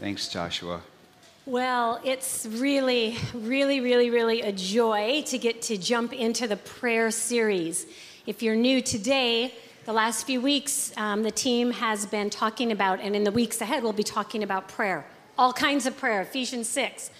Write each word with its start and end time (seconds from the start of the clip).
Thanks, 0.00 0.28
Joshua. 0.28 0.80
Well, 1.46 2.00
it's 2.04 2.46
really, 2.46 3.16
really, 3.32 3.80
really, 3.80 4.10
really 4.10 4.42
a 4.42 4.52
joy 4.52 5.22
to 5.26 5.38
get 5.38 5.62
to 5.62 5.78
jump 5.78 6.12
into 6.12 6.46
the 6.46 6.56
prayer 6.56 7.10
series. 7.10 7.86
If 8.26 8.42
you're 8.42 8.56
new 8.56 8.80
today, 8.82 9.54
the 9.84 9.92
last 9.92 10.26
few 10.26 10.40
weeks, 10.40 10.92
um, 10.96 11.22
the 11.22 11.30
team 11.30 11.70
has 11.70 12.06
been 12.06 12.28
talking 12.28 12.72
about, 12.72 13.00
and 13.00 13.14
in 13.14 13.24
the 13.24 13.30
weeks 13.30 13.60
ahead, 13.60 13.82
we'll 13.82 13.92
be 13.92 14.02
talking 14.02 14.42
about 14.42 14.68
prayer. 14.68 15.06
All 15.38 15.52
kinds 15.52 15.86
of 15.86 15.96
prayer, 15.96 16.22
Ephesians 16.22 16.68
6. 16.68 17.10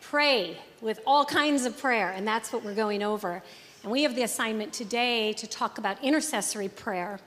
Pray 0.00 0.58
with 0.80 1.00
all 1.06 1.24
kinds 1.24 1.64
of 1.64 1.78
prayer, 1.78 2.10
and 2.10 2.26
that's 2.26 2.52
what 2.52 2.64
we're 2.64 2.74
going 2.74 3.02
over. 3.02 3.42
And 3.82 3.92
we 3.92 4.02
have 4.02 4.14
the 4.14 4.22
assignment 4.22 4.72
today 4.72 5.32
to 5.34 5.46
talk 5.46 5.78
about 5.78 6.02
intercessory 6.02 6.68
prayer. 6.68 7.20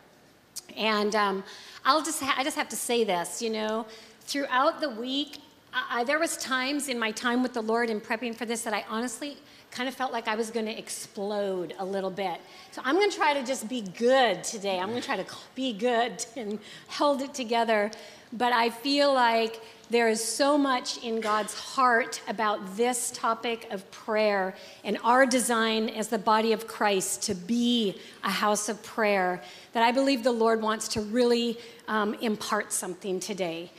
And 0.76 1.16
um, 1.16 1.44
I'll 1.86 2.04
just 2.04 2.22
ha- 2.22 2.36
I 2.38 2.44
just 2.44 2.58
have 2.58 2.70
to 2.70 2.76
say 2.76 3.04
this, 3.04 3.42
you 3.42 3.50
know, 3.50 3.86
throughout 4.32 4.80
the 4.80 4.90
week, 4.90 5.40
I, 5.74 6.06
there 6.06 6.18
was 6.18 6.38
times 6.38 6.88
in 6.88 6.98
my 6.98 7.12
time 7.12 7.44
with 7.44 7.54
the 7.54 7.62
Lord 7.62 7.90
in 7.90 8.00
prepping 8.00 8.34
for 8.34 8.46
this 8.46 8.62
that 8.62 8.74
I 8.74 8.86
honestly 8.90 9.38
kind 9.72 9.90
of 9.90 9.96
felt 9.96 10.14
like 10.14 10.30
I 10.30 10.36
was 10.36 10.52
going 10.52 10.66
to 10.68 10.78
explode 10.78 11.74
a 11.80 11.84
little 11.84 12.10
bit. 12.10 12.40
So 12.72 12.82
I'm 12.86 12.96
going 12.96 13.10
to 13.10 13.16
try 13.16 13.34
to 13.34 13.44
just 13.46 13.68
be 13.68 13.82
good 13.82 14.42
today. 14.46 14.80
I'm 14.80 14.90
going 14.90 15.02
to 15.02 15.06
try 15.06 15.18
to 15.18 15.26
be 15.56 15.74
good 15.74 16.26
and 16.38 16.60
held 16.88 17.22
it 17.22 17.34
together. 17.34 17.92
But 18.32 18.54
I 18.54 18.70
feel 18.70 19.14
like 19.14 19.62
there 19.90 20.08
is 20.08 20.24
so 20.24 20.58
much 20.58 21.04
in 21.04 21.20
God's 21.20 21.54
heart 21.54 22.22
about 22.30 22.78
this 22.78 23.12
topic 23.12 23.68
of 23.70 23.90
prayer 23.92 24.56
and 24.86 24.98
our 25.04 25.26
design 25.26 25.90
as 25.90 26.08
the 26.08 26.18
body 26.18 26.54
of 26.54 26.68
Christ 26.68 27.24
to 27.24 27.36
be 27.36 28.00
a 28.24 28.30
house 28.30 28.70
of 28.70 28.82
prayer 28.82 29.42
that 29.74 29.84
I 29.84 29.92
believe 29.92 30.24
the 30.24 30.32
Lord 30.32 30.62
wants 30.62 30.88
to 30.90 31.02
really 31.02 31.58
um, 31.90 32.14
impart 32.16 32.72
something 32.72 33.20
today 33.20 33.70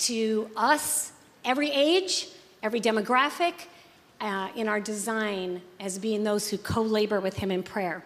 to 0.00 0.50
us, 0.56 1.12
every 1.44 1.70
age, 1.70 2.28
every 2.62 2.80
demographic, 2.80 3.54
uh, 4.20 4.48
in 4.54 4.68
our 4.68 4.80
design 4.80 5.62
as 5.78 5.98
being 5.98 6.24
those 6.24 6.48
who 6.48 6.58
co 6.58 6.82
labor 6.82 7.20
with 7.20 7.36
Him 7.36 7.50
in 7.50 7.62
prayer. 7.62 8.02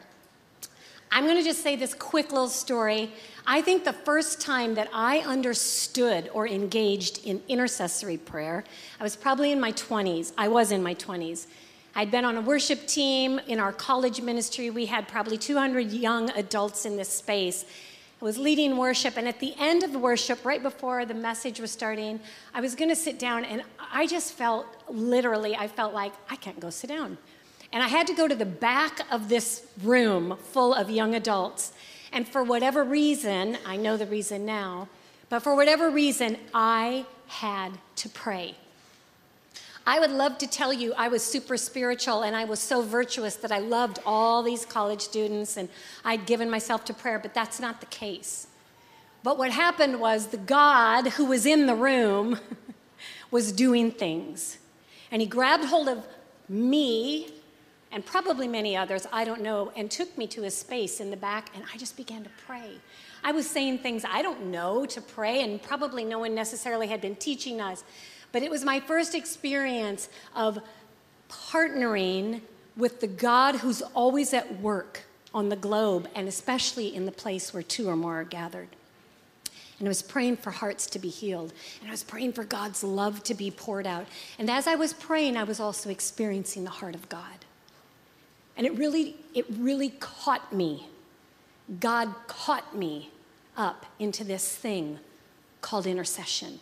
I'm 1.11 1.25
going 1.25 1.37
to 1.37 1.45
just 1.45 1.63
say 1.63 1.77
this 1.77 1.95
quick 1.95 2.33
little 2.33 2.49
story. 2.49 3.13
I 3.47 3.63
think 3.63 3.85
the 3.85 3.93
first 3.93 4.41
time 4.41 4.75
that 4.75 4.89
I 4.93 5.19
understood 5.21 6.31
or 6.33 6.49
engaged 6.49 7.25
in 7.25 7.41
intercessory 7.49 8.17
prayer, 8.17 8.65
I 8.99 9.03
was 9.05 9.15
probably 9.15 9.53
in 9.53 9.61
my 9.61 9.71
20s. 9.73 10.33
I 10.37 10.49
was 10.49 10.73
in 10.73 10.83
my 10.83 10.95
20s. 10.95 11.47
I'd 11.95 12.11
been 12.11 12.25
on 12.25 12.37
a 12.37 12.41
worship 12.41 12.89
team 12.89 13.39
in 13.47 13.61
our 13.61 13.73
college 13.73 14.21
ministry. 14.21 14.71
We 14.71 14.87
had 14.87 15.07
probably 15.07 15.39
200 15.39 15.93
young 15.93 16.31
adults 16.31 16.85
in 16.85 16.97
this 16.97 17.09
space. 17.09 17.65
I 18.21 18.25
was 18.25 18.39
leading 18.39 18.77
worship, 18.77 19.17
and 19.17 19.29
at 19.29 19.41
the 19.41 19.55
end 19.59 19.83
of 19.83 19.93
the 19.93 19.99
worship, 19.99 20.45
right 20.45 20.63
before 20.63 21.05
the 21.05 21.15
message 21.15 21.61
was 21.61 21.71
starting, 21.71 22.21
I 22.55 22.61
was 22.61 22.75
going 22.75 22.89
to 22.89 22.97
sit 22.97 23.19
down, 23.19 23.45
and 23.45 23.63
I 23.93 24.07
just 24.07 24.33
felt 24.33 24.67
literally, 24.89 25.57
I 25.57 25.69
felt 25.69 25.93
like 25.93 26.13
I 26.31 26.37
can't 26.37 26.59
go 26.61 26.71
sit 26.71 26.89
down. 26.89 27.19
And 27.73 27.83
I 27.83 27.89
had 27.89 28.07
to 28.07 28.15
go 28.15 28.29
to 28.29 28.35
the 28.35 28.47
back 28.47 29.01
of 29.13 29.29
this 29.29 29.67
room 29.83 30.39
full 30.53 30.73
of 30.73 30.91
young 30.91 31.15
adults. 31.17 31.73
And 32.13 32.27
for 32.27 32.45
whatever 32.45 32.85
reason, 32.85 33.59
I 33.67 33.77
know 33.77 33.97
the 33.97 34.07
reason 34.07 34.47
now, 34.47 34.89
but 35.29 35.41
for 35.41 35.57
whatever 35.57 35.91
reason, 35.91 36.39
I 36.55 37.07
had 37.27 37.73
to 37.97 38.09
pray. 38.09 38.55
I 39.87 40.01
would 40.01 40.11
love 40.11 40.39
to 40.39 40.47
tell 40.47 40.73
you 40.73 40.95
I 40.95 41.09
was 41.09 41.23
super 41.23 41.57
spiritual 41.57 42.23
and 42.23 42.35
I 42.35 42.45
was 42.45 42.59
so 42.59 42.81
virtuous 42.81 43.37
that 43.37 43.53
I 43.53 43.59
loved 43.59 43.99
all 44.07 44.43
these 44.43 44.65
college 44.65 45.03
students 45.03 45.57
and 45.57 45.69
I'd 46.05 46.27
given 46.27 46.51
myself 46.51 46.85
to 46.87 46.95
prayer, 46.95 47.19
but 47.19 47.35
that's 47.35 47.61
not 47.61 47.81
the 47.81 47.87
case. 47.87 48.47
But 49.23 49.39
what 49.39 49.51
happened 49.51 50.01
was 50.01 50.29
the 50.29 50.37
God 50.37 51.09
who 51.09 51.27
was 51.27 51.47
in 51.47 51.67
the 51.67 51.75
room 51.75 52.39
was 53.31 53.53
doing 53.53 53.91
things. 53.91 54.59
And 55.11 55.21
he 55.21 55.29
grabbed 55.29 55.65
hold 55.65 55.89
of 55.89 56.07
me 56.49 57.29
and 57.95 58.05
probably 58.05 58.49
many 58.49 58.77
others, 58.77 59.07
I 59.13 59.25
don't 59.25 59.41
know, 59.41 59.71
and 59.77 59.89
took 59.89 60.19
me 60.19 60.27
to 60.29 60.45
a 60.45 60.51
space 60.51 60.99
in 60.99 61.11
the 61.11 61.17
back, 61.17 61.51
and 61.55 61.63
I 61.73 61.79
just 61.79 61.97
began 61.97 62.25
to 62.25 62.31
pray. 62.45 62.73
I 63.23 63.31
was 63.31 63.49
saying 63.49 63.79
things 63.79 64.05
I 64.05 64.21
don't 64.21 64.47
know 64.47 64.85
to 64.85 65.01
pray, 65.01 65.43
and 65.43 65.63
probably 65.63 66.05
no 66.05 66.19
one 66.19 66.35
necessarily 66.35 66.89
had 66.89 67.01
been 67.01 67.15
teaching 67.15 67.61
us, 67.61 67.85
but 68.35 68.43
it 68.43 68.51
was 68.51 68.65
my 68.65 68.81
first 68.81 69.15
experience 69.15 70.09
of 70.35 70.59
partnering 71.31 72.41
with 72.77 73.01
the 73.01 73.07
God 73.07 73.55
who's 73.55 73.81
always 73.81 74.35
at 74.35 74.61
work 74.61 75.03
on 75.33 75.51
the 75.51 75.57
globe, 75.57 76.09
and 76.17 76.27
especially 76.27 76.93
in 76.93 77.07
the 77.07 77.13
place 77.13 77.55
where 77.55 77.63
two 77.63 77.89
or 77.89 77.95
more 77.95 78.23
are 78.23 78.25
gathered. 78.25 78.67
And 79.79 79.87
I 79.87 79.89
was 79.89 80.03
praying 80.03 80.39
for 80.39 80.51
hearts 80.51 80.87
to 80.87 80.99
be 80.99 81.11
healed. 81.11 81.53
And 81.81 81.89
I 81.89 81.93
was 81.93 82.03
praying 82.03 82.33
for 82.33 82.43
God's 82.43 82.83
love 82.83 83.23
to 83.23 83.35
be 83.35 83.53
poured 83.53 83.87
out. 83.87 84.07
And 84.37 84.51
as 84.51 84.67
I 84.67 84.75
was 84.75 84.93
praying, 84.93 85.37
I 85.37 85.45
was 85.45 85.61
also 85.61 85.89
experiencing 85.89 86.65
the 86.65 86.71
heart 86.71 86.97
of 86.97 87.09
God. 87.09 87.45
And 88.57 88.67
it 88.67 88.77
really, 88.77 89.15
it 89.33 89.47
really 89.49 89.91
caught 89.91 90.53
me. 90.53 90.89
God 91.79 92.13
caught 92.27 92.77
me 92.77 93.13
up 93.57 93.87
into 94.01 94.25
this 94.25 94.49
thing 94.57 94.99
called 95.61 95.87
intercession. 95.87 96.59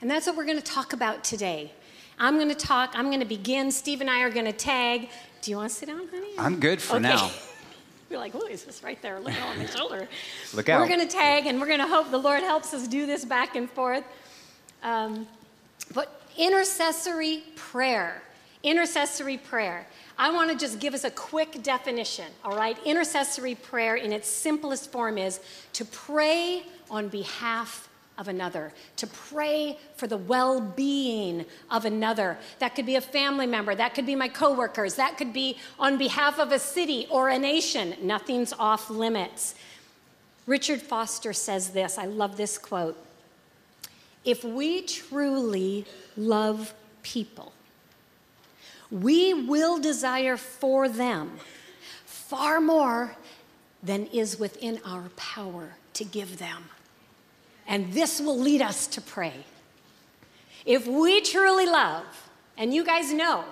And 0.00 0.10
that's 0.10 0.26
what 0.26 0.36
we're 0.36 0.46
going 0.46 0.58
to 0.58 0.64
talk 0.64 0.92
about 0.92 1.24
today. 1.24 1.72
I'm 2.18 2.36
going 2.36 2.48
to 2.48 2.54
talk, 2.54 2.92
I'm 2.94 3.06
going 3.06 3.20
to 3.20 3.26
begin. 3.26 3.70
Steve 3.70 4.00
and 4.00 4.10
I 4.10 4.22
are 4.22 4.30
going 4.30 4.46
to 4.46 4.52
tag. 4.52 5.08
Do 5.42 5.50
you 5.50 5.56
want 5.56 5.70
to 5.70 5.74
sit 5.74 5.86
down, 5.86 6.08
honey? 6.08 6.32
I'm 6.38 6.60
good 6.60 6.80
for 6.80 6.96
okay. 6.96 7.02
now. 7.02 7.30
You're 8.10 8.18
like, 8.18 8.32
who 8.32 8.44
is 8.46 8.64
this 8.64 8.82
right 8.82 9.00
there 9.02 9.20
looking 9.20 9.42
on 9.42 9.58
my 9.58 9.66
shoulder? 9.66 10.08
Look 10.54 10.68
out. 10.68 10.80
We're 10.80 10.88
going 10.88 11.06
to 11.06 11.06
tag 11.06 11.46
and 11.46 11.60
we're 11.60 11.68
going 11.68 11.78
to 11.78 11.86
hope 11.86 12.10
the 12.10 12.18
Lord 12.18 12.42
helps 12.42 12.74
us 12.74 12.88
do 12.88 13.06
this 13.06 13.24
back 13.24 13.54
and 13.54 13.70
forth. 13.70 14.02
Um, 14.82 15.28
but 15.94 16.20
intercessory 16.36 17.44
prayer, 17.54 18.22
intercessory 18.64 19.38
prayer. 19.38 19.86
I 20.18 20.32
want 20.32 20.50
to 20.50 20.56
just 20.56 20.80
give 20.80 20.92
us 20.92 21.04
a 21.04 21.10
quick 21.10 21.62
definition, 21.62 22.26
all 22.44 22.56
right? 22.56 22.76
Intercessory 22.84 23.54
prayer 23.54 23.94
in 23.94 24.12
its 24.12 24.28
simplest 24.28 24.90
form 24.90 25.16
is 25.16 25.40
to 25.74 25.84
pray 25.84 26.64
on 26.90 27.08
behalf 27.08 27.89
of 28.20 28.28
another, 28.28 28.72
to 28.96 29.06
pray 29.06 29.78
for 29.96 30.06
the 30.06 30.18
well 30.18 30.60
being 30.60 31.46
of 31.70 31.86
another. 31.86 32.38
That 32.58 32.74
could 32.74 32.84
be 32.84 32.96
a 32.96 33.00
family 33.00 33.46
member, 33.46 33.74
that 33.74 33.94
could 33.94 34.04
be 34.06 34.14
my 34.14 34.28
coworkers, 34.28 34.94
that 34.96 35.16
could 35.16 35.32
be 35.32 35.56
on 35.78 35.96
behalf 35.96 36.38
of 36.38 36.52
a 36.52 36.58
city 36.58 37.06
or 37.10 37.30
a 37.30 37.38
nation. 37.38 37.96
Nothing's 38.02 38.52
off 38.52 38.90
limits. 38.90 39.54
Richard 40.46 40.82
Foster 40.82 41.32
says 41.32 41.70
this 41.70 41.96
I 41.96 42.04
love 42.04 42.36
this 42.36 42.58
quote. 42.58 43.02
If 44.22 44.44
we 44.44 44.82
truly 44.82 45.86
love 46.16 46.74
people, 47.02 47.52
we 48.90 49.32
will 49.32 49.78
desire 49.78 50.36
for 50.36 50.90
them 50.90 51.38
far 52.04 52.60
more 52.60 53.16
than 53.82 54.06
is 54.06 54.38
within 54.38 54.78
our 54.84 55.08
power 55.16 55.70
to 55.94 56.04
give 56.04 56.38
them. 56.38 56.64
And 57.70 57.92
this 57.92 58.20
will 58.20 58.38
lead 58.38 58.60
us 58.60 58.88
to 58.88 59.00
pray. 59.00 59.32
If 60.66 60.88
we 60.88 61.20
truly 61.20 61.66
love, 61.66 62.04
and 62.58 62.74
you 62.74 62.84
guys 62.84 63.12
know, 63.12 63.44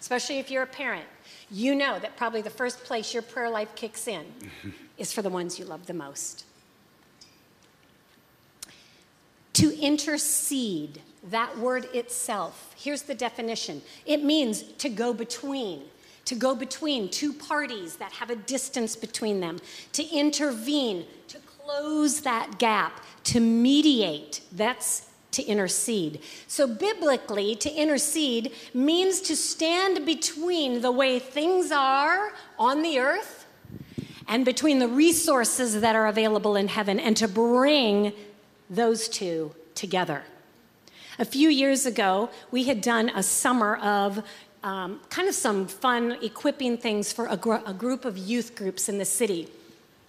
especially 0.00 0.38
if 0.38 0.50
you're 0.50 0.62
a 0.62 0.66
parent, 0.66 1.04
you 1.50 1.74
know 1.74 1.98
that 1.98 2.16
probably 2.16 2.40
the 2.40 2.50
first 2.50 2.82
place 2.84 3.12
your 3.12 3.22
prayer 3.22 3.50
life 3.50 3.74
kicks 3.76 4.08
in 4.08 4.24
is 4.98 5.12
for 5.12 5.20
the 5.20 5.28
ones 5.28 5.58
you 5.58 5.66
love 5.66 5.86
the 5.86 5.94
most. 5.94 6.46
To 9.52 9.78
intercede 9.78 11.02
that 11.30 11.58
word 11.58 11.86
itself, 11.94 12.74
here's 12.78 13.02
the 13.02 13.14
definition 13.14 13.82
it 14.06 14.24
means 14.24 14.62
to 14.62 14.88
go 14.88 15.12
between, 15.12 15.82
to 16.24 16.34
go 16.34 16.54
between 16.54 17.10
two 17.10 17.32
parties 17.34 17.96
that 17.96 18.12
have 18.12 18.30
a 18.30 18.36
distance 18.36 18.96
between 18.96 19.40
them, 19.40 19.58
to 19.92 20.02
intervene, 20.04 21.04
to 21.28 21.38
close 21.66 22.20
that 22.20 22.58
gap, 22.58 23.00
to 23.24 23.40
mediate. 23.40 24.40
That's 24.52 25.08
to 25.32 25.42
intercede. 25.42 26.20
So, 26.46 26.66
biblically, 26.66 27.56
to 27.56 27.70
intercede 27.70 28.52
means 28.72 29.20
to 29.22 29.34
stand 29.34 30.06
between 30.06 30.80
the 30.80 30.92
way 30.92 31.18
things 31.18 31.72
are 31.72 32.32
on 32.58 32.82
the 32.82 33.00
earth 33.00 33.46
and 34.28 34.44
between 34.44 34.78
the 34.78 34.88
resources 34.88 35.80
that 35.80 35.96
are 35.96 36.06
available 36.06 36.54
in 36.54 36.68
heaven 36.68 37.00
and 37.00 37.16
to 37.16 37.26
bring 37.26 38.12
those 38.70 39.08
two 39.08 39.52
together. 39.74 40.22
A 41.18 41.24
few 41.24 41.48
years 41.48 41.84
ago, 41.84 42.30
we 42.50 42.64
had 42.64 42.80
done 42.80 43.10
a 43.14 43.22
summer 43.22 43.76
of 43.76 44.22
um, 44.62 45.00
kind 45.10 45.28
of 45.28 45.34
some 45.34 45.66
fun 45.66 46.16
equipping 46.22 46.78
things 46.78 47.12
for 47.12 47.26
a, 47.26 47.36
gr- 47.36 47.64
a, 47.66 47.74
group 47.74 48.04
of 48.04 48.16
youth 48.16 48.54
groups 48.54 48.88
in 48.88 48.98
the 48.98 49.04
city. 49.04 49.48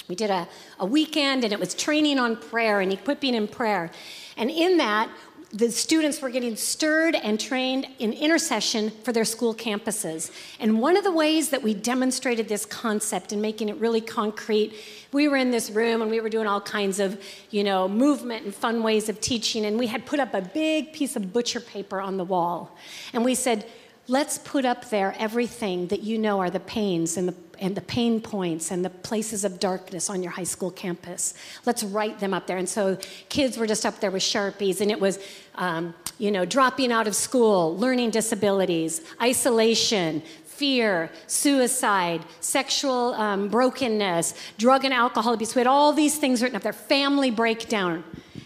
We 0.07 0.15
did 0.15 0.29
a, 0.29 0.47
a 0.79 0.85
weekend 0.85 1.43
and 1.43 1.51
it 1.51 1.59
was 1.59 1.73
training 1.73 2.19
on 2.19 2.37
prayer 2.37 2.79
and 2.81 2.91
equipping 2.93 3.35
in 3.35 3.47
prayer. 3.47 3.91
And 4.37 4.49
in 4.49 4.77
that, 4.77 5.09
the 5.53 5.71
students 5.71 6.21
were 6.21 6.29
getting 6.29 6.57
stirred 6.57 7.15
and 7.15 7.39
trained 7.39 7.87
in 7.99 8.11
intercession 8.11 8.89
for 8.89 9.13
their 9.13 9.23
school 9.23 9.55
campuses. 9.55 10.29
And 10.59 10.81
one 10.81 10.97
of 10.97 11.05
the 11.05 11.11
ways 11.11 11.49
that 11.51 11.63
we 11.63 11.73
demonstrated 11.73 12.49
this 12.49 12.65
concept 12.65 13.31
and 13.31 13.41
making 13.41 13.69
it 13.69 13.77
really 13.77 14.01
concrete, 14.01 14.73
we 15.13 15.29
were 15.29 15.37
in 15.37 15.51
this 15.51 15.69
room 15.69 16.01
and 16.01 16.11
we 16.11 16.19
were 16.19 16.29
doing 16.29 16.47
all 16.47 16.59
kinds 16.59 16.99
of, 16.99 17.21
you 17.49 17.63
know, 17.63 17.87
movement 17.87 18.43
and 18.43 18.53
fun 18.53 18.83
ways 18.83 19.07
of 19.07 19.21
teaching. 19.21 19.65
And 19.65 19.79
we 19.79 19.87
had 19.87 20.05
put 20.05 20.19
up 20.19 20.33
a 20.33 20.41
big 20.41 20.91
piece 20.91 21.15
of 21.15 21.31
butcher 21.31 21.61
paper 21.61 22.01
on 22.01 22.17
the 22.17 22.25
wall. 22.25 22.75
And 23.13 23.23
we 23.23 23.33
said, 23.33 23.65
let's 24.07 24.37
put 24.37 24.65
up 24.65 24.89
there 24.89 25.15
everything 25.17 25.87
that 25.87 26.01
you 26.01 26.17
know 26.17 26.39
are 26.39 26.49
the 26.49 26.59
pains 26.59 27.17
and 27.17 27.27
the 27.27 27.35
and 27.59 27.75
the 27.75 27.81
pain 27.81 28.21
points 28.21 28.71
and 28.71 28.85
the 28.85 28.89
places 28.89 29.43
of 29.43 29.59
darkness 29.59 30.09
on 30.09 30.21
your 30.21 30.31
high 30.31 30.43
school 30.43 30.71
campus. 30.71 31.33
Let's 31.65 31.83
write 31.83 32.19
them 32.19 32.33
up 32.33 32.47
there. 32.47 32.57
And 32.57 32.69
so 32.69 32.97
kids 33.29 33.57
were 33.57 33.67
just 33.67 33.85
up 33.85 33.99
there 33.99 34.11
with 34.11 34.21
Sharpies, 34.21 34.79
and 34.81 34.91
it 34.91 34.99
was, 34.99 35.19
um, 35.55 35.95
you 36.19 36.31
know, 36.31 36.45
dropping 36.45 36.91
out 36.91 37.07
of 37.07 37.15
school, 37.15 37.75
learning 37.77 38.11
disabilities, 38.11 39.01
isolation, 39.21 40.21
fear, 40.45 41.09
suicide, 41.27 42.23
sexual 42.41 43.13
um, 43.15 43.47
brokenness, 43.49 44.33
drug 44.57 44.85
and 44.85 44.93
alcohol 44.93 45.33
abuse. 45.33 45.55
We 45.55 45.59
had 45.59 45.67
all 45.67 45.93
these 45.93 46.17
things 46.17 46.41
written 46.41 46.55
up 46.55 46.63
there, 46.63 46.73
family 46.73 47.31
breakdown. 47.31 48.03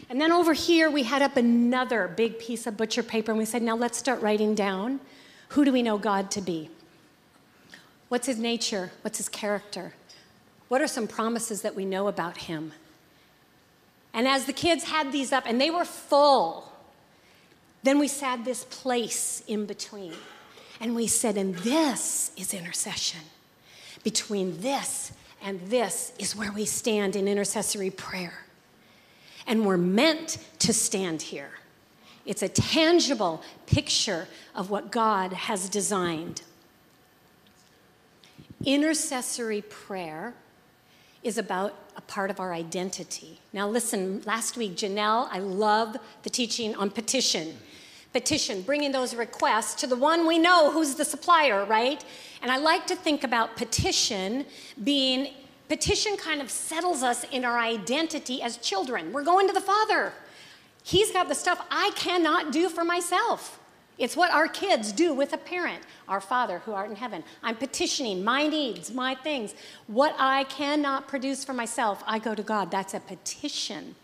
And 0.09 0.19
then 0.19 0.31
over 0.31 0.53
here, 0.53 0.89
we 0.89 1.03
had 1.03 1.21
up 1.21 1.37
another 1.37 2.09
big 2.09 2.37
piece 2.37 2.67
of 2.67 2.75
butcher 2.75 3.03
paper, 3.03 3.31
and 3.31 3.39
we 3.39 3.45
said, 3.45 3.61
now 3.61 3.75
let's 3.75 3.97
start 3.97 4.21
writing 4.21 4.55
down 4.55 4.99
who 5.51 5.65
do 5.65 5.71
we 5.71 5.83
know 5.83 5.97
God 5.97 6.31
to 6.31 6.41
be? 6.41 6.69
What's 8.07 8.27
his 8.27 8.37
nature? 8.37 8.91
What's 9.01 9.17
his 9.17 9.27
character? 9.29 9.93
What 10.69 10.81
are 10.81 10.87
some 10.87 11.07
promises 11.07 11.61
that 11.61 11.75
we 11.75 11.83
know 11.83 12.07
about 12.07 12.37
him? 12.37 12.71
And 14.13 14.27
as 14.27 14.45
the 14.45 14.53
kids 14.53 14.85
had 14.85 15.11
these 15.11 15.33
up, 15.33 15.43
and 15.45 15.59
they 15.59 15.69
were 15.69 15.85
full, 15.85 16.71
then 17.83 17.99
we 17.99 18.07
sat 18.07 18.45
this 18.45 18.63
place 18.65 19.43
in 19.47 19.65
between. 19.65 20.13
And 20.79 20.95
we 20.95 21.07
said, 21.07 21.37
and 21.37 21.55
this 21.55 22.31
is 22.37 22.53
intercession. 22.53 23.21
Between 24.03 24.61
this 24.61 25.11
and 25.43 25.59
this 25.67 26.13
is 26.17 26.35
where 26.35 26.51
we 26.51 26.65
stand 26.65 27.15
in 27.15 27.27
intercessory 27.27 27.89
prayer. 27.89 28.45
And 29.47 29.65
we're 29.65 29.77
meant 29.77 30.37
to 30.59 30.71
stand 30.71 31.21
here. 31.21 31.51
It's 32.25 32.43
a 32.43 32.49
tangible 32.49 33.41
picture 33.65 34.27
of 34.55 34.69
what 34.69 34.91
God 34.91 35.33
has 35.33 35.69
designed. 35.69 36.41
Intercessory 38.65 39.61
prayer 39.63 40.33
is 41.23 41.37
about 41.37 41.73
a 41.97 42.01
part 42.01 42.29
of 42.29 42.39
our 42.39 42.53
identity. 42.53 43.39
Now, 43.53 43.67
listen, 43.67 44.21
last 44.25 44.57
week, 44.57 44.75
Janelle, 44.75 45.27
I 45.31 45.39
love 45.39 45.97
the 46.23 46.29
teaching 46.29 46.75
on 46.75 46.89
petition. 46.89 47.57
Petition, 48.13 48.61
bringing 48.61 48.91
those 48.91 49.15
requests 49.15 49.75
to 49.75 49.87
the 49.87 49.95
one 49.95 50.27
we 50.27 50.37
know 50.37 50.71
who's 50.71 50.95
the 50.95 51.05
supplier, 51.05 51.65
right? 51.65 52.03
And 52.41 52.51
I 52.51 52.57
like 52.57 52.87
to 52.87 52.95
think 52.95 53.23
about 53.23 53.55
petition 53.55 54.45
being, 54.83 55.33
petition 55.69 56.17
kind 56.17 56.41
of 56.41 56.49
settles 56.51 57.03
us 57.03 57.23
in 57.31 57.45
our 57.45 57.57
identity 57.57 58.41
as 58.41 58.57
children. 58.57 59.13
We're 59.13 59.23
going 59.23 59.47
to 59.47 59.53
the 59.53 59.61
Father. 59.61 60.13
He's 60.91 61.09
got 61.09 61.29
the 61.29 61.35
stuff 61.35 61.65
I 61.71 61.91
cannot 61.95 62.51
do 62.51 62.67
for 62.67 62.83
myself. 62.83 63.57
It's 63.97 64.17
what 64.17 64.29
our 64.29 64.49
kids 64.49 64.91
do 64.91 65.13
with 65.13 65.31
a 65.31 65.37
parent, 65.37 65.81
our 66.09 66.19
Father 66.19 66.59
who 66.59 66.73
art 66.73 66.89
in 66.89 66.97
heaven. 66.97 67.23
I'm 67.41 67.55
petitioning 67.55 68.25
my 68.25 68.45
needs, 68.45 68.91
my 68.91 69.15
things. 69.15 69.55
What 69.87 70.13
I 70.19 70.43
cannot 70.43 71.07
produce 71.07 71.45
for 71.45 71.53
myself, 71.53 72.03
I 72.05 72.19
go 72.19 72.35
to 72.35 72.43
God. 72.43 72.71
That's 72.71 72.93
a 72.93 72.99
petition. 72.99 73.95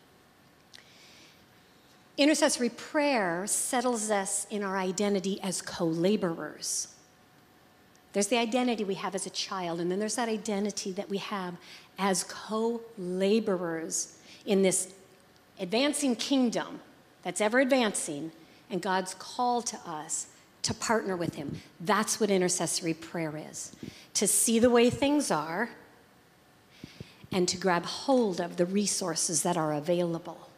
Intercessory 2.17 2.69
prayer 2.69 3.45
settles 3.47 4.09
us 4.09 4.47
in 4.49 4.63
our 4.63 4.77
identity 4.77 5.41
as 5.43 5.61
co 5.61 5.85
laborers. 5.85 6.87
There's 8.13 8.27
the 8.27 8.37
identity 8.37 8.85
we 8.85 8.95
have 8.95 9.13
as 9.13 9.25
a 9.25 9.31
child, 9.31 9.81
and 9.81 9.91
then 9.91 9.99
there's 9.99 10.15
that 10.15 10.29
identity 10.29 10.93
that 10.93 11.09
we 11.09 11.17
have 11.17 11.55
as 11.99 12.23
co 12.23 12.79
laborers 12.97 14.19
in 14.45 14.61
this 14.61 14.93
advancing 15.59 16.15
kingdom 16.15 16.79
that's 17.23 17.41
ever 17.41 17.59
advancing 17.59 18.31
and 18.69 18.81
God's 18.81 19.13
call 19.15 19.61
to 19.63 19.77
us 19.85 20.27
to 20.63 20.73
partner 20.73 21.15
with 21.15 21.35
Him. 21.35 21.61
That's 21.79 22.19
what 22.19 22.29
intercessory 22.29 22.93
prayer 22.93 23.35
is 23.49 23.71
to 24.13 24.27
see 24.27 24.59
the 24.59 24.69
way 24.69 24.89
things 24.89 25.31
are 25.31 25.69
and 27.31 27.47
to 27.47 27.57
grab 27.57 27.85
hold 27.85 28.39
of 28.39 28.57
the 28.57 28.65
resources 28.65 29.43
that 29.43 29.57
are 29.57 29.73
available 29.73 30.49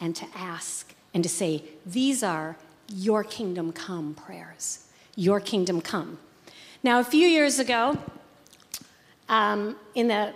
and 0.00 0.14
to 0.16 0.26
ask 0.34 0.94
and 1.12 1.22
to 1.22 1.28
say, 1.28 1.64
These 1.84 2.22
are 2.22 2.56
your 2.92 3.24
kingdom 3.24 3.72
come 3.72 4.14
prayers. 4.14 4.86
Your 5.16 5.40
kingdom 5.40 5.80
come. 5.80 6.18
Now, 6.82 7.00
a 7.00 7.04
few 7.04 7.26
years 7.26 7.58
ago, 7.58 7.98
um, 9.28 9.76
in 9.94 10.08
the 10.08 10.34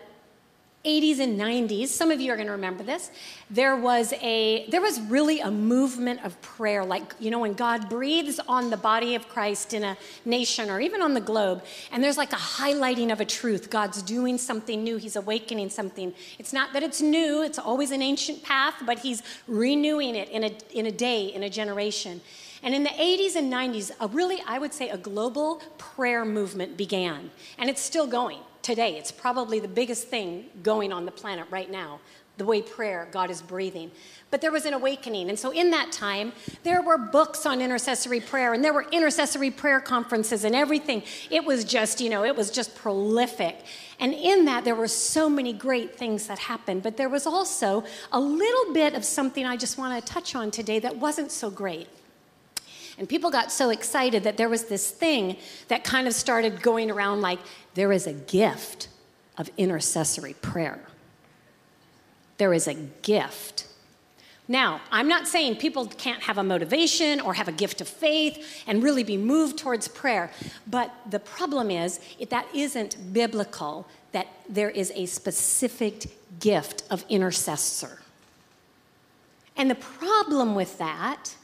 80s 0.84 1.18
and 1.18 1.38
90s 1.38 1.88
some 1.88 2.12
of 2.12 2.20
you 2.20 2.32
are 2.32 2.36
going 2.36 2.46
to 2.46 2.52
remember 2.52 2.84
this 2.84 3.10
there 3.50 3.76
was 3.76 4.12
a 4.22 4.68
there 4.70 4.80
was 4.80 5.00
really 5.00 5.40
a 5.40 5.50
movement 5.50 6.24
of 6.24 6.40
prayer 6.40 6.84
like 6.84 7.14
you 7.18 7.32
know 7.32 7.40
when 7.40 7.52
god 7.52 7.88
breathes 7.88 8.38
on 8.46 8.70
the 8.70 8.76
body 8.76 9.16
of 9.16 9.28
christ 9.28 9.74
in 9.74 9.82
a 9.82 9.96
nation 10.24 10.70
or 10.70 10.80
even 10.80 11.02
on 11.02 11.14
the 11.14 11.20
globe 11.20 11.64
and 11.90 12.02
there's 12.02 12.16
like 12.16 12.32
a 12.32 12.36
highlighting 12.36 13.12
of 13.12 13.20
a 13.20 13.24
truth. 13.24 13.70
God's 13.70 14.02
doing 14.02 14.38
something 14.38 14.82
new 14.82 14.96
he's 14.96 15.16
awakening 15.16 15.70
something. 15.70 16.12
It's 16.38 16.52
not 16.52 16.72
that 16.72 16.82
it's 16.82 17.00
new 17.00 17.42
it's 17.42 17.58
always 17.58 17.90
an 17.90 18.02
ancient 18.02 18.42
path 18.42 18.74
but 18.86 19.00
he's 19.00 19.22
renewing 19.46 20.14
it 20.14 20.28
in 20.28 20.44
a 20.44 20.52
in 20.72 20.86
a 20.86 20.92
day 20.92 21.26
in 21.26 21.42
a 21.42 21.50
generation. 21.50 22.20
And 22.62 22.74
in 22.74 22.82
the 22.82 22.90
80s 22.90 23.36
and 23.36 23.52
90s, 23.52 23.92
a 24.00 24.08
really, 24.08 24.42
I 24.44 24.58
would 24.58 24.74
say, 24.74 24.88
a 24.88 24.96
global 24.98 25.62
prayer 25.78 26.24
movement 26.24 26.76
began. 26.76 27.30
And 27.56 27.70
it's 27.70 27.80
still 27.80 28.08
going 28.08 28.40
today. 28.62 28.96
It's 28.96 29.12
probably 29.12 29.60
the 29.60 29.68
biggest 29.68 30.08
thing 30.08 30.46
going 30.62 30.92
on 30.92 31.04
the 31.04 31.12
planet 31.12 31.46
right 31.50 31.70
now, 31.70 32.00
the 32.36 32.44
way 32.44 32.62
prayer, 32.62 33.08
God 33.10 33.30
is 33.30 33.42
breathing. 33.42 33.90
But 34.30 34.40
there 34.40 34.52
was 34.52 34.66
an 34.66 34.74
awakening. 34.74 35.28
And 35.28 35.38
so 35.38 35.50
in 35.50 35.70
that 35.70 35.90
time, 35.90 36.32
there 36.62 36.82
were 36.82 36.98
books 36.98 37.46
on 37.46 37.60
intercessory 37.60 38.20
prayer 38.20 38.52
and 38.52 38.62
there 38.62 38.72
were 38.72 38.86
intercessory 38.92 39.50
prayer 39.50 39.80
conferences 39.80 40.44
and 40.44 40.54
everything. 40.54 41.02
It 41.30 41.44
was 41.44 41.64
just, 41.64 42.00
you 42.00 42.10
know, 42.10 42.24
it 42.24 42.36
was 42.36 42.50
just 42.50 42.74
prolific. 42.76 43.64
And 43.98 44.14
in 44.14 44.44
that, 44.44 44.64
there 44.64 44.74
were 44.74 44.88
so 44.88 45.28
many 45.28 45.52
great 45.52 45.96
things 45.96 46.26
that 46.28 46.38
happened. 46.38 46.82
But 46.82 46.96
there 46.96 47.08
was 47.08 47.26
also 47.26 47.84
a 48.12 48.20
little 48.20 48.72
bit 48.72 48.94
of 48.94 49.04
something 49.04 49.44
I 49.44 49.56
just 49.56 49.78
want 49.78 49.98
to 49.98 50.12
touch 50.12 50.34
on 50.34 50.50
today 50.50 50.78
that 50.78 50.96
wasn't 50.96 51.32
so 51.32 51.50
great. 51.50 51.88
And 52.98 53.08
people 53.08 53.30
got 53.30 53.52
so 53.52 53.70
excited 53.70 54.24
that 54.24 54.36
there 54.36 54.48
was 54.48 54.64
this 54.64 54.90
thing 54.90 55.36
that 55.68 55.84
kind 55.84 56.08
of 56.08 56.14
started 56.14 56.62
going 56.62 56.90
around 56.90 57.20
like 57.20 57.38
there 57.74 57.92
is 57.92 58.06
a 58.06 58.12
gift 58.12 58.88
of 59.36 59.48
intercessory 59.56 60.34
prayer. 60.34 60.80
There 62.38 62.52
is 62.52 62.66
a 62.66 62.74
gift. 62.74 63.68
Now, 64.48 64.80
I'm 64.90 65.08
not 65.08 65.28
saying 65.28 65.56
people 65.56 65.86
can't 65.86 66.22
have 66.22 66.38
a 66.38 66.42
motivation 66.42 67.20
or 67.20 67.34
have 67.34 67.48
a 67.48 67.52
gift 67.52 67.80
of 67.80 67.88
faith 67.88 68.64
and 68.66 68.82
really 68.82 69.04
be 69.04 69.16
moved 69.16 69.58
towards 69.58 69.86
prayer, 69.86 70.30
but 70.66 70.92
the 71.08 71.20
problem 71.20 71.70
is 71.70 72.00
that 72.30 72.46
isn't 72.54 73.12
biblical, 73.12 73.86
that 74.12 74.26
there 74.48 74.70
is 74.70 74.90
a 74.96 75.06
specific 75.06 76.06
gift 76.40 76.82
of 76.90 77.04
intercessor. 77.08 78.00
And 79.56 79.70
the 79.70 79.74
problem 79.74 80.54
with 80.54 80.78
that 80.78 81.34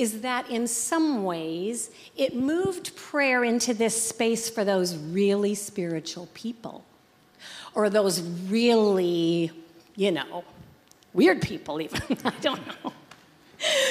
is 0.00 0.22
that 0.22 0.48
in 0.48 0.66
some 0.66 1.24
ways 1.24 1.90
it 2.16 2.34
moved 2.34 2.96
prayer 2.96 3.44
into 3.44 3.74
this 3.74 4.08
space 4.08 4.48
for 4.48 4.64
those 4.64 4.96
really 4.96 5.54
spiritual 5.54 6.26
people 6.32 6.82
or 7.74 7.90
those 7.90 8.22
really, 8.48 9.50
you 9.96 10.10
know, 10.10 10.42
weird 11.12 11.42
people, 11.42 11.82
even. 11.82 12.00
I 12.24 12.30
don't 12.40 12.66
know. 12.66 12.92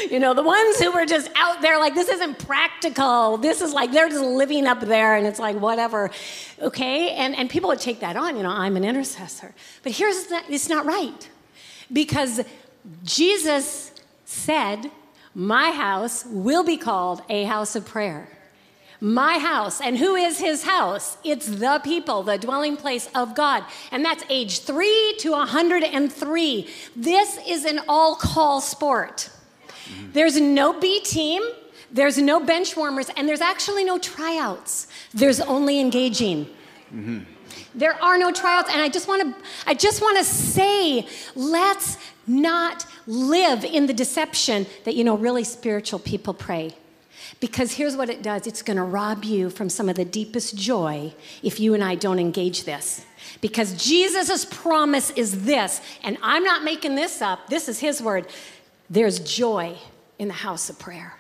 You 0.10 0.20
know, 0.20 0.34
the 0.34 0.42
ones 0.42 0.80
who 0.80 0.92
were 0.92 1.06
just 1.06 1.30
out 1.36 1.62
there 1.62 1.78
like, 1.78 1.94
this 1.94 2.10
isn't 2.10 2.40
practical. 2.40 3.38
This 3.38 3.62
is 3.62 3.72
like, 3.72 3.92
they're 3.92 4.10
just 4.10 4.24
living 4.24 4.66
up 4.66 4.80
there 4.80 5.16
and 5.16 5.28
it's 5.28 5.38
like, 5.40 5.58
whatever. 5.58 6.10
Okay? 6.60 7.12
And, 7.12 7.36
and 7.36 7.52
people 7.52 7.70
would 7.70 7.80
take 7.80 8.00
that 8.00 8.16
on, 8.18 8.36
you 8.36 8.42
know, 8.42 8.50
I'm 8.50 8.76
an 8.78 8.84
intercessor. 8.84 9.54
But 9.84 9.92
here's 9.92 10.26
the, 10.26 10.42
it's 10.50 10.70
not 10.70 10.88
right. 10.88 11.30
Because 11.94 12.42
Jesus 13.04 13.92
said 14.26 14.90
my 15.36 15.72
house 15.72 16.26
will 16.26 16.64
be 16.64 16.78
called 16.78 17.22
a 17.30 17.44
house 17.44 17.76
of 17.76 17.86
prayer. 17.86 18.30
My 19.02 19.38
house. 19.38 19.80
And 19.80 19.98
who 19.98 20.16
is 20.16 20.40
his 20.40 20.64
house? 20.64 21.18
It's 21.24 21.48
the 21.48 21.80
people, 21.84 22.24
the 22.24 22.38
dwelling 22.38 22.76
place 22.76 23.10
of 23.16 23.34
God. 23.34 23.64
And 23.92 24.04
that's 24.04 24.24
age 24.30 24.60
3 24.60 25.16
to 25.20 25.32
103. 25.32 26.68
This 26.96 27.40
is 27.48 27.66
an 27.66 27.80
all 27.88 28.16
call 28.16 28.60
sport. 28.60 29.30
There's 30.14 30.40
no 30.40 30.80
B 30.80 31.00
team, 31.02 31.42
there's 31.92 32.18
no 32.18 32.40
bench 32.40 32.76
warmers, 32.76 33.10
and 33.16 33.28
there's 33.28 33.42
actually 33.42 33.84
no 33.84 33.98
tryouts. 33.98 34.88
There's 35.14 35.40
only 35.40 35.80
engaging. 35.80 36.46
Mm-hmm. 36.94 37.20
There 37.76 38.02
are 38.04 38.18
no 38.18 38.32
tryouts, 38.32 38.70
and 38.72 38.82
I 38.82 38.90
just 38.90 39.08
want 39.08 39.22
to 39.22 39.44
I 39.66 39.74
just 39.74 40.02
want 40.02 40.18
to 40.18 40.24
say, 40.24 41.08
let's 41.36 41.98
not 42.28 42.86
live 43.08 43.64
in 43.64 43.86
the 43.86 43.94
deception 43.94 44.66
that, 44.84 44.96
you 44.96 45.04
know, 45.04 45.18
really 45.18 45.44
spiritual 45.44 46.00
people 46.00 46.34
pray. 46.34 46.76
Because 47.40 47.74
here's 47.74 47.96
what 47.96 48.10
it 48.10 48.22
does 48.22 48.48
it's 48.48 48.62
going 48.62 48.78
to 48.78 48.84
rob 48.84 49.24
you 49.24 49.50
from 49.50 49.70
some 49.70 49.90
of 49.90 49.96
the 49.96 50.06
deepest 50.06 50.56
joy 50.56 51.14
if 51.44 51.60
you 51.60 51.74
and 51.74 51.84
I 51.84 51.96
don't 51.96 52.20
engage 52.20 52.64
this. 52.64 53.06
Because 53.42 53.74
Jesus' 53.84 54.46
promise 54.46 55.12
is 55.12 55.46
this, 55.46 55.82
and 56.04 56.18
I'm 56.22 56.44
not 56.44 56.64
making 56.64 56.96
this 56.96 57.22
up, 57.22 57.48
this 57.48 57.70
is 57.70 57.80
his 57.80 58.02
word. 58.02 58.28
There's 58.90 59.20
joy 59.20 59.78
in 60.18 60.28
the 60.28 60.34
house 60.34 60.70
of 60.70 60.80
prayer. 60.80 61.16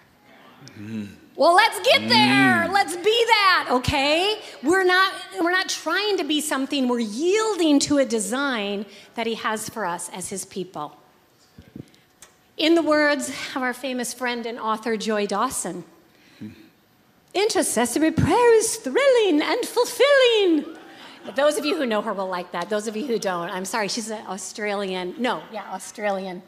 Mm. 0.77 1.09
Well, 1.35 1.55
let's 1.55 1.79
get 1.79 2.09
there. 2.09 2.67
Mm. 2.67 2.73
Let's 2.73 2.97
be 2.97 3.25
that, 3.27 3.67
okay? 3.71 4.39
We're 4.61 4.83
not 4.83 5.13
we're 5.41 5.51
not 5.51 5.69
trying 5.69 6.17
to 6.17 6.25
be 6.25 6.41
something. 6.41 6.89
We're 6.89 6.99
yielding 6.99 7.79
to 7.79 7.99
a 7.99 8.05
design 8.05 8.85
that 9.15 9.25
he 9.25 9.35
has 9.35 9.69
for 9.69 9.85
us 9.85 10.09
as 10.09 10.27
his 10.29 10.43
people. 10.43 10.97
In 12.57 12.75
the 12.75 12.81
words 12.81 13.29
of 13.55 13.61
our 13.61 13.73
famous 13.73 14.13
friend 14.13 14.45
and 14.45 14.59
author 14.59 14.97
Joy 14.97 15.27
Dawson, 15.27 15.85
intercessory 17.33 18.11
prayer 18.11 18.53
is 18.55 18.75
thrilling 18.75 19.41
and 19.41 19.65
fulfilling. 19.65 20.75
Those 21.35 21.57
of 21.57 21.63
you 21.63 21.77
who 21.77 21.85
know 21.85 22.01
her 22.01 22.11
will 22.11 22.27
like 22.27 22.51
that. 22.51 22.69
Those 22.69 22.87
of 22.87 22.97
you 22.97 23.07
who 23.07 23.17
don't, 23.17 23.49
I'm 23.49 23.63
sorry, 23.63 23.87
she's 23.87 24.09
an 24.09 24.25
Australian. 24.27 25.15
No, 25.17 25.41
yeah, 25.53 25.71
Australian 25.71 26.41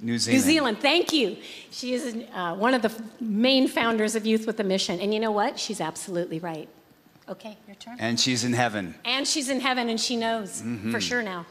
New 0.00 0.18
Zealand. 0.18 0.44
New 0.44 0.52
Zealand, 0.52 0.78
thank 0.80 1.12
you. 1.12 1.36
She 1.70 1.94
is 1.94 2.16
uh, 2.34 2.54
one 2.56 2.74
of 2.74 2.82
the 2.82 2.92
main 3.20 3.68
founders 3.68 4.14
of 4.14 4.26
Youth 4.26 4.46
with 4.46 4.58
a 4.60 4.64
Mission. 4.64 5.00
And 5.00 5.14
you 5.14 5.20
know 5.20 5.30
what? 5.30 5.58
She's 5.58 5.80
absolutely 5.80 6.38
right. 6.38 6.68
Okay, 7.28 7.56
your 7.66 7.76
turn. 7.76 7.96
And 7.98 8.20
she's 8.20 8.44
in 8.44 8.52
heaven. 8.52 8.94
And 9.04 9.26
she's 9.26 9.48
in 9.48 9.60
heaven, 9.60 9.88
and 9.88 9.98
she 9.98 10.16
knows 10.16 10.60
mm-hmm. 10.60 10.90
for 10.90 11.00
sure 11.00 11.22
now. 11.22 11.46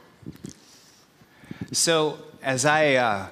So, 1.71 2.19
as 2.43 2.65
I 2.65 2.95
uh, 2.95 3.27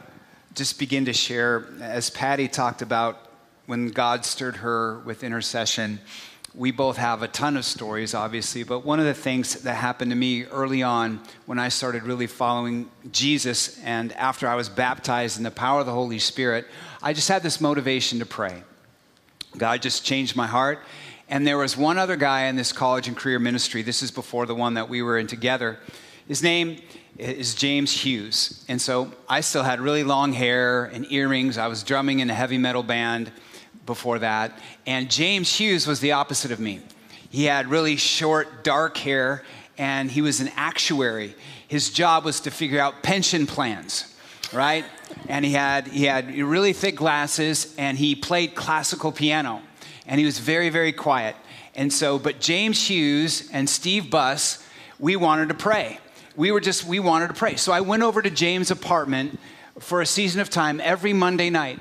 just 0.55 0.79
begin 0.79 1.05
to 1.05 1.13
share, 1.13 1.67
as 1.81 2.09
Patty 2.09 2.47
talked 2.47 2.81
about 2.81 3.27
when 3.67 3.89
God 3.89 4.25
stirred 4.25 4.57
her 4.57 4.99
with 4.99 5.23
intercession, 5.23 5.99
we 6.53 6.71
both 6.71 6.97
have 6.97 7.21
a 7.21 7.29
ton 7.29 7.55
of 7.55 7.63
stories, 7.63 8.13
obviously, 8.13 8.63
but 8.63 8.85
one 8.85 8.99
of 8.99 9.05
the 9.05 9.13
things 9.13 9.61
that 9.61 9.75
happened 9.75 10.11
to 10.11 10.17
me 10.17 10.43
early 10.45 10.83
on 10.83 11.21
when 11.45 11.57
I 11.57 11.69
started 11.69 12.03
really 12.03 12.27
following 12.27 12.89
Jesus 13.11 13.79
and 13.83 14.11
after 14.13 14.47
I 14.47 14.55
was 14.55 14.67
baptized 14.67 15.37
in 15.37 15.43
the 15.43 15.51
power 15.51 15.79
of 15.79 15.85
the 15.85 15.93
Holy 15.93 16.19
Spirit, 16.19 16.67
I 17.01 17.13
just 17.13 17.29
had 17.29 17.41
this 17.41 17.61
motivation 17.61 18.19
to 18.19 18.25
pray. 18.25 18.63
God 19.57 19.81
just 19.81 20.03
changed 20.03 20.35
my 20.35 20.47
heart. 20.47 20.79
And 21.29 21.47
there 21.47 21.57
was 21.57 21.77
one 21.77 21.97
other 21.97 22.17
guy 22.17 22.43
in 22.43 22.57
this 22.57 22.73
college 22.73 23.07
and 23.07 23.15
career 23.15 23.39
ministry. 23.39 23.81
This 23.81 24.03
is 24.03 24.11
before 24.11 24.45
the 24.45 24.55
one 24.55 24.73
that 24.73 24.89
we 24.89 25.01
were 25.01 25.17
in 25.17 25.27
together. 25.27 25.79
His 26.27 26.43
name 26.43 26.81
is 27.17 27.55
James 27.55 27.91
Hughes. 27.91 28.65
And 28.67 28.81
so 28.81 29.13
I 29.29 29.39
still 29.39 29.63
had 29.63 29.79
really 29.79 30.03
long 30.03 30.33
hair 30.33 30.85
and 30.85 31.09
earrings. 31.09 31.57
I 31.57 31.67
was 31.67 31.83
drumming 31.83 32.19
in 32.19 32.29
a 32.29 32.33
heavy 32.33 32.57
metal 32.57 32.83
band 32.83 33.31
before 33.85 34.19
that. 34.19 34.57
And 34.85 35.09
James 35.09 35.53
Hughes 35.55 35.87
was 35.87 35.99
the 35.99 36.13
opposite 36.13 36.51
of 36.51 36.59
me. 36.59 36.81
He 37.29 37.45
had 37.45 37.67
really 37.67 37.95
short, 37.95 38.63
dark 38.63 38.97
hair, 38.97 39.43
and 39.77 40.11
he 40.11 40.21
was 40.21 40.41
an 40.41 40.49
actuary. 40.55 41.35
His 41.67 41.89
job 41.89 42.25
was 42.25 42.41
to 42.41 42.51
figure 42.51 42.79
out 42.79 43.03
pension 43.03 43.47
plans, 43.47 44.13
right? 44.51 44.85
And 45.27 45.45
he 45.45 45.53
had, 45.53 45.87
he 45.87 46.05
had 46.05 46.35
really 46.35 46.73
thick 46.73 46.95
glasses, 46.95 47.73
and 47.77 47.97
he 47.97 48.15
played 48.15 48.53
classical 48.53 49.11
piano. 49.11 49.61
And 50.05 50.19
he 50.19 50.25
was 50.25 50.39
very, 50.39 50.69
very 50.69 50.91
quiet. 50.91 51.35
And 51.73 51.91
so, 51.91 52.19
but 52.19 52.41
James 52.41 52.89
Hughes 52.89 53.49
and 53.53 53.69
Steve 53.69 54.09
Buss, 54.09 54.61
we 54.99 55.15
wanted 55.15 55.49
to 55.49 55.55
pray. 55.55 55.99
We 56.35 56.51
were 56.51 56.59
just, 56.59 56.85
we 56.85 56.99
wanted 56.99 57.29
to 57.29 57.33
pray. 57.33 57.55
So 57.55 57.71
I 57.71 57.81
went 57.81 58.03
over 58.03 58.21
to 58.21 58.29
James' 58.29 58.71
apartment 58.71 59.39
for 59.79 60.01
a 60.01 60.05
season 60.05 60.41
of 60.41 60.49
time 60.49 60.81
every 60.81 61.13
Monday 61.13 61.49
night 61.49 61.79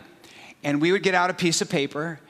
and 0.63 0.81
we 0.81 0.93
would 0.93 1.03
get 1.03 1.15
out 1.15 1.31
a 1.31 1.35
piece 1.35 1.61
of 1.61 1.69
paper 1.69 2.21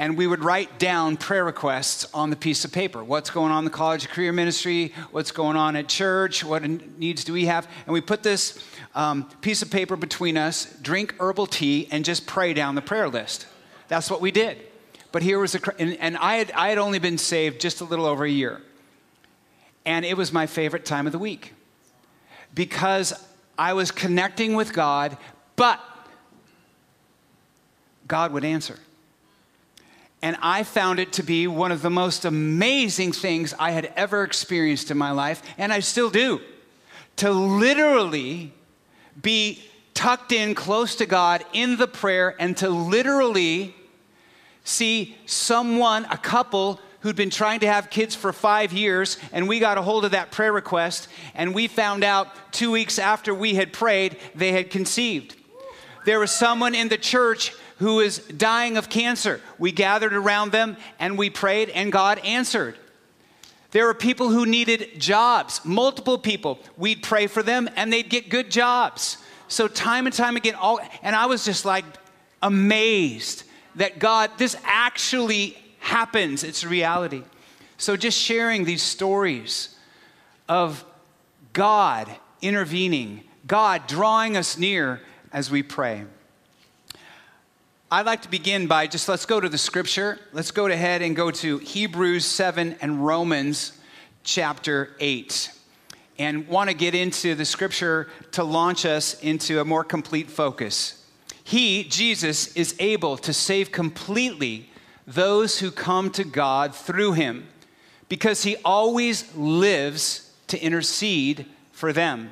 and 0.00 0.16
we 0.16 0.26
would 0.26 0.42
write 0.42 0.78
down 0.78 1.18
prayer 1.18 1.44
requests 1.44 2.08
on 2.14 2.30
the 2.30 2.36
piece 2.36 2.64
of 2.64 2.72
paper. 2.72 3.04
What's 3.04 3.28
going 3.28 3.52
on 3.52 3.58
in 3.58 3.64
the 3.66 3.70
college 3.70 4.08
career 4.08 4.32
ministry? 4.32 4.94
What's 5.10 5.30
going 5.30 5.58
on 5.58 5.76
at 5.76 5.88
church? 5.88 6.42
What 6.42 6.62
needs 6.62 7.22
do 7.22 7.34
we 7.34 7.44
have? 7.44 7.68
And 7.84 7.92
we 7.92 8.00
put 8.00 8.22
this 8.22 8.64
um, 8.94 9.24
piece 9.42 9.60
of 9.60 9.70
paper 9.70 9.96
between 9.96 10.38
us, 10.38 10.74
drink 10.80 11.14
herbal 11.20 11.48
tea, 11.48 11.86
and 11.90 12.02
just 12.02 12.26
pray 12.26 12.54
down 12.54 12.76
the 12.76 12.80
prayer 12.80 13.10
list. 13.10 13.46
That's 13.88 14.10
what 14.10 14.22
we 14.22 14.30
did. 14.30 14.56
But 15.12 15.22
here 15.22 15.38
was 15.38 15.54
a, 15.54 15.60
and, 15.78 15.98
and 15.98 16.16
I, 16.16 16.36
had, 16.36 16.52
I 16.52 16.70
had 16.70 16.78
only 16.78 16.98
been 16.98 17.18
saved 17.18 17.60
just 17.60 17.82
a 17.82 17.84
little 17.84 18.06
over 18.06 18.24
a 18.24 18.30
year. 18.30 18.62
And 19.84 20.06
it 20.06 20.16
was 20.16 20.32
my 20.32 20.46
favorite 20.46 20.86
time 20.86 21.04
of 21.04 21.12
the 21.12 21.18
week 21.18 21.52
because 22.54 23.12
I 23.58 23.74
was 23.74 23.90
connecting 23.90 24.54
with 24.54 24.72
God, 24.72 25.18
but 25.56 25.78
God 28.10 28.32
would 28.32 28.44
answer. 28.44 28.76
And 30.20 30.36
I 30.42 30.64
found 30.64 30.98
it 30.98 31.14
to 31.14 31.22
be 31.22 31.46
one 31.46 31.72
of 31.72 31.80
the 31.80 31.90
most 31.90 32.26
amazing 32.26 33.12
things 33.12 33.54
I 33.58 33.70
had 33.70 33.90
ever 33.96 34.24
experienced 34.24 34.90
in 34.90 34.98
my 34.98 35.12
life, 35.12 35.42
and 35.56 35.72
I 35.72 35.80
still 35.80 36.10
do. 36.10 36.40
To 37.16 37.30
literally 37.30 38.52
be 39.22 39.62
tucked 39.94 40.32
in 40.32 40.54
close 40.54 40.96
to 40.96 41.06
God 41.06 41.44
in 41.52 41.76
the 41.76 41.86
prayer 41.86 42.34
and 42.38 42.56
to 42.58 42.68
literally 42.68 43.74
see 44.64 45.16
someone, 45.24 46.04
a 46.10 46.18
couple, 46.18 46.80
who'd 47.00 47.16
been 47.16 47.30
trying 47.30 47.60
to 47.60 47.66
have 47.66 47.90
kids 47.90 48.14
for 48.14 48.32
five 48.32 48.72
years, 48.72 49.18
and 49.32 49.48
we 49.48 49.60
got 49.60 49.78
a 49.78 49.82
hold 49.82 50.04
of 50.04 50.10
that 50.10 50.32
prayer 50.32 50.52
request, 50.52 51.08
and 51.34 51.54
we 51.54 51.68
found 51.68 52.02
out 52.02 52.28
two 52.52 52.72
weeks 52.72 52.98
after 52.98 53.32
we 53.32 53.54
had 53.54 53.72
prayed, 53.72 54.16
they 54.34 54.52
had 54.52 54.68
conceived. 54.68 55.36
There 56.04 56.18
was 56.18 56.30
someone 56.30 56.74
in 56.74 56.88
the 56.88 56.98
church 56.98 57.54
who 57.80 58.00
is 58.00 58.18
dying 58.18 58.76
of 58.76 58.90
cancer. 58.90 59.40
We 59.58 59.72
gathered 59.72 60.12
around 60.12 60.52
them 60.52 60.76
and 60.98 61.16
we 61.16 61.30
prayed, 61.30 61.70
and 61.70 61.90
God 61.90 62.18
answered. 62.20 62.76
There 63.70 63.86
were 63.86 63.94
people 63.94 64.28
who 64.28 64.44
needed 64.44 65.00
jobs, 65.00 65.62
multiple 65.64 66.18
people. 66.18 66.58
We'd 66.76 67.02
pray 67.02 67.26
for 67.26 67.42
them 67.42 67.70
and 67.76 67.90
they'd 67.90 68.08
get 68.08 68.28
good 68.28 68.50
jobs. 68.50 69.16
So, 69.48 69.66
time 69.66 70.06
and 70.06 70.14
time 70.14 70.36
again, 70.36 70.54
all, 70.56 70.78
and 71.02 71.16
I 71.16 71.26
was 71.26 71.44
just 71.44 71.64
like 71.64 71.84
amazed 72.42 73.44
that 73.76 73.98
God, 73.98 74.30
this 74.36 74.56
actually 74.64 75.56
happens. 75.78 76.44
It's 76.44 76.62
a 76.62 76.68
reality. 76.68 77.22
So, 77.78 77.96
just 77.96 78.18
sharing 78.18 78.64
these 78.64 78.82
stories 78.82 79.74
of 80.48 80.84
God 81.54 82.10
intervening, 82.42 83.24
God 83.46 83.86
drawing 83.86 84.36
us 84.36 84.58
near 84.58 85.00
as 85.32 85.50
we 85.50 85.62
pray. 85.62 86.04
I'd 87.92 88.06
like 88.06 88.22
to 88.22 88.30
begin 88.30 88.68
by 88.68 88.86
just 88.86 89.08
let's 89.08 89.26
go 89.26 89.40
to 89.40 89.48
the 89.48 89.58
scripture. 89.58 90.16
Let's 90.32 90.52
go 90.52 90.66
ahead 90.66 91.02
and 91.02 91.16
go 91.16 91.32
to 91.32 91.58
Hebrews 91.58 92.24
7 92.24 92.76
and 92.80 93.04
Romans 93.04 93.72
chapter 94.22 94.94
8. 95.00 95.50
And 96.16 96.46
want 96.46 96.70
to 96.70 96.76
get 96.76 96.94
into 96.94 97.34
the 97.34 97.44
scripture 97.44 98.06
to 98.30 98.44
launch 98.44 98.86
us 98.86 99.18
into 99.22 99.60
a 99.60 99.64
more 99.64 99.82
complete 99.82 100.30
focus. 100.30 101.04
He, 101.42 101.82
Jesus, 101.82 102.54
is 102.54 102.76
able 102.78 103.16
to 103.16 103.32
save 103.32 103.72
completely 103.72 104.70
those 105.04 105.58
who 105.58 105.72
come 105.72 106.12
to 106.12 106.22
God 106.22 106.76
through 106.76 107.14
him 107.14 107.48
because 108.08 108.44
he 108.44 108.54
always 108.64 109.34
lives 109.34 110.32
to 110.46 110.62
intercede 110.62 111.44
for 111.72 111.92
them. 111.92 112.30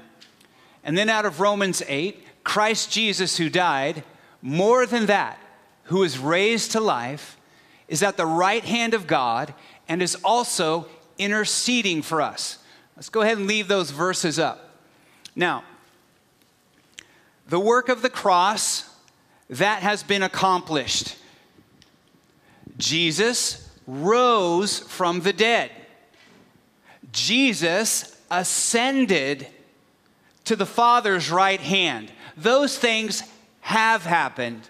And 0.85 0.97
then 0.97 1.09
out 1.09 1.27
of 1.27 1.41
Romans 1.41 1.83
8, 1.89 2.45
Christ 2.45 2.93
Jesus, 2.93 3.39
who 3.39 3.51
died, 3.51 4.05
more 4.41 4.87
than 4.87 5.07
that, 5.07 5.37
who 5.89 6.03
is 6.03 6.19
raised 6.19 6.73
to 6.73 6.81
life, 6.81 7.37
is 7.89 8.03
at 8.03 8.17
the 8.17 8.27
right 8.27 8.65
hand 8.65 8.95
of 8.95 9.07
God 9.07 9.55
and 9.89 10.03
is 10.03 10.17
also 10.23 10.87
interceding 11.19 12.03
for 12.03 12.23
us. 12.23 12.59
Let's 12.97 13.09
go 13.09 13.23
ahead 13.23 13.39
and 13.39 13.47
leave 13.47 13.69
those 13.69 13.91
verses 13.91 14.39
up. 14.39 14.81
Now, 15.35 15.65
the 17.49 17.61
work 17.61 17.89
of 17.89 18.03
the 18.03 18.11
cross, 18.11 18.89
that 19.49 19.83
has 19.83 20.03
been 20.03 20.23
accomplished. 20.23 21.17
Jesus 22.77 23.69
rose 23.87 24.81
from 24.81 25.21
the 25.21 25.33
dead. 25.33 25.71
Jesus 27.13 28.21
ascended 28.31 29.47
to 30.45 30.57
the 30.57 30.67
Father's 30.67 31.31
right 31.31 31.61
hand. 31.61 32.13
Those 32.37 32.79
things 32.79 33.23
have 33.61 34.05
happened. 34.05 34.69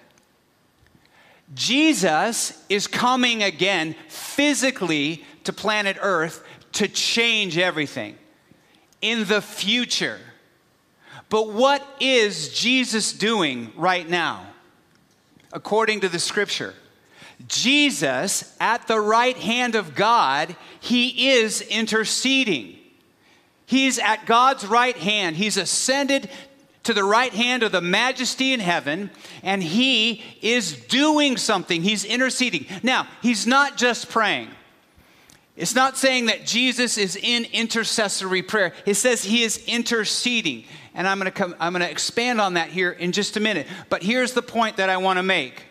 Jesus 1.55 2.63
is 2.69 2.87
coming 2.87 3.43
again 3.43 3.95
physically 4.09 5.25
to 5.45 5.53
planet 5.53 5.97
Earth 6.01 6.45
to 6.73 6.89
change 6.89 7.57
everything 7.57 8.17
in 9.01 9.25
the 9.27 9.41
future. 9.41 10.19
But 11.29 11.51
what 11.53 11.87
is 12.01 12.59
Jesus 12.59 13.13
doing 13.13 13.73
right 13.77 14.09
now? 14.09 14.47
According 15.53 16.01
to 16.01 16.09
the 16.09 16.19
scripture, 16.19 16.75
Jesus, 17.47 18.57
at 18.61 18.87
the 18.89 19.01
right 19.01 19.37
hand 19.37 19.75
of 19.75 19.95
God, 19.95 20.57
he 20.81 21.31
is 21.31 21.61
interceding. 21.63 22.77
He's 23.65 23.99
at 23.99 24.27
God's 24.27 24.67
right 24.67 24.97
hand. 24.97 25.37
He's 25.37 25.57
ascended 25.57 26.31
to 26.89 26.95
the 26.95 27.05
right 27.05 27.35
hand 27.35 27.63
of 27.63 27.71
the 27.71 27.83
majesty 27.83 28.55
in 28.55 28.61
heaven, 28.61 29.11
and 29.43 29.63
he 29.63 30.25
is 30.41 30.73
doing 30.73 31.37
something. 31.37 31.83
He's 31.83 32.03
interceding. 32.03 32.65
Now, 32.83 33.07
he's 33.21 33.47
not 33.47 33.77
just 33.77 34.09
praying. 34.09 34.49
It's 35.55 35.75
not 35.75 35.99
saying 35.99 36.27
that 36.27 36.47
Jesus 36.47 36.97
is 36.97 37.15
in 37.15 37.45
intercessory 37.53 38.41
prayer. 38.41 38.73
It 38.87 38.95
says 38.95 39.23
he 39.23 39.43
is 39.43 39.63
interceding. 39.67 40.65
And 40.95 41.07
I'm 41.07 41.19
going 41.19 41.27
to 41.27 41.31
come 41.31 41.55
I'm 41.61 41.75
going 41.75 41.85
to 41.85 41.91
expand 41.91 42.41
on 42.41 42.55
that 42.55 42.71
here 42.71 42.93
in 42.93 43.13
just 43.13 43.37
a 43.37 43.41
minute. 43.41 43.67
But 43.91 44.03
here's 44.03 44.33
the 44.33 44.41
point 44.41 44.79
that 44.79 44.89
I 44.89 44.97
want 44.97 45.19
to 45.19 45.23
make. 45.23 45.65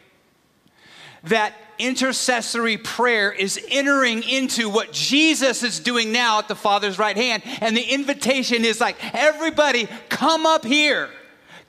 That 1.24 1.54
intercessory 1.80 2.78
prayer 2.78 3.32
is 3.32 3.60
entering 3.70 4.24
into 4.24 4.70
what 4.70 4.92
Jesus 4.92 5.64
is 5.64 5.80
doing 5.80 6.12
now 6.12 6.40
at 6.40 6.48
the 6.48 6.56
Father's 6.56 6.98
right 6.98 7.16
hand. 7.16 7.44
And 7.62 7.76
the 7.76 7.82
invitation 7.82 8.66
is 8.66 8.82
like, 8.82 8.98
everybody, 9.14 9.88
come 10.10 10.46
up 10.46 10.66
here. 10.66 11.10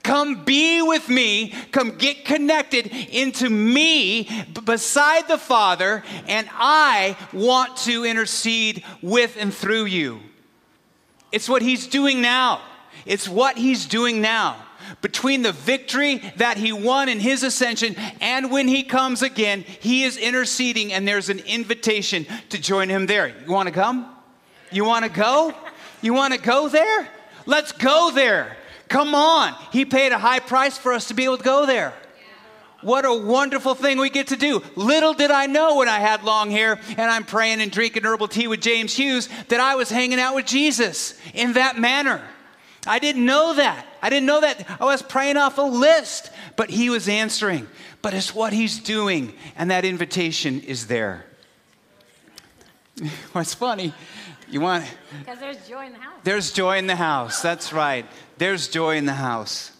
Come 0.01 0.45
be 0.45 0.81
with 0.81 1.09
me. 1.09 1.53
Come 1.71 1.97
get 1.97 2.25
connected 2.25 2.87
into 2.87 3.49
me 3.49 4.29
beside 4.63 5.27
the 5.27 5.37
Father, 5.37 6.03
and 6.27 6.47
I 6.53 7.17
want 7.33 7.75
to 7.79 8.05
intercede 8.05 8.83
with 9.01 9.35
and 9.37 9.53
through 9.53 9.85
you. 9.85 10.21
It's 11.31 11.49
what 11.49 11.61
He's 11.61 11.85
doing 11.85 12.21
now. 12.21 12.61
It's 13.05 13.27
what 13.27 13.57
He's 13.57 13.85
doing 13.85 14.21
now 14.21 14.65
between 15.01 15.41
the 15.41 15.51
victory 15.51 16.17
that 16.37 16.57
he 16.57 16.71
won 16.71 17.09
in 17.09 17.19
his 17.19 17.43
ascension 17.43 17.95
and 18.21 18.51
when 18.51 18.67
he 18.67 18.83
comes 18.83 19.21
again, 19.21 19.61
he 19.61 20.03
is 20.03 20.17
interceding 20.17 20.93
and 20.93 21.07
there's 21.07 21.29
an 21.29 21.39
invitation 21.39 22.25
to 22.49 22.59
join 22.59 22.89
him 22.89 23.05
there. 23.05 23.27
You 23.45 23.51
want 23.51 23.67
to 23.67 23.73
come? 23.73 24.09
You 24.71 24.85
want 24.85 25.05
to 25.05 25.11
go? 25.11 25.53
You 26.01 26.13
want 26.13 26.33
to 26.33 26.39
go 26.39 26.69
there? 26.69 27.07
Let's 27.45 27.71
go 27.71 28.11
there. 28.13 28.55
Come 28.87 29.13
on. 29.13 29.53
He 29.71 29.85
paid 29.85 30.11
a 30.11 30.17
high 30.17 30.39
price 30.39 30.77
for 30.77 30.93
us 30.93 31.07
to 31.07 31.13
be 31.13 31.25
able 31.25 31.37
to 31.37 31.43
go 31.43 31.65
there. 31.65 31.93
What 32.81 33.03
a 33.03 33.13
wonderful 33.13 33.75
thing 33.75 33.97
we 33.97 34.09
get 34.09 34.27
to 34.27 34.37
do. 34.37 34.61
Little 34.75 35.13
did 35.13 35.31
I 35.31 35.47
know 35.47 35.77
when 35.77 35.89
I 35.89 35.99
had 35.99 36.23
long 36.23 36.49
hair 36.49 36.79
and 36.89 37.11
I'm 37.11 37.25
praying 37.25 37.59
and 37.59 37.71
drinking 37.71 38.05
herbal 38.05 38.29
tea 38.29 38.47
with 38.47 38.61
James 38.61 38.95
Hughes 38.95 39.27
that 39.49 39.59
I 39.59 39.75
was 39.75 39.89
hanging 39.89 40.19
out 40.19 40.33
with 40.33 40.45
Jesus 40.45 41.19
in 41.33 41.53
that 41.53 41.77
manner. 41.77 42.21
I 42.89 42.97
didn't 42.97 43.23
know 43.23 43.53
that. 43.53 43.85
I 44.01 44.09
didn't 44.09 44.25
know 44.25 44.41
that. 44.41 44.65
Oh, 44.81 44.87
I 44.87 44.93
was 44.93 45.03
praying 45.03 45.37
off 45.37 45.59
a 45.59 45.61
list, 45.61 46.31
but 46.55 46.71
he 46.71 46.89
was 46.89 47.07
answering. 47.07 47.67
But 48.01 48.15
it's 48.15 48.33
what 48.33 48.51
he's 48.51 48.79
doing, 48.79 49.33
and 49.55 49.69
that 49.69 49.85
invitation 49.85 50.61
is 50.61 50.87
there. 50.87 51.25
What's 53.33 53.53
funny? 53.53 53.93
You 54.49 54.61
want. 54.61 54.85
Because 55.19 55.39
there's 55.39 55.67
joy 55.67 55.85
in 55.85 55.93
the 55.93 55.99
house. 55.99 56.19
There's 56.23 56.51
joy 56.51 56.77
in 56.79 56.87
the 56.87 56.95
house. 56.95 57.43
That's 57.43 57.71
right. 57.71 58.07
There's 58.39 58.67
joy 58.67 58.97
in 58.97 59.05
the 59.05 59.13
house. 59.13 59.71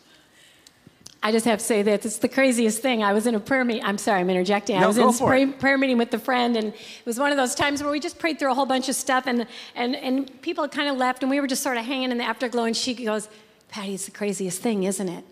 I 1.21 1.33
just 1.33 1.45
have 1.45 1.59
to 1.59 1.65
say 1.65 1.81
that 1.81 2.05
it's 2.05 2.17
the 2.17 2.29
craziest 2.29 2.81
thing. 2.81 3.03
I 3.03 3.11
was 3.11 3.27
in 3.27 3.35
a 3.35 3.41
prayer 3.41 3.65
meeting. 3.65 3.83
I'm 3.83 3.97
sorry, 3.97 4.21
I'm 4.21 4.29
interjecting. 4.29 4.77
No, 4.77 4.85
I 4.85 4.87
was 4.87 4.95
go 4.95 5.03
in 5.03 5.09
a 5.09 5.13
for 5.13 5.27
prayer, 5.27 5.47
it. 5.49 5.59
prayer 5.59 5.77
meeting 5.77 5.97
with 5.97 6.13
a 6.13 6.19
friend, 6.19 6.55
and 6.55 6.67
it 6.69 7.05
was 7.05 7.19
one 7.19 7.31
of 7.31 7.37
those 7.37 7.55
times 7.55 7.83
where 7.83 7.91
we 7.91 7.99
just 7.99 8.17
prayed 8.17 8.39
through 8.39 8.51
a 8.51 8.53
whole 8.53 8.65
bunch 8.65 8.87
of 8.87 8.95
stuff, 8.95 9.27
and, 9.27 9.45
and, 9.75 9.97
and 9.97 10.41
people 10.41 10.67
kind 10.69 10.87
of 10.87 10.95
left, 10.95 11.21
and 11.21 11.29
we 11.29 11.41
were 11.41 11.47
just 11.47 11.61
sort 11.61 11.75
of 11.75 11.83
hanging 11.83 12.11
in 12.11 12.17
the 12.17 12.23
afterglow, 12.23 12.63
and 12.63 12.77
she 12.77 12.93
goes, 12.93 13.27
Patty, 13.67 13.95
it's 13.95 14.05
the 14.05 14.11
craziest 14.11 14.61
thing, 14.61 14.83
isn't 14.83 15.09
it? 15.09 15.25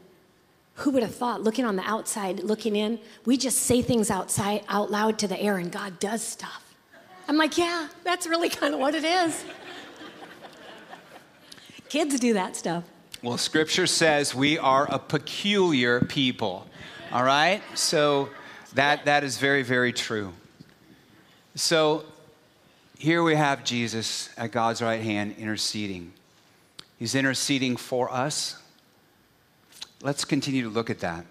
Who 0.75 0.91
would 0.91 1.03
have 1.03 1.15
thought, 1.15 1.41
looking 1.41 1.63
on 1.63 1.77
the 1.77 1.83
outside, 1.83 2.41
looking 2.41 2.75
in, 2.75 2.99
we 3.25 3.37
just 3.37 3.59
say 3.59 3.81
things 3.81 4.11
outside 4.11 4.63
out 4.67 4.91
loud 4.91 5.17
to 5.19 5.27
the 5.27 5.39
air, 5.39 5.57
and 5.57 5.71
God 5.71 5.99
does 5.99 6.21
stuff. 6.21 6.63
I'm 7.29 7.37
like, 7.37 7.57
yeah, 7.57 7.87
that's 8.03 8.27
really 8.27 8.49
kind 8.49 8.73
of 8.73 8.79
what 8.81 8.93
it 8.93 9.05
is. 9.05 9.45
Kids 11.89 12.19
do 12.19 12.33
that 12.33 12.57
stuff. 12.57 12.83
Well, 13.27 13.37
scripture 13.37 13.87
says 13.87 14.33
we 14.33 14.57
are 14.57 14.87
a 14.89 14.97
peculiar 14.97 15.99
people. 15.99 16.65
All 17.11 17.25
right? 17.25 17.61
So 17.73 18.29
that, 18.75 19.03
that 19.03 19.25
is 19.25 19.37
very, 19.37 19.63
very 19.63 19.91
true. 19.91 20.31
So 21.53 22.05
here 22.97 23.23
we 23.23 23.35
have 23.35 23.65
Jesus 23.65 24.29
at 24.37 24.53
God's 24.53 24.81
right 24.81 25.01
hand 25.01 25.35
interceding. 25.37 26.13
He's 26.97 27.15
interceding 27.15 27.75
for 27.75 28.09
us. 28.09 28.61
Let's 30.01 30.23
continue 30.23 30.63
to 30.63 30.69
look 30.69 30.89
at 30.89 31.01
that. 31.01 31.25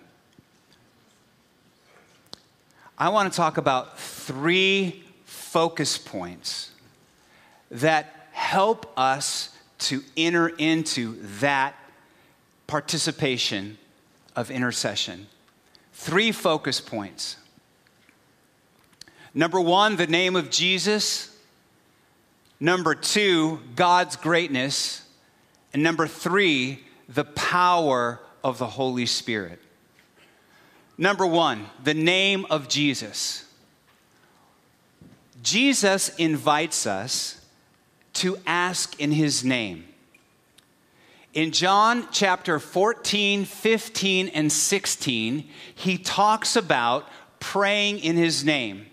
I 2.99 3.09
want 3.09 3.33
to 3.33 3.35
talk 3.35 3.57
about 3.57 3.99
three 3.99 5.03
focus 5.25 5.97
points 5.97 6.73
that 7.71 8.28
help 8.32 8.93
us 8.99 9.56
to 9.78 10.02
enter 10.19 10.49
into 10.49 11.17
that 11.41 11.75
participation 12.67 13.79
of 14.35 14.50
intercession. 14.50 15.26
Three 15.93 16.33
focus 16.33 16.81
points. 16.81 17.37
Number 19.35 19.61
one, 19.61 19.97
the 19.97 20.07
name 20.07 20.37
of 20.37 20.50
Jesus. 20.50 21.37
Number 22.59 22.95
two, 22.95 23.61
God's 23.75 24.17
greatness. 24.17 25.02
And 25.73 25.83
number 25.83 26.07
three, 26.07 26.85
the 27.09 27.25
power 27.25 28.21
of 28.43 28.59
the 28.59 28.67
Holy 28.67 29.07
Spirit. 29.07 29.61
Number 30.99 31.26
one, 31.26 31.67
the 31.85 31.95
name 31.95 32.47
of 32.49 32.69
Jesus. 32.69 33.45
Jesus 35.43 36.09
invites 36.17 36.87
us 36.87 37.41
to 38.15 38.39
ask 38.47 38.99
in 38.99 39.13
his 39.13 39.45
name. 39.45 39.87
In 41.37 41.51
John 41.51 42.09
chapter 42.13 42.59
14, 42.59 43.45
15, 43.45 44.29
and 44.29 44.51
16, 44.51 45.47
he 45.75 45.99
talks 45.99 46.57
about 46.57 47.11
praying 47.41 47.99
in 47.99 48.17
his 48.17 48.43
name. 48.43 48.87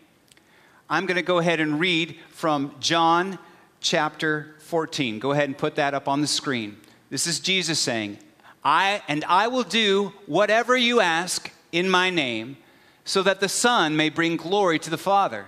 I'm 0.89 1.05
going 1.05 1.15
to 1.15 1.21
go 1.21 1.37
ahead 1.37 1.61
and 1.61 1.79
read 1.79 2.17
from 2.31 2.75
John 2.81 3.39
chapter 3.79 4.55
14. 4.59 5.19
Go 5.19 5.31
ahead 5.31 5.45
and 5.45 5.57
put 5.57 5.75
that 5.75 5.93
up 5.93 6.09
on 6.09 6.19
the 6.19 6.27
screen. 6.27 6.75
This 7.09 7.27
is 7.27 7.39
Jesus 7.39 7.79
saying, 7.79 8.17
I 8.61 9.01
and 9.07 9.23
I 9.23 9.47
will 9.47 9.63
do 9.63 10.11
whatever 10.25 10.75
you 10.75 10.99
ask 10.99 11.49
in 11.71 11.89
my 11.89 12.09
name, 12.09 12.57
so 13.05 13.23
that 13.23 13.39
the 13.39 13.47
Son 13.47 13.95
may 13.95 14.09
bring 14.09 14.35
glory 14.35 14.79
to 14.79 14.89
the 14.89 14.97
Father. 14.97 15.45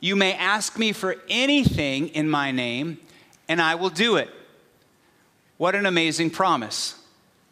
You 0.00 0.16
may 0.16 0.32
ask 0.32 0.78
me 0.78 0.92
for 0.92 1.16
anything 1.28 2.08
in 2.08 2.26
my 2.26 2.52
name, 2.52 3.00
and 3.48 3.60
I 3.60 3.74
will 3.74 3.90
do 3.90 4.16
it. 4.16 4.30
What 5.58 5.74
an 5.74 5.86
amazing 5.86 6.30
promise, 6.30 6.94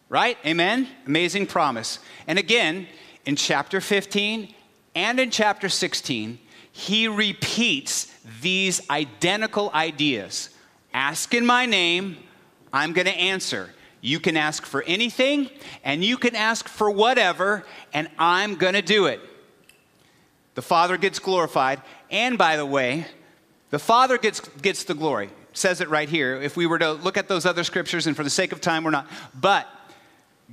right? 0.09 0.39
Amen? 0.47 0.89
Amazing 1.07 1.47
promise. 1.47 1.99
And 2.27 2.39
again, 2.39 2.87
in 3.27 3.37
chapter 3.37 3.81
15 3.81 4.55
and 4.95 5.21
in 5.21 5.31
chapter 5.31 5.69
16, 5.69 6.39
he 6.73 7.09
repeats 7.09 8.07
these 8.41 8.89
identical 8.91 9.71
ideas 9.75 10.51
Ask 10.95 11.35
in 11.35 11.45
my 11.45 11.67
name, 11.67 12.17
I'm 12.73 12.95
going 12.95 13.05
to 13.07 13.13
answer. 13.13 13.69
You 14.01 14.19
can 14.19 14.35
ask 14.35 14.65
for 14.65 14.83
anything, 14.85 15.51
and 15.85 16.03
you 16.03 16.17
can 16.17 16.35
ask 16.35 16.69
for 16.69 16.91
whatever, 16.91 17.67
and 17.93 18.09
I'm 18.19 18.55
going 18.55 18.73
to 18.73 18.81
do 18.81 19.05
it. 19.05 19.21
The 20.55 20.63
Father 20.63 20.97
gets 20.97 21.19
glorified. 21.19 21.83
And 22.11 22.39
by 22.39 22.57
the 22.57 22.65
way, 22.65 23.07
the 23.69 23.79
Father 23.79 24.17
gets, 24.17 24.41
gets 24.41 24.85
the 24.85 24.95
glory. 24.95 25.29
Says 25.57 25.81
it 25.81 25.89
right 25.89 26.07
here. 26.09 26.35
If 26.35 26.55
we 26.55 26.67
were 26.67 26.79
to 26.79 26.93
look 26.93 27.17
at 27.17 27.29
those 27.29 27.47
other 27.47 27.65
scriptures, 27.65 28.07
and 28.07 28.15
for 28.15 28.23
the 28.23 28.29
sake 28.29 28.53
of 28.53 28.61
time, 28.61 28.85
we're 28.85 28.91
not. 28.91 29.07
But 29.35 29.67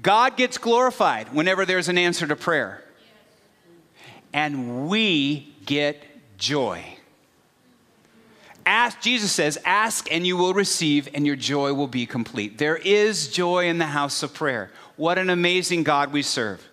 God 0.01 0.37
gets 0.37 0.57
glorified 0.57 1.33
whenever 1.33 1.65
there's 1.65 1.89
an 1.89 1.97
answer 1.97 2.25
to 2.25 2.37
prayer. 2.37 2.81
And 4.31 4.87
we 4.87 5.53
get 5.65 6.01
joy. 6.37 6.85
Ask, 8.65 9.01
Jesus 9.01 9.33
says, 9.33 9.59
ask 9.65 10.09
and 10.09 10.25
you 10.25 10.37
will 10.37 10.53
receive, 10.53 11.09
and 11.13 11.27
your 11.27 11.35
joy 11.35 11.73
will 11.73 11.87
be 11.87 12.05
complete. 12.05 12.57
There 12.57 12.77
is 12.77 13.27
joy 13.27 13.67
in 13.67 13.79
the 13.79 13.87
house 13.87 14.23
of 14.23 14.33
prayer. 14.33 14.71
What 14.95 15.17
an 15.17 15.29
amazing 15.29 15.83
God 15.83 16.13
we 16.13 16.21
serve. 16.21 16.65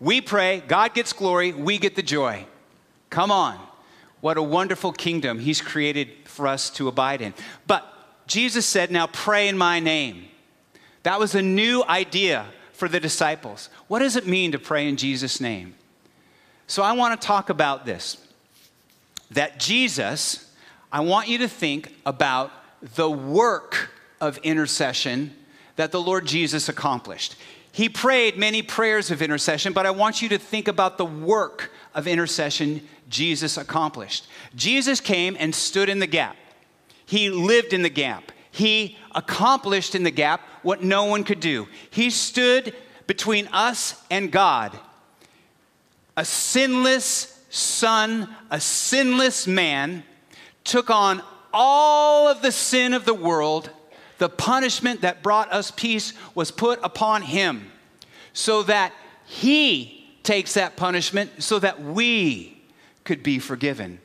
We 0.00 0.22
pray, 0.22 0.62
God 0.66 0.94
gets 0.94 1.12
glory, 1.12 1.52
we 1.52 1.76
get 1.76 1.96
the 1.96 2.02
joy. 2.02 2.46
Come 3.10 3.30
on. 3.30 3.60
What 4.22 4.38
a 4.38 4.42
wonderful 4.42 4.92
kingdom 4.92 5.38
He's 5.38 5.60
created 5.60 6.08
for 6.38 6.46
us 6.46 6.70
to 6.70 6.86
abide 6.86 7.20
in. 7.20 7.34
But 7.66 7.84
Jesus 8.28 8.64
said, 8.64 8.92
Now 8.92 9.08
pray 9.08 9.48
in 9.48 9.58
my 9.58 9.80
name. 9.80 10.26
That 11.02 11.18
was 11.18 11.34
a 11.34 11.42
new 11.42 11.82
idea 11.82 12.46
for 12.72 12.88
the 12.88 13.00
disciples. 13.00 13.70
What 13.88 13.98
does 13.98 14.14
it 14.14 14.24
mean 14.24 14.52
to 14.52 14.58
pray 14.60 14.88
in 14.88 14.96
Jesus' 14.96 15.40
name? 15.40 15.74
So 16.68 16.84
I 16.84 16.92
want 16.92 17.20
to 17.20 17.26
talk 17.26 17.50
about 17.50 17.84
this 17.84 18.18
that 19.32 19.58
Jesus, 19.58 20.48
I 20.92 21.00
want 21.00 21.26
you 21.26 21.38
to 21.38 21.48
think 21.48 21.92
about 22.06 22.52
the 22.94 23.10
work 23.10 23.90
of 24.20 24.38
intercession 24.38 25.34
that 25.74 25.90
the 25.90 26.00
Lord 26.00 26.24
Jesus 26.24 26.68
accomplished. 26.68 27.34
He 27.72 27.88
prayed 27.88 28.38
many 28.38 28.62
prayers 28.62 29.10
of 29.10 29.22
intercession, 29.22 29.72
but 29.72 29.86
I 29.86 29.90
want 29.90 30.22
you 30.22 30.28
to 30.28 30.38
think 30.38 30.68
about 30.68 30.98
the 30.98 31.04
work 31.04 31.72
of 31.94 32.06
intercession 32.06 32.86
Jesus 33.08 33.56
accomplished. 33.56 34.26
Jesus 34.54 35.00
came 35.00 35.36
and 35.38 35.54
stood 35.54 35.88
in 35.88 35.98
the 35.98 36.06
gap. 36.06 36.36
He 37.06 37.30
lived 37.30 37.72
in 37.72 37.82
the 37.82 37.88
gap. 37.88 38.32
He 38.50 38.98
accomplished 39.14 39.94
in 39.94 40.02
the 40.02 40.10
gap 40.10 40.40
what 40.62 40.82
no 40.82 41.04
one 41.04 41.24
could 41.24 41.40
do. 41.40 41.68
He 41.90 42.10
stood 42.10 42.74
between 43.06 43.46
us 43.48 44.02
and 44.10 44.30
God. 44.30 44.78
A 46.16 46.24
sinless 46.24 47.40
son, 47.50 48.28
a 48.50 48.60
sinless 48.60 49.46
man, 49.46 50.04
took 50.64 50.90
on 50.90 51.22
all 51.52 52.28
of 52.28 52.42
the 52.42 52.52
sin 52.52 52.92
of 52.92 53.04
the 53.04 53.14
world. 53.14 53.70
The 54.18 54.28
punishment 54.28 55.00
that 55.02 55.22
brought 55.22 55.52
us 55.52 55.70
peace 55.70 56.12
was 56.34 56.50
put 56.50 56.80
upon 56.82 57.22
him 57.22 57.70
so 58.32 58.62
that 58.64 58.92
he 59.24 59.98
takes 60.22 60.54
that 60.54 60.76
punishment 60.76 61.42
so 61.42 61.58
that 61.58 61.80
we 61.82 62.57
could 63.08 63.22
be 63.22 63.38
forgiven. 63.38 63.98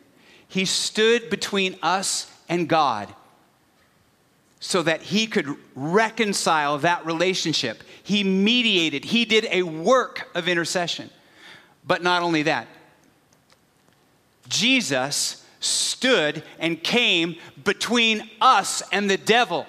He 0.48 0.64
stood 0.64 1.30
between 1.30 1.76
us 1.84 2.32
and 2.48 2.70
God 2.70 3.14
so 4.62 4.82
that 4.82 5.02
he 5.02 5.28
could 5.28 5.58
reconcile 5.76 6.78
that 6.78 7.06
relationship. 7.06 7.84
He 8.02 8.24
mediated, 8.24 9.04
he 9.04 9.26
did 9.26 9.46
a 9.52 9.64
work 9.64 10.30
of 10.34 10.48
intercession. 10.48 11.10
But 11.86 12.02
not 12.02 12.22
only 12.22 12.44
that, 12.44 12.70
Jesus 14.48 15.46
stood 15.60 16.42
and 16.58 16.82
came 16.82 17.36
between 17.62 18.30
us 18.40 18.82
and 18.94 19.10
the 19.10 19.18
devil. 19.18 19.66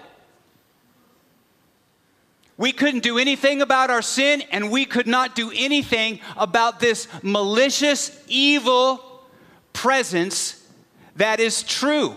We 2.57 2.71
couldn't 2.71 3.03
do 3.03 3.19
anything 3.19 3.63
about 3.63 3.91
our 3.91 4.03
sin, 4.03 4.45
and 4.53 4.71
we 4.71 4.85
could 4.85 5.09
not 5.09 5.35
do 5.35 5.51
anything 5.53 6.21
about 6.37 6.79
this 6.79 7.09
malicious, 7.25 8.17
evil 8.29 9.11
presence 9.75 10.67
that 11.17 11.41
is 11.41 11.63
true. 11.63 12.17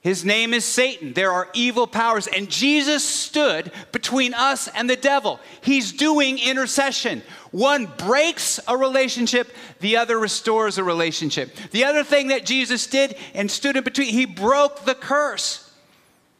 His 0.00 0.24
name 0.24 0.54
is 0.54 0.64
Satan. 0.64 1.14
There 1.14 1.32
are 1.32 1.48
evil 1.52 1.88
powers. 1.88 2.28
And 2.28 2.48
Jesus 2.48 3.02
stood 3.02 3.72
between 3.90 4.34
us 4.34 4.68
and 4.68 4.88
the 4.88 4.94
devil. 4.94 5.40
He's 5.62 5.90
doing 5.90 6.38
intercession. 6.38 7.22
One 7.50 7.86
breaks 7.98 8.60
a 8.68 8.76
relationship, 8.76 9.52
the 9.80 9.96
other 9.96 10.16
restores 10.16 10.78
a 10.78 10.84
relationship. 10.84 11.56
The 11.72 11.84
other 11.84 12.04
thing 12.04 12.28
that 12.28 12.46
Jesus 12.46 12.86
did 12.86 13.16
and 13.34 13.50
stood 13.50 13.76
in 13.76 13.82
between, 13.82 14.12
he 14.12 14.26
broke 14.26 14.84
the 14.84 14.94
curse. 14.94 15.68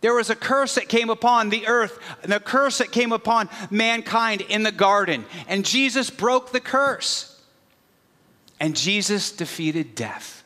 There 0.01 0.15
was 0.15 0.31
a 0.31 0.37
curse 0.37 0.77
that 0.77 0.89
came 0.89 1.11
upon 1.11 1.51
the 1.51 1.67
earth, 1.67 1.99
and 2.23 2.33
a 2.33 2.39
curse 2.39 2.79
that 2.79 2.93
came 2.93 3.11
upon 3.11 3.49
mankind 3.71 4.43
in 4.43 4.63
the 4.63 4.71
garden. 4.71 5.25
And 5.49 5.65
Jesus 5.65 6.09
broke 6.09 6.53
the 6.53 6.61
curse. 6.61 7.36
And 8.59 8.75
Jesus 8.75 9.33
defeated 9.33 9.95
death. 9.95 10.45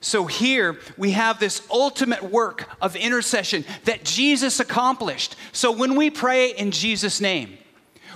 So 0.00 0.26
here 0.26 0.78
we 0.98 1.12
have 1.12 1.40
this 1.40 1.62
ultimate 1.70 2.22
work 2.22 2.68
of 2.80 2.94
intercession 2.94 3.64
that 3.84 4.04
Jesus 4.04 4.60
accomplished. 4.60 5.34
So 5.52 5.72
when 5.72 5.96
we 5.96 6.10
pray 6.10 6.50
in 6.50 6.72
Jesus' 6.72 7.22
name, 7.22 7.56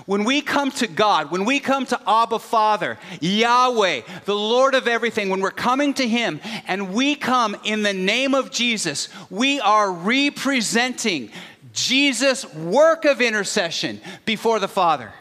when 0.05 0.25
we 0.25 0.41
come 0.43 0.71
to 0.73 0.87
God, 0.87 1.31
when 1.31 1.45
we 1.45 1.61
come 1.61 1.87
to 1.87 2.01
Abba 2.07 2.38
Father, 2.38 2.99
Yahweh, 3.21 4.03
the 4.27 4.35
Lord 4.35 4.75
of 4.75 4.87
everything, 4.87 5.29
when 5.29 5.41
we're 5.41 5.51
coming 5.51 5.95
to 5.95 6.07
Him 6.07 6.41
and 6.67 6.93
we 6.95 7.14
come 7.14 7.57
in 7.64 7.83
the 7.83 7.95
name 7.95 8.35
of 8.35 8.51
Jesus, 8.51 9.09
we 9.31 9.61
are 9.61 9.91
representing 9.91 11.31
Jesus' 11.73 12.45
work 12.55 13.05
of 13.05 13.21
intercession 13.21 14.01
before 14.25 14.59
the 14.59 14.69
Father. 14.69 15.12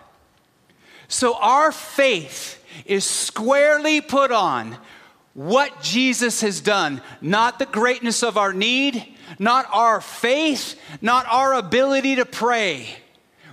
So 1.08 1.36
our 1.36 1.72
faith 1.72 2.57
is 2.86 3.04
squarely 3.04 4.02
put 4.02 4.32
on 4.32 4.78
what 5.34 5.82
Jesus 5.82 6.42
has 6.42 6.62
done, 6.62 7.02
not 7.22 7.60
the 7.60 7.66
greatness 7.66 8.24
of 8.24 8.38
our 8.38 8.54
need, 8.54 9.16
not 9.38 9.68
our 9.72 10.02
faith, 10.02 10.80
not 11.02 11.26
our 11.30 11.54
ability 11.54 12.16
to 12.16 12.26
pray. 12.26 12.88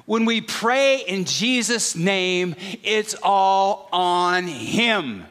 When 0.07 0.25
we 0.25 0.41
pray 0.41 0.99
in 0.99 1.25
Jesus' 1.25 1.95
name, 1.95 2.57
it's 2.83 3.15
all 3.23 3.89
on 3.93 4.47
Him. 4.47 5.27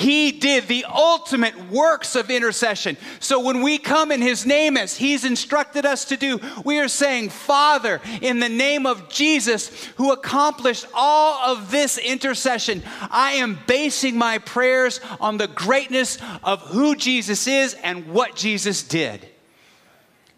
He 0.00 0.32
did 0.32 0.66
the 0.66 0.86
ultimate 0.86 1.70
works 1.70 2.16
of 2.16 2.30
intercession. 2.30 2.96
So 3.18 3.38
when 3.40 3.60
we 3.60 3.76
come 3.76 4.10
in 4.10 4.22
His 4.22 4.46
name 4.46 4.78
as 4.78 4.96
He's 4.96 5.26
instructed 5.26 5.84
us 5.84 6.06
to 6.06 6.16
do, 6.16 6.40
we 6.64 6.78
are 6.80 6.88
saying, 6.88 7.28
Father, 7.28 8.00
in 8.22 8.40
the 8.40 8.48
name 8.48 8.86
of 8.86 9.10
Jesus, 9.10 9.84
who 9.96 10.10
accomplished 10.10 10.86
all 10.94 11.54
of 11.54 11.70
this 11.70 11.98
intercession, 11.98 12.82
I 13.10 13.32
am 13.32 13.58
basing 13.66 14.16
my 14.16 14.38
prayers 14.38 15.00
on 15.20 15.36
the 15.36 15.48
greatness 15.48 16.16
of 16.42 16.62
who 16.62 16.96
Jesus 16.96 17.46
is 17.46 17.74
and 17.74 18.08
what 18.08 18.34
Jesus 18.34 18.82
did. 18.82 19.28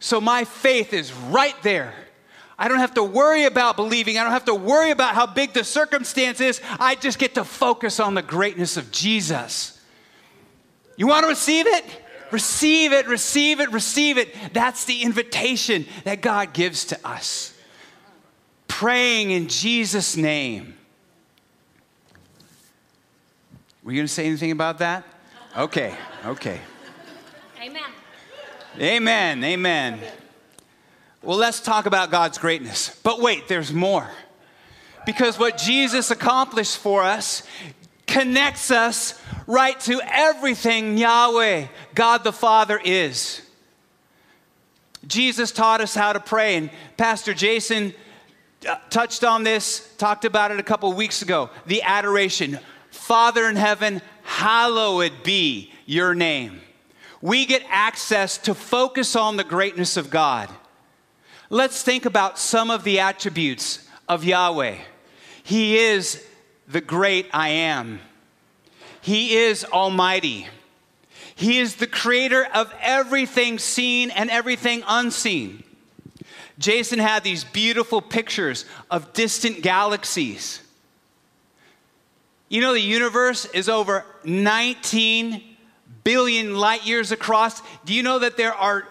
So 0.01 0.21
my 0.21 0.43
faith 0.43 0.93
is 0.93 1.13
right 1.13 1.55
there. 1.63 1.95
I 2.63 2.69
don't 2.69 2.79
have 2.79 2.95
to 2.95 3.03
worry 3.03 3.45
about 3.45 3.75
believing. 3.75 4.19
I 4.19 4.23
don't 4.23 4.31
have 4.31 4.45
to 4.45 4.55
worry 4.55 4.93
about 4.93 5.17
how 5.17 5.27
big 5.27 5.53
the 5.53 5.65
circumstance 5.65 6.41
is. 6.41 6.61
I 6.79 6.95
just 6.95 7.19
get 7.19 7.35
to 7.35 7.43
focus 7.43 7.99
on 7.99 8.15
the 8.15 8.23
greatness 8.23 8.77
of 8.77 8.93
Jesus. 8.93 9.81
You 10.97 11.09
want 11.09 11.25
to 11.25 11.29
receive 11.29 11.67
it? 11.67 11.85
Receive 12.31 12.93
it, 12.93 13.09
receive 13.09 13.59
it, 13.59 13.73
receive 13.73 14.17
it. 14.17 14.33
That's 14.53 14.85
the 14.85 15.03
invitation 15.03 15.87
that 16.05 16.23
God 16.23 16.53
gives 16.53 16.85
to 16.85 16.99
us. 17.05 17.53
Praying 18.69 19.33
in 19.33 19.49
Jesus' 19.49 20.17
name. 20.17 20.79
Were 23.83 23.91
you 23.91 23.99
going 23.99 24.07
to 24.07 24.13
say 24.13 24.27
anything 24.27 24.53
about 24.53 24.79
that? 24.79 25.03
Okay, 25.59 25.97
okay. 26.27 26.61
Amen. 27.61 27.83
Amen, 28.79 29.43
amen. 29.43 29.99
Well, 31.23 31.39
let's 31.39 31.61
talk 31.61 31.87
about 31.87 32.11
God's 32.11 32.39
greatness. 32.39 32.99
But 33.05 33.21
wait, 33.21 33.47
there's 33.47 33.73
more. 33.73 34.09
Because 35.07 35.39
what 35.39 35.57
Jesus 35.57 36.11
accomplished 36.11 36.79
for 36.79 37.03
us 37.03 37.45
connects 38.07 38.71
us 38.71 39.21
right 39.47 39.79
to 39.81 40.01
everything 40.05 40.99
Yahweh, 40.99 41.67
God 41.95 42.25
the 42.25 42.33
Father, 42.33 42.81
is. 42.85 43.41
Jesus 45.07 45.51
taught 45.53 45.81
us 45.81 45.95
how 45.95 46.13
to 46.13 46.21
pray, 46.21 46.57
and 46.57 46.71
Pastor 46.97 47.35
Jason 47.35 47.95
uh, 48.69 48.77
touched 48.91 49.25
on 49.25 49.43
this, 49.43 49.93
talked 49.99 50.25
about 50.25 50.51
it 50.51 50.61
a 50.61 50.63
couple 50.63 50.93
weeks 50.93 51.23
ago 51.23 51.51
the 51.67 51.83
adoration. 51.83 52.59
Father 52.91 53.49
in 53.49 53.57
heaven, 53.57 54.03
hallowed 54.23 55.13
be 55.25 55.73
your 55.87 56.15
name. 56.15 56.61
We 57.21 57.47
get 57.47 57.63
access 57.69 58.39
to 58.39 58.55
focus 58.55 59.17
on 59.17 59.37
the 59.37 59.45
greatness 59.45 59.97
of 59.97 60.11
God. 60.11 60.49
Let's 61.53 61.83
think 61.83 62.07
about 62.07 62.39
some 62.39 62.71
of 62.71 62.83
the 62.83 63.01
attributes 63.01 63.87
of 64.09 64.25
Yahweh. 64.25 64.79
He 65.43 65.77
is 65.77 66.25
the 66.67 66.81
great 66.81 67.27
I 67.31 67.51
am, 67.51 68.01
He 69.03 69.37
is 69.37 69.63
almighty. 69.67 70.49
He 71.35 71.59
is 71.59 71.77
the 71.77 71.87
creator 71.87 72.47
of 72.55 72.73
everything 72.81 73.59
seen 73.59 74.11
and 74.11 74.31
everything 74.31 74.83
unseen. 74.87 75.63
Jason 76.59 76.99
had 76.99 77.23
these 77.23 77.45
beautiful 77.45 78.01
pictures 78.01 78.65
of 78.91 79.13
distant 79.13 79.61
galaxies. 79.61 80.63
You 82.49 82.63
know, 82.63 82.73
the 82.73 82.81
universe 82.81 83.45
is 83.47 83.69
over 83.69 84.07
19 84.25 85.43
billion 86.05 86.57
light 86.57 86.87
years 86.87 87.13
across. 87.13 87.61
Do 87.85 87.93
you 87.93 88.03
know 88.03 88.21
that 88.21 88.37
there 88.37 88.55
are 88.55 88.87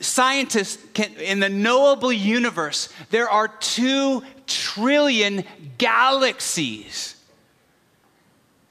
scientists 0.00 0.78
can, 0.94 1.14
in 1.16 1.40
the 1.40 1.48
knowable 1.48 2.12
universe, 2.12 2.88
there 3.10 3.28
are 3.28 3.48
two 3.48 4.22
trillion 4.46 5.44
galaxies. 5.78 7.16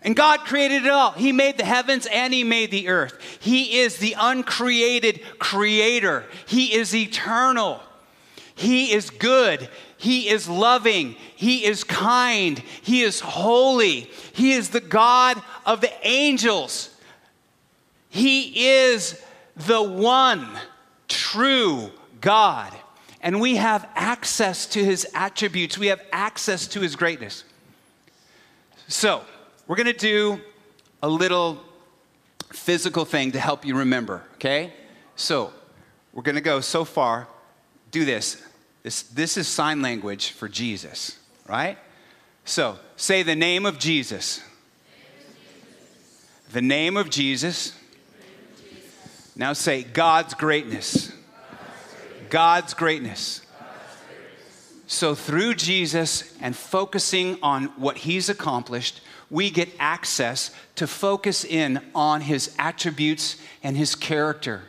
And 0.01 0.15
God 0.15 0.41
created 0.41 0.85
it 0.85 0.91
all. 0.91 1.11
He 1.11 1.31
made 1.31 1.57
the 1.57 1.65
heavens 1.65 2.05
and 2.05 2.33
He 2.33 2.43
made 2.43 2.71
the 2.71 2.87
earth. 2.87 3.19
He 3.39 3.79
is 3.79 3.97
the 3.97 4.15
uncreated 4.17 5.21
creator. 5.39 6.25
He 6.45 6.73
is 6.73 6.95
eternal. 6.95 7.81
He 8.55 8.93
is 8.93 9.09
good. 9.09 9.69
He 9.97 10.29
is 10.29 10.47
loving. 10.47 11.15
He 11.35 11.65
is 11.65 11.83
kind. 11.83 12.59
He 12.81 13.01
is 13.01 13.19
holy. 13.19 14.09
He 14.33 14.53
is 14.53 14.69
the 14.69 14.81
God 14.81 15.41
of 15.65 15.81
the 15.81 15.91
angels. 16.07 16.89
He 18.09 18.67
is 18.69 19.21
the 19.55 19.81
one 19.81 20.47
true 21.07 21.91
God. 22.21 22.73
And 23.21 23.41
we 23.41 23.55
have 23.55 23.87
access 23.95 24.65
to 24.67 24.83
his 24.83 25.07
attributes, 25.13 25.77
we 25.77 25.87
have 25.87 26.01
access 26.11 26.67
to 26.67 26.81
his 26.81 26.95
greatness. 26.95 27.43
So, 28.87 29.23
we're 29.67 29.75
going 29.75 29.87
to 29.87 29.93
do 29.93 30.39
a 31.03 31.09
little 31.09 31.61
physical 32.53 33.03
thing 33.03 33.33
to 33.33 33.39
help 33.39 33.65
you 33.65 33.75
remember, 33.75 34.23
okay? 34.35 34.71
So, 35.15 35.51
we're 36.13 36.23
going 36.23 36.35
to 36.35 36.41
go 36.41 36.61
so 36.61 36.85
far, 36.85 37.27
do 37.91 38.05
this. 38.05 38.41
This, 38.83 39.03
this 39.03 39.35
is 39.35 39.47
sign 39.47 39.81
language 39.81 40.31
for 40.31 40.47
Jesus, 40.47 41.19
right? 41.47 41.77
So, 42.45 42.79
say 42.95 43.23
the 43.23 43.35
name 43.35 43.65
of 43.65 43.77
Jesus. 43.77 44.41
The 46.53 46.61
name 46.61 46.95
of 46.95 47.09
Jesus 47.09 47.76
now 49.37 49.53
say 49.53 49.83
God's 49.83 50.33
greatness. 50.33 51.13
God's 52.29 52.73
greatness. 52.73 53.41
So, 54.87 55.15
through 55.15 55.55
Jesus 55.55 56.35
and 56.41 56.55
focusing 56.55 57.37
on 57.43 57.65
what 57.77 57.97
he's 57.97 58.29
accomplished, 58.29 59.01
we 59.29 59.49
get 59.49 59.69
access 59.79 60.51
to 60.75 60.87
focus 60.87 61.43
in 61.43 61.81
on 61.93 62.21
his 62.21 62.55
attributes 62.57 63.35
and 63.61 63.77
his 63.77 63.95
character. 63.95 64.63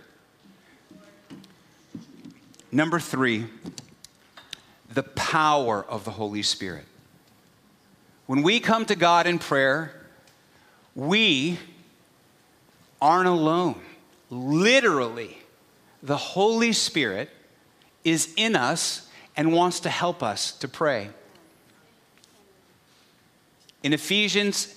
Number 2.71 3.01
three, 3.01 3.47
the 4.93 5.05
power 5.05 5.85
of 5.89 6.05
the 6.05 6.11
Holy 6.11 6.43
Spirit. 6.43 6.85
When 8.27 8.43
we 8.43 8.61
come 8.61 8.85
to 8.87 8.97
God 8.97 9.27
in 9.27 9.39
prayer, 9.39 9.95
we 10.95 11.59
aren't 13.01 13.29
alone. 13.29 13.81
Literally, 14.31 15.39
the 16.03 16.17
Holy 16.17 16.73
Spirit 16.73 17.31
is 18.05 18.33
in 18.37 18.55
us 18.57 19.09
and 19.37 19.53
wants 19.53 19.81
to 19.81 19.91
help 19.91 20.23
us 20.23 20.53
to 20.53 20.69
pray. 20.69 21.11
In 23.83 23.93
Ephesians 23.93 24.75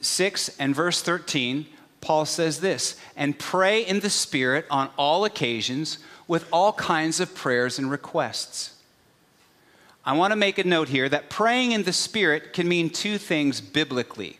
6 0.00 0.56
and 0.58 0.74
verse 0.74 1.02
13, 1.02 1.66
Paul 2.00 2.26
says 2.26 2.60
this 2.60 3.00
and 3.16 3.38
pray 3.38 3.84
in 3.84 4.00
the 4.00 4.10
Spirit 4.10 4.66
on 4.70 4.90
all 4.96 5.24
occasions 5.24 5.98
with 6.28 6.46
all 6.52 6.72
kinds 6.72 7.20
of 7.20 7.34
prayers 7.34 7.78
and 7.78 7.90
requests. 7.90 8.74
I 10.04 10.12
want 10.12 10.32
to 10.32 10.36
make 10.36 10.58
a 10.58 10.64
note 10.64 10.88
here 10.88 11.08
that 11.08 11.30
praying 11.30 11.72
in 11.72 11.84
the 11.84 11.92
Spirit 11.92 12.52
can 12.52 12.68
mean 12.68 12.90
two 12.90 13.16
things 13.16 13.60
biblically. 13.60 14.38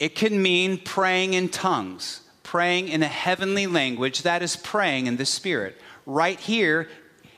It 0.00 0.14
can 0.14 0.42
mean 0.42 0.78
praying 0.78 1.34
in 1.34 1.50
tongues, 1.50 2.22
praying 2.52 2.90
in 2.90 3.02
a 3.02 3.08
heavenly 3.08 3.66
language, 3.66 4.20
that 4.20 4.42
is 4.42 4.56
praying 4.56 5.06
in 5.06 5.16
the 5.16 5.24
Spirit. 5.24 5.74
Right 6.04 6.38
here, 6.38 6.86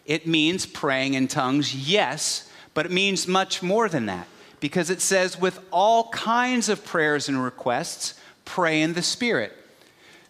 it 0.07 0.27
means 0.27 0.67
praying 0.67 1.15
in 1.15 1.29
tongues, 1.29 1.73
yes, 1.73 2.51
but 2.75 2.85
it 2.85 2.91
means 2.91 3.29
much 3.29 3.63
more 3.63 3.89
than 3.89 4.07
that 4.07 4.27
because 4.59 4.91
it 4.91 5.01
says, 5.01 5.41
with 5.41 5.61
all 5.71 6.09
kinds 6.09 6.69
of 6.69 6.85
prayers 6.85 7.29
and 7.29 7.41
requests, 7.41 8.19
pray 8.45 8.83
in 8.83 8.95
the 8.95 9.03
Spirit. 9.03 9.57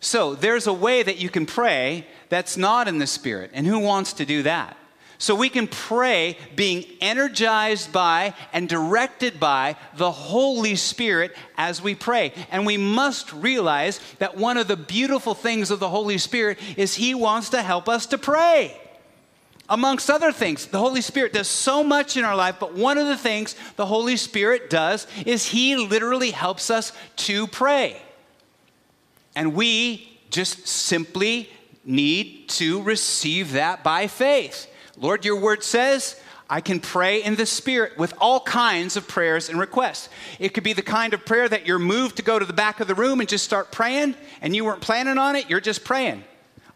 So 0.00 0.34
there's 0.34 0.66
a 0.66 0.72
way 0.74 1.02
that 1.02 1.16
you 1.16 1.30
can 1.30 1.46
pray 1.46 2.06
that's 2.28 2.58
not 2.58 2.86
in 2.86 2.98
the 2.98 3.06
Spirit. 3.06 3.52
And 3.54 3.66
who 3.66 3.78
wants 3.78 4.12
to 4.12 4.26
do 4.26 4.42
that? 4.42 4.76
So 5.18 5.34
we 5.34 5.48
can 5.48 5.68
pray 5.68 6.36
being 6.56 6.84
energized 7.00 7.92
by 7.92 8.34
and 8.52 8.68
directed 8.68 9.38
by 9.38 9.76
the 9.96 10.10
Holy 10.10 10.76
Spirit 10.76 11.34
as 11.56 11.80
we 11.80 11.94
pray. 11.94 12.32
And 12.50 12.66
we 12.66 12.76
must 12.76 13.32
realize 13.32 14.00
that 14.18 14.36
one 14.36 14.56
of 14.56 14.68
the 14.68 14.76
beautiful 14.76 15.34
things 15.34 15.70
of 15.70 15.80
the 15.80 15.88
Holy 15.88 16.18
Spirit 16.18 16.58
is 16.76 16.94
He 16.94 17.14
wants 17.14 17.50
to 17.50 17.62
help 17.62 17.88
us 17.88 18.06
to 18.06 18.18
pray. 18.18 18.80
Amongst 19.68 20.10
other 20.10 20.30
things, 20.30 20.66
the 20.66 20.78
Holy 20.78 21.00
Spirit 21.00 21.32
does 21.32 21.48
so 21.48 21.82
much 21.82 22.18
in 22.18 22.24
our 22.24 22.36
life, 22.36 22.56
but 22.60 22.74
one 22.74 22.98
of 22.98 23.06
the 23.06 23.16
things 23.16 23.56
the 23.76 23.86
Holy 23.86 24.16
Spirit 24.16 24.68
does 24.68 25.06
is 25.24 25.46
He 25.46 25.76
literally 25.76 26.32
helps 26.32 26.70
us 26.70 26.92
to 27.16 27.46
pray. 27.46 28.00
And 29.34 29.54
we 29.54 30.18
just 30.30 30.68
simply 30.68 31.48
need 31.84 32.48
to 32.48 32.82
receive 32.82 33.52
that 33.52 33.82
by 33.82 34.06
faith. 34.06 34.66
Lord, 34.96 35.24
your 35.24 35.40
word 35.40 35.62
says, 35.62 36.20
I 36.48 36.60
can 36.60 36.78
pray 36.78 37.22
in 37.22 37.36
the 37.36 37.46
Spirit 37.46 37.96
with 37.96 38.12
all 38.20 38.40
kinds 38.40 38.96
of 38.96 39.08
prayers 39.08 39.48
and 39.48 39.58
requests. 39.58 40.08
It 40.38 40.50
could 40.50 40.64
be 40.64 40.74
the 40.74 40.82
kind 40.82 41.14
of 41.14 41.24
prayer 41.24 41.48
that 41.48 41.66
you're 41.66 41.78
moved 41.78 42.16
to 42.16 42.22
go 42.22 42.38
to 42.38 42.44
the 42.44 42.52
back 42.52 42.80
of 42.80 42.86
the 42.86 42.94
room 42.94 43.20
and 43.20 43.28
just 43.28 43.44
start 43.44 43.72
praying, 43.72 44.14
and 44.42 44.54
you 44.54 44.64
weren't 44.64 44.82
planning 44.82 45.18
on 45.18 45.36
it, 45.36 45.48
you're 45.48 45.60
just 45.60 45.84
praying. 45.84 46.22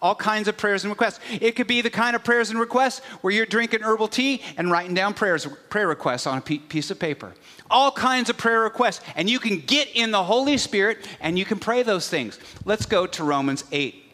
All 0.00 0.14
kinds 0.14 0.46
of 0.46 0.57
prayers 0.57 0.85
and 0.85 0.92
requests. 0.92 1.18
It 1.40 1.57
could 1.57 1.66
be 1.66 1.81
the 1.81 1.90
kind 1.90 2.14
of 2.14 2.22
prayers 2.22 2.50
and 2.50 2.59
requests 2.59 3.00
where 3.20 3.33
you're 3.33 3.46
drinking 3.46 3.83
herbal 3.83 4.09
tea 4.09 4.42
and 4.57 4.70
writing 4.70 4.94
down 4.94 5.12
prayers, 5.12 5.46
prayer 5.70 5.88
requests 5.88 6.26
on 6.26 6.38
a 6.38 6.40
piece 6.40 6.90
of 6.90 7.00
paper. 7.00 7.35
All 7.68 7.90
kinds 7.90 8.31
of 8.31 8.37
prayer 8.38 8.61
requests. 8.61 9.04
And 9.16 9.28
you 9.28 9.40
can 9.40 9.59
get 9.59 9.88
in 9.94 10.12
the 10.12 10.22
Holy 10.22 10.57
Spirit 10.57 11.07
and 11.20 11.37
you 11.37 11.44
can 11.44 11.59
pray 11.59 11.83
those 11.83 12.09
things. 12.09 12.38
Let's 12.64 12.87
go 12.87 13.09
to 13.09 13.24
Romans 13.24 13.64
8. 13.72 14.04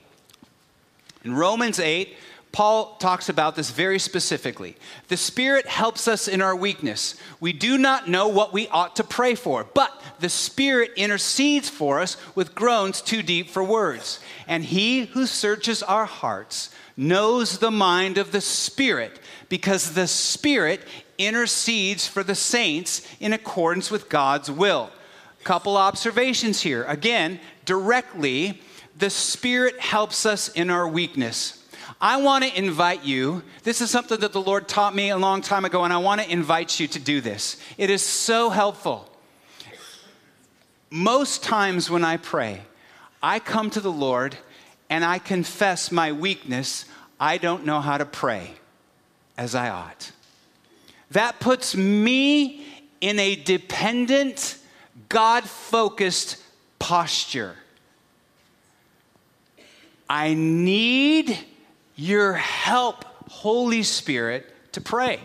In 1.24 1.34
Romans 1.34 1.78
8, 1.78 2.16
Paul 2.54 2.94
talks 3.00 3.28
about 3.28 3.56
this 3.56 3.72
very 3.72 3.98
specifically. 3.98 4.76
The 5.08 5.16
Spirit 5.16 5.66
helps 5.66 6.06
us 6.06 6.28
in 6.28 6.40
our 6.40 6.54
weakness. 6.54 7.16
We 7.40 7.52
do 7.52 7.76
not 7.76 8.08
know 8.08 8.28
what 8.28 8.52
we 8.52 8.68
ought 8.68 8.94
to 8.94 9.02
pray 9.02 9.34
for, 9.34 9.66
but 9.74 10.00
the 10.20 10.28
Spirit 10.28 10.92
intercedes 10.94 11.68
for 11.68 11.98
us 11.98 12.16
with 12.36 12.54
groans 12.54 13.00
too 13.00 13.24
deep 13.24 13.50
for 13.50 13.64
words. 13.64 14.20
And 14.46 14.64
He 14.64 15.06
who 15.06 15.26
searches 15.26 15.82
our 15.82 16.04
hearts 16.04 16.70
knows 16.96 17.58
the 17.58 17.72
mind 17.72 18.18
of 18.18 18.30
the 18.30 18.40
Spirit, 18.40 19.18
because 19.48 19.94
the 19.94 20.06
Spirit 20.06 20.80
intercedes 21.18 22.06
for 22.06 22.22
the 22.22 22.36
saints 22.36 23.02
in 23.18 23.32
accordance 23.32 23.90
with 23.90 24.08
God's 24.08 24.48
will. 24.48 24.90
Couple 25.42 25.76
observations 25.76 26.60
here. 26.60 26.84
Again, 26.84 27.40
directly, 27.64 28.60
the 28.96 29.10
Spirit 29.10 29.80
helps 29.80 30.24
us 30.24 30.50
in 30.50 30.70
our 30.70 30.86
weakness. 30.86 31.63
I 32.04 32.18
want 32.18 32.44
to 32.44 32.54
invite 32.54 33.02
you. 33.02 33.42
This 33.62 33.80
is 33.80 33.90
something 33.90 34.20
that 34.20 34.34
the 34.34 34.40
Lord 34.40 34.68
taught 34.68 34.94
me 34.94 35.08
a 35.08 35.16
long 35.16 35.40
time 35.40 35.64
ago, 35.64 35.84
and 35.84 35.92
I 35.92 35.96
want 35.96 36.20
to 36.20 36.30
invite 36.30 36.78
you 36.78 36.86
to 36.86 36.98
do 36.98 37.22
this. 37.22 37.56
It 37.78 37.88
is 37.88 38.02
so 38.02 38.50
helpful. 38.50 39.10
Most 40.90 41.42
times 41.42 41.88
when 41.88 42.04
I 42.04 42.18
pray, 42.18 42.60
I 43.22 43.38
come 43.38 43.70
to 43.70 43.80
the 43.80 43.90
Lord 43.90 44.36
and 44.90 45.02
I 45.02 45.18
confess 45.18 45.90
my 45.90 46.12
weakness. 46.12 46.84
I 47.18 47.38
don't 47.38 47.64
know 47.64 47.80
how 47.80 47.96
to 47.96 48.04
pray 48.04 48.50
as 49.38 49.54
I 49.54 49.70
ought. 49.70 50.12
That 51.12 51.40
puts 51.40 51.74
me 51.74 52.66
in 53.00 53.18
a 53.18 53.34
dependent, 53.34 54.58
God 55.08 55.44
focused 55.44 56.36
posture. 56.78 57.56
I 60.06 60.34
need 60.34 61.38
your 61.96 62.34
help, 62.34 63.04
Holy 63.28 63.82
Spirit, 63.82 64.46
to 64.72 64.80
pray. 64.80 65.20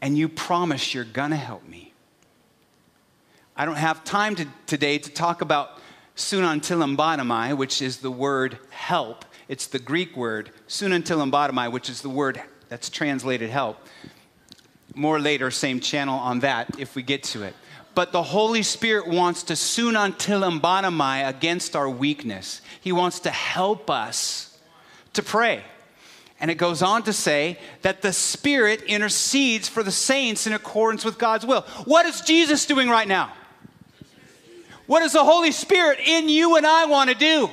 And 0.00 0.16
you 0.16 0.28
promise 0.28 0.94
you're 0.94 1.04
going 1.04 1.30
to 1.30 1.36
help 1.36 1.66
me. 1.68 1.92
I 3.56 3.66
don't 3.66 3.76
have 3.76 4.04
time 4.04 4.36
to, 4.36 4.46
today 4.66 4.98
to 4.98 5.10
talk 5.10 5.42
about 5.42 5.78
sunantilambanomai, 6.16 7.56
which 7.56 7.82
is 7.82 7.98
the 7.98 8.10
word 8.10 8.58
help. 8.70 9.24
It's 9.48 9.66
the 9.66 9.78
Greek 9.78 10.16
word 10.16 10.50
sunantilambanomai, 10.68 11.70
which 11.70 11.90
is 11.90 12.00
the 12.00 12.08
word 12.08 12.40
that's 12.68 12.88
translated 12.88 13.50
help. 13.50 13.86
More 14.94 15.20
later, 15.20 15.50
same 15.50 15.80
channel 15.80 16.18
on 16.18 16.40
that 16.40 16.78
if 16.78 16.94
we 16.94 17.02
get 17.02 17.22
to 17.24 17.42
it. 17.42 17.54
But 17.94 18.12
the 18.12 18.22
Holy 18.22 18.62
Spirit 18.62 19.08
wants 19.08 19.42
to 19.44 19.54
sunantilambanomai 19.54 21.28
against 21.28 21.76
our 21.76 21.90
weakness. 21.90 22.62
He 22.80 22.92
wants 22.92 23.20
to 23.20 23.30
help 23.30 23.90
us 23.90 24.49
to 25.14 25.22
pray. 25.22 25.62
And 26.40 26.50
it 26.50 26.54
goes 26.54 26.80
on 26.80 27.02
to 27.02 27.12
say 27.12 27.58
that 27.82 28.00
the 28.00 28.12
Spirit 28.12 28.82
intercedes 28.82 29.68
for 29.68 29.82
the 29.82 29.92
saints 29.92 30.46
in 30.46 30.54
accordance 30.54 31.04
with 31.04 31.18
God's 31.18 31.44
will. 31.44 31.62
What 31.84 32.06
is 32.06 32.22
Jesus 32.22 32.64
doing 32.64 32.88
right 32.88 33.06
now? 33.06 33.32
What 34.86 35.00
does 35.00 35.12
the 35.12 35.24
Holy 35.24 35.52
Spirit 35.52 36.00
in 36.04 36.28
you 36.28 36.56
and 36.56 36.66
I 36.66 36.86
want 36.86 37.10
to 37.10 37.16
do? 37.16 37.50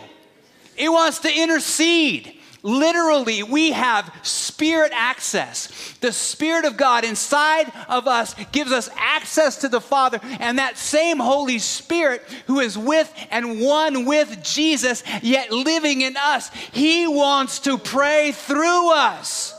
He 0.76 0.88
wants 0.88 1.20
to 1.20 1.32
intercede. 1.32 2.37
Literally, 2.64 3.44
we 3.44 3.72
have 3.72 4.12
spirit 4.24 4.92
access. 4.94 5.96
The 6.02 6.12
Spirit 6.12 6.66
of 6.66 6.76
God 6.76 7.06
inside 7.06 7.72
of 7.88 8.08
us 8.08 8.36
gives 8.52 8.72
us 8.72 8.90
access 8.98 9.58
to 9.58 9.70
the 9.70 9.82
Father, 9.82 10.20
and 10.40 10.58
that 10.58 10.78
same 10.78 11.20
Holy 11.20 11.60
Spirit 11.60 12.24
who 12.48 12.60
is 12.60 12.78
with 12.78 13.14
and 13.30 13.62
one 13.62 14.06
with 14.06 14.44
Jesus, 14.44 15.04
yet 15.22 15.52
living 15.52 16.02
in 16.02 16.18
us, 16.18 16.50
He 16.50 17.08
wants 17.08 17.60
to 17.60 17.78
pray 17.78 18.32
through 18.32 18.92
us. 18.92 19.54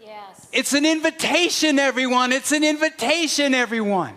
Yes. 0.00 0.48
It's 0.52 0.74
an 0.74 0.84
invitation, 0.84 1.78
everyone. 1.78 2.32
It's 2.32 2.52
an 2.52 2.62
invitation, 2.62 3.54
everyone. 3.54 4.14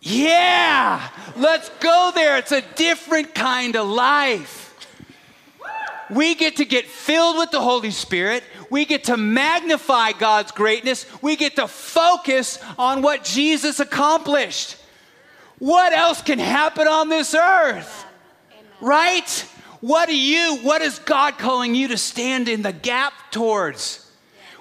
Yeah, 0.00 1.08
let's 1.36 1.68
go 1.80 2.12
there. 2.14 2.38
It's 2.38 2.52
a 2.52 2.62
different 2.76 3.34
kind 3.34 3.76
of 3.76 3.86
life 3.86 4.67
we 6.10 6.34
get 6.34 6.56
to 6.56 6.64
get 6.64 6.86
filled 6.86 7.38
with 7.38 7.50
the 7.50 7.60
Holy 7.60 7.90
Spirit. 7.90 8.44
We 8.70 8.84
get 8.84 9.04
to 9.04 9.16
magnify 9.16 10.12
God's 10.12 10.52
greatness. 10.52 11.06
We 11.22 11.36
get 11.36 11.56
to 11.56 11.68
focus 11.68 12.58
on 12.78 13.02
what 13.02 13.24
Jesus 13.24 13.80
accomplished. 13.80 14.76
What 15.58 15.92
else 15.92 16.22
can 16.22 16.38
happen 16.38 16.86
on 16.86 17.08
this 17.08 17.34
earth? 17.34 18.04
Right? 18.80 19.28
What 19.80 20.08
are 20.08 20.12
you, 20.12 20.58
what 20.62 20.82
is 20.82 20.98
God 21.00 21.38
calling 21.38 21.74
you 21.74 21.88
to 21.88 21.96
stand 21.96 22.48
in 22.48 22.62
the 22.62 22.72
gap 22.72 23.12
towards? 23.30 24.10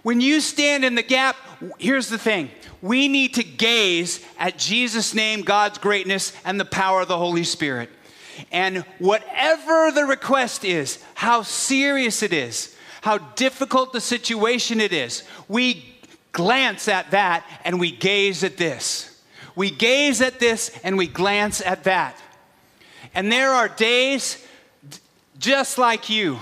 When 0.04 0.22
you 0.22 0.42
stand 0.42 0.86
in 0.86 0.96
the 0.96 1.04
gap, 1.04 1.36
here's 1.78 2.10
the 2.10 2.18
thing 2.18 2.52
we 2.82 3.08
need 3.08 3.34
to 3.36 3.44
gaze 3.44 4.24
at 4.38 4.58
Jesus' 4.58 5.14
name, 5.14 5.42
God's 5.42 5.80
greatness, 5.80 6.34
and 6.46 6.60
the 6.60 6.66
power 6.66 7.02
of 7.02 7.08
the 7.08 7.18
Holy 7.18 7.44
Spirit. 7.44 7.90
And 8.52 8.86
whatever 9.00 9.92
the 9.92 10.06
request 10.06 10.64
is, 10.64 11.04
how 11.16 11.42
serious 11.42 12.24
it 12.24 12.34
is, 12.34 12.76
how 13.02 13.18
difficult 13.18 13.94
the 13.94 14.02
situation 14.02 14.82
it 14.82 14.94
is, 14.94 15.24
we 15.48 15.96
glance 16.32 16.88
at 16.88 17.12
that 17.12 17.46
and 17.64 17.80
we 17.80 17.92
gaze 17.92 18.44
at 18.44 18.58
this. 18.58 19.22
We 19.56 19.72
gaze 19.72 20.22
at 20.22 20.40
this 20.40 20.72
and 20.84 20.98
we 20.98 21.08
glance 21.08 21.62
at 21.62 21.86
that. 21.86 22.22
And 23.14 23.32
there 23.32 23.52
are 23.52 23.68
days 23.68 24.46
just 25.40 25.78
like 25.78 26.10
you 26.10 26.40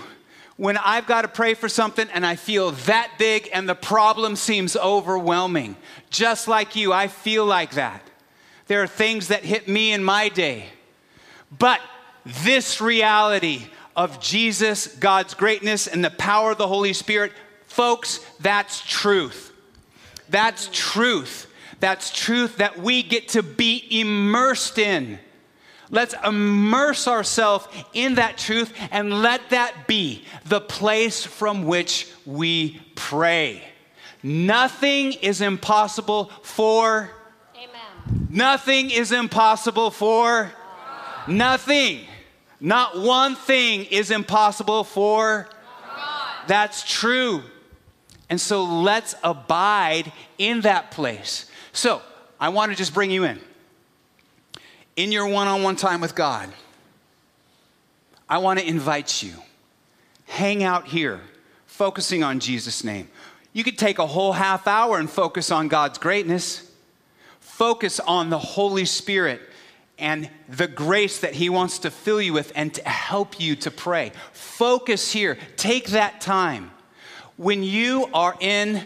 when 0.58 0.77
I've 0.77 1.05
got 1.05 1.23
to 1.23 1.27
pray 1.27 1.53
for 1.53 1.67
something 1.69 2.08
and 2.13 2.25
I 2.25 2.36
feel 2.36 2.71
that 2.71 3.12
big 3.17 3.49
and 3.53 3.67
the 3.67 3.75
problem 3.75 4.36
seems 4.36 4.75
overwhelming. 4.75 5.75
Just 6.10 6.47
like 6.47 6.75
you, 6.75 6.93
I 6.93 7.08
feel 7.08 7.45
like 7.45 7.71
that. 7.71 8.01
There 8.67 8.81
are 8.81 8.88
things 8.88 9.27
that 9.27 9.43
hit 9.43 9.67
me 9.67 9.91
in 9.91 10.03
my 10.03 10.29
day. 10.29 10.67
But 11.51 11.81
this 12.25 12.81
reality 12.81 13.63
of 13.95 14.19
Jesus, 14.19 14.88
God's 14.88 15.34
greatness, 15.34 15.88
and 15.88 16.03
the 16.03 16.10
power 16.10 16.51
of 16.51 16.58
the 16.58 16.67
Holy 16.67 16.93
Spirit, 16.93 17.31
folks, 17.65 18.19
that's 18.39 18.81
truth. 18.81 19.53
That's 20.29 20.69
truth. 20.71 21.47
That's 21.79 22.12
truth 22.12 22.58
that 22.58 22.79
we 22.79 23.03
get 23.03 23.29
to 23.29 23.43
be 23.43 23.86
immersed 23.89 24.77
in. 24.77 25.19
Let's 25.91 26.15
immerse 26.25 27.08
ourselves 27.08 27.67
in 27.93 28.15
that 28.15 28.38
truth 28.38 28.73
and 28.91 29.21
let 29.21 29.49
that 29.51 29.88
be 29.88 30.25
the 30.45 30.62
place 30.62 31.23
from 31.23 31.65
which 31.65 32.12
we 32.25 32.81
pray. 32.95 33.63
Nothing 34.23 35.13
is 35.13 35.41
impossible 35.41 36.31
for 36.41 37.12
Amen. 37.55 38.27
Nothing 38.31 38.89
is 38.89 39.12
impossible 39.12 39.91
for. 39.91 40.51
Nothing. 41.28 42.02
Not 42.60 43.00
one 43.00 43.36
thing 43.36 43.86
is 43.86 44.12
impossible 44.12 44.84
for 44.84 45.48
God. 45.96 46.48
That's 46.48 46.84
true. 46.84 47.44
And 48.30 48.40
so 48.42 48.64
let's 48.64 49.16
abide 49.24 50.12
in 50.38 50.62
that 50.62 50.92
place. 50.92 51.50
So, 51.74 52.02
I 52.40 52.50
want 52.50 52.72
to 52.72 52.78
just 52.78 52.94
bring 52.94 53.12
you 53.12 53.24
in 53.24 53.40
in 54.96 55.12
your 55.12 55.28
one 55.28 55.48
on 55.48 55.64
one 55.64 55.76
time 55.76 56.02
with 56.02 56.16
God, 56.16 56.50
I 58.30 58.38
want 58.40 58.60
to 58.60 58.68
invite 58.68 59.22
you. 59.22 59.34
Hang 60.28 60.64
out 60.64 60.88
here, 60.88 61.22
focusing 61.68 62.24
on 62.24 62.40
Jesus' 62.40 62.84
name. 62.84 63.10
You 63.54 63.64
could 63.64 63.78
take 63.78 64.00
a 64.00 64.08
whole 64.08 64.34
half 64.34 64.68
hour 64.68 64.98
and 64.98 65.10
focus 65.10 65.52
on 65.52 65.68
God's 65.68 65.98
greatness. 65.98 66.72
Focus 67.40 68.00
on 68.02 68.30
the 68.30 68.40
Holy 68.40 68.86
Spirit 68.86 69.42
and 69.97 70.29
the 70.49 70.67
grace 70.67 71.19
that 71.19 71.34
He 71.34 71.49
wants 71.49 71.79
to 71.79 71.91
fill 71.91 72.21
you 72.21 72.34
with 72.34 72.51
and 72.55 72.73
to 72.73 72.88
help 72.88 73.39
you 73.39 73.55
to 73.58 73.71
pray. 73.71 74.12
Focus 74.34 75.12
here. 75.12 75.38
Take 75.55 75.88
that 75.88 76.21
time. 76.21 76.71
When 77.38 77.63
you 77.63 78.10
are 78.13 78.36
in 78.39 78.84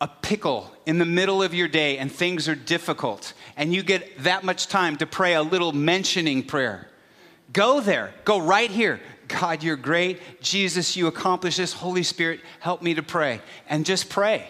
a 0.00 0.08
pickle 0.08 0.70
in 0.86 0.98
the 0.98 1.04
middle 1.04 1.42
of 1.42 1.54
your 1.54 1.68
day 1.68 1.98
and 1.98 2.10
things 2.10 2.48
are 2.48 2.54
difficult, 2.54 3.32
and 3.56 3.74
you 3.74 3.82
get 3.82 4.22
that 4.22 4.44
much 4.44 4.68
time 4.68 4.96
to 4.96 5.06
pray 5.06 5.34
a 5.34 5.42
little 5.42 5.72
mentioning 5.72 6.42
prayer, 6.42 6.88
go 7.52 7.80
there. 7.80 8.12
Go 8.24 8.38
right 8.38 8.70
here. 8.70 9.00
God, 9.26 9.62
you're 9.62 9.76
great. 9.76 10.20
Jesus, 10.40 10.96
you 10.96 11.06
accomplish 11.06 11.56
this. 11.56 11.72
Holy 11.72 12.02
Spirit, 12.02 12.40
help 12.60 12.80
me 12.80 12.94
to 12.94 13.02
pray. 13.02 13.40
And 13.68 13.84
just 13.84 14.08
pray. 14.08 14.48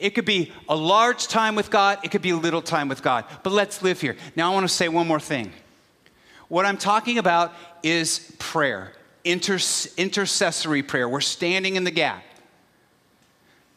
It 0.00 0.14
could 0.14 0.24
be 0.24 0.50
a 0.68 0.74
large 0.74 1.28
time 1.28 1.54
with 1.54 1.70
God, 1.70 1.98
it 2.02 2.10
could 2.10 2.22
be 2.22 2.30
a 2.30 2.36
little 2.36 2.62
time 2.62 2.88
with 2.88 3.02
God. 3.02 3.26
But 3.42 3.52
let's 3.52 3.82
live 3.82 4.00
here. 4.00 4.16
Now, 4.34 4.50
I 4.50 4.54
want 4.54 4.66
to 4.66 4.74
say 4.74 4.88
one 4.88 5.06
more 5.06 5.20
thing. 5.20 5.52
What 6.48 6.66
I'm 6.66 6.78
talking 6.78 7.18
about 7.18 7.52
is 7.82 8.34
prayer, 8.38 8.92
inter- 9.24 9.58
intercessory 9.98 10.82
prayer. 10.82 11.08
We're 11.08 11.20
standing 11.20 11.76
in 11.76 11.84
the 11.84 11.90
gap. 11.90 12.24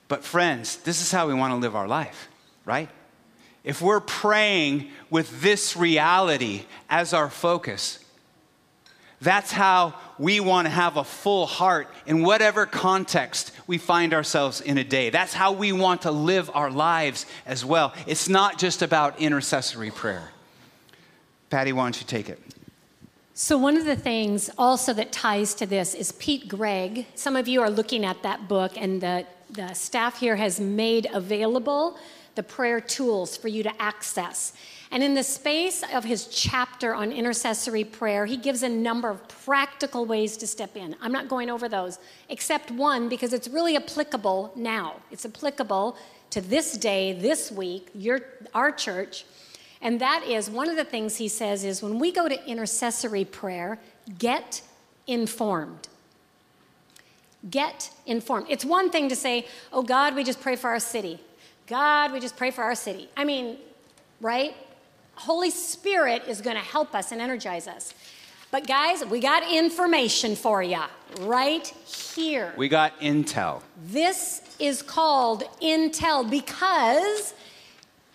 But, 0.08 0.24
friends, 0.24 0.78
this 0.78 1.02
is 1.02 1.12
how 1.12 1.28
we 1.28 1.34
want 1.34 1.52
to 1.52 1.58
live 1.58 1.76
our 1.76 1.88
life, 1.88 2.30
right? 2.66 2.90
If 3.64 3.82
we're 3.82 4.00
praying 4.00 4.90
with 5.10 5.42
this 5.42 5.76
reality 5.76 6.64
as 6.90 7.14
our 7.14 7.30
focus, 7.30 8.00
that's 9.22 9.52
how 9.52 9.94
we 10.20 10.40
want 10.40 10.66
to 10.66 10.70
have 10.70 10.98
a 10.98 11.04
full 11.04 11.46
heart 11.46 11.88
in 12.06 12.24
whatever 12.24 12.66
context 12.66 13.52
we 13.68 13.78
find 13.78 14.14
ourselves 14.14 14.62
in 14.62 14.78
a 14.78 14.84
day. 14.84 15.10
That's 15.10 15.34
how 15.34 15.52
we 15.52 15.72
want 15.72 16.04
to 16.04 16.12
live 16.12 16.50
our 16.54 16.72
lives 16.72 17.26
as 17.46 17.66
well. 17.66 17.94
It's 18.08 18.30
not 18.30 18.58
just 18.58 18.82
about 18.82 19.20
intercessory 19.20 19.92
prayer. 19.92 20.30
Patty, 21.50 21.74
why 21.74 21.84
don't 21.84 22.00
you 22.00 22.08
take 22.08 22.30
it? 22.30 22.40
So, 23.36 23.58
one 23.58 23.78
of 23.78 23.86
the 23.86 23.96
things 23.96 24.52
also 24.60 24.94
that 24.94 25.12
ties 25.12 25.56
to 25.56 25.66
this 25.66 25.96
is 25.96 26.12
Pete 26.14 26.48
Greig. 26.48 27.08
Some 27.16 27.36
of 27.36 27.48
you 27.48 27.62
are 27.62 27.70
looking 27.70 28.06
at 28.06 28.22
that 28.22 28.48
book, 28.48 28.74
and 28.78 29.02
the 29.02 29.26
the 29.54 29.74
staff 29.74 30.20
here 30.20 30.36
has 30.36 30.60
made 30.60 31.08
available 31.14 31.98
the 32.36 32.44
prayer 32.44 32.82
tools 32.82 33.38
for 33.38 33.48
you 33.48 33.64
to 33.64 33.82
access. 33.82 34.54
And 34.92 35.02
in 35.02 35.16
the 35.16 35.24
space 35.24 35.84
of 35.94 36.04
his 36.04 36.28
chapter 36.28 36.94
on 36.94 37.12
intercessory 37.12 37.84
prayer, 37.84 38.26
he 38.26 38.38
gives 38.38 38.62
a 38.62 38.70
number 38.70 39.10
of 39.10 39.28
practical 39.28 40.06
ways 40.06 40.38
to 40.38 40.48
step 40.48 40.76
in. 40.76 40.96
I'm 41.02 41.12
not 41.12 41.28
going 41.28 41.50
over 41.50 41.68
those, 41.68 41.98
except 42.30 42.70
one 42.70 43.10
because 43.10 43.34
it's 43.34 43.48
really 43.48 43.76
applicable 43.76 44.52
now. 44.56 44.98
It's 45.10 45.26
applicable 45.26 45.98
to 46.30 46.42
this 46.42 46.74
day, 46.74 47.14
this 47.14 47.52
week, 47.52 47.90
your, 47.96 48.22
our 48.54 48.72
church. 48.72 49.26
And 49.82 50.00
that 50.00 50.24
is 50.28 50.50
one 50.50 50.70
of 50.70 50.76
the 50.76 50.86
things 50.86 51.18
he 51.18 51.28
says 51.28 51.64
is 51.64 51.82
when 51.82 51.98
we 52.00 52.12
go 52.12 52.30
to 52.30 52.48
intercessory 52.48 53.26
prayer, 53.26 53.80
get 54.20 54.62
informed 55.08 55.88
get 57.50 57.92
informed. 58.06 58.48
It's 58.50 58.66
one 58.66 58.90
thing 58.90 59.10
to 59.10 59.16
say, 59.16 59.48
oh 59.72 59.84
God, 59.84 60.16
we 60.16 60.24
just 60.24 60.42
pray 60.42 60.56
for 60.56 60.70
our 60.70 60.80
city. 60.80 61.20
God, 61.68 62.12
we 62.12 62.20
just 62.20 62.36
pray 62.36 62.52
for 62.52 62.64
our 62.64 62.76
city. 62.76 63.10
I 63.16 63.24
mean, 63.24 63.58
right? 64.20 64.56
Holy 65.16 65.50
Spirit 65.50 66.24
is 66.28 66.42
going 66.42 66.56
to 66.56 66.62
help 66.62 66.94
us 66.94 67.12
and 67.12 67.22
energize 67.22 67.68
us. 67.68 67.94
But 68.52 68.68
guys, 68.68 69.04
we 69.06 69.20
got 69.20 69.50
information 69.52 70.36
for 70.36 70.62
you 70.62 70.82
right 71.22 71.66
here. 71.68 72.54
We 72.56 72.68
got 72.68 73.00
intel. 73.00 73.62
This 73.86 74.42
is 74.60 74.82
called 74.82 75.44
intel 75.62 76.30
because 76.30 77.34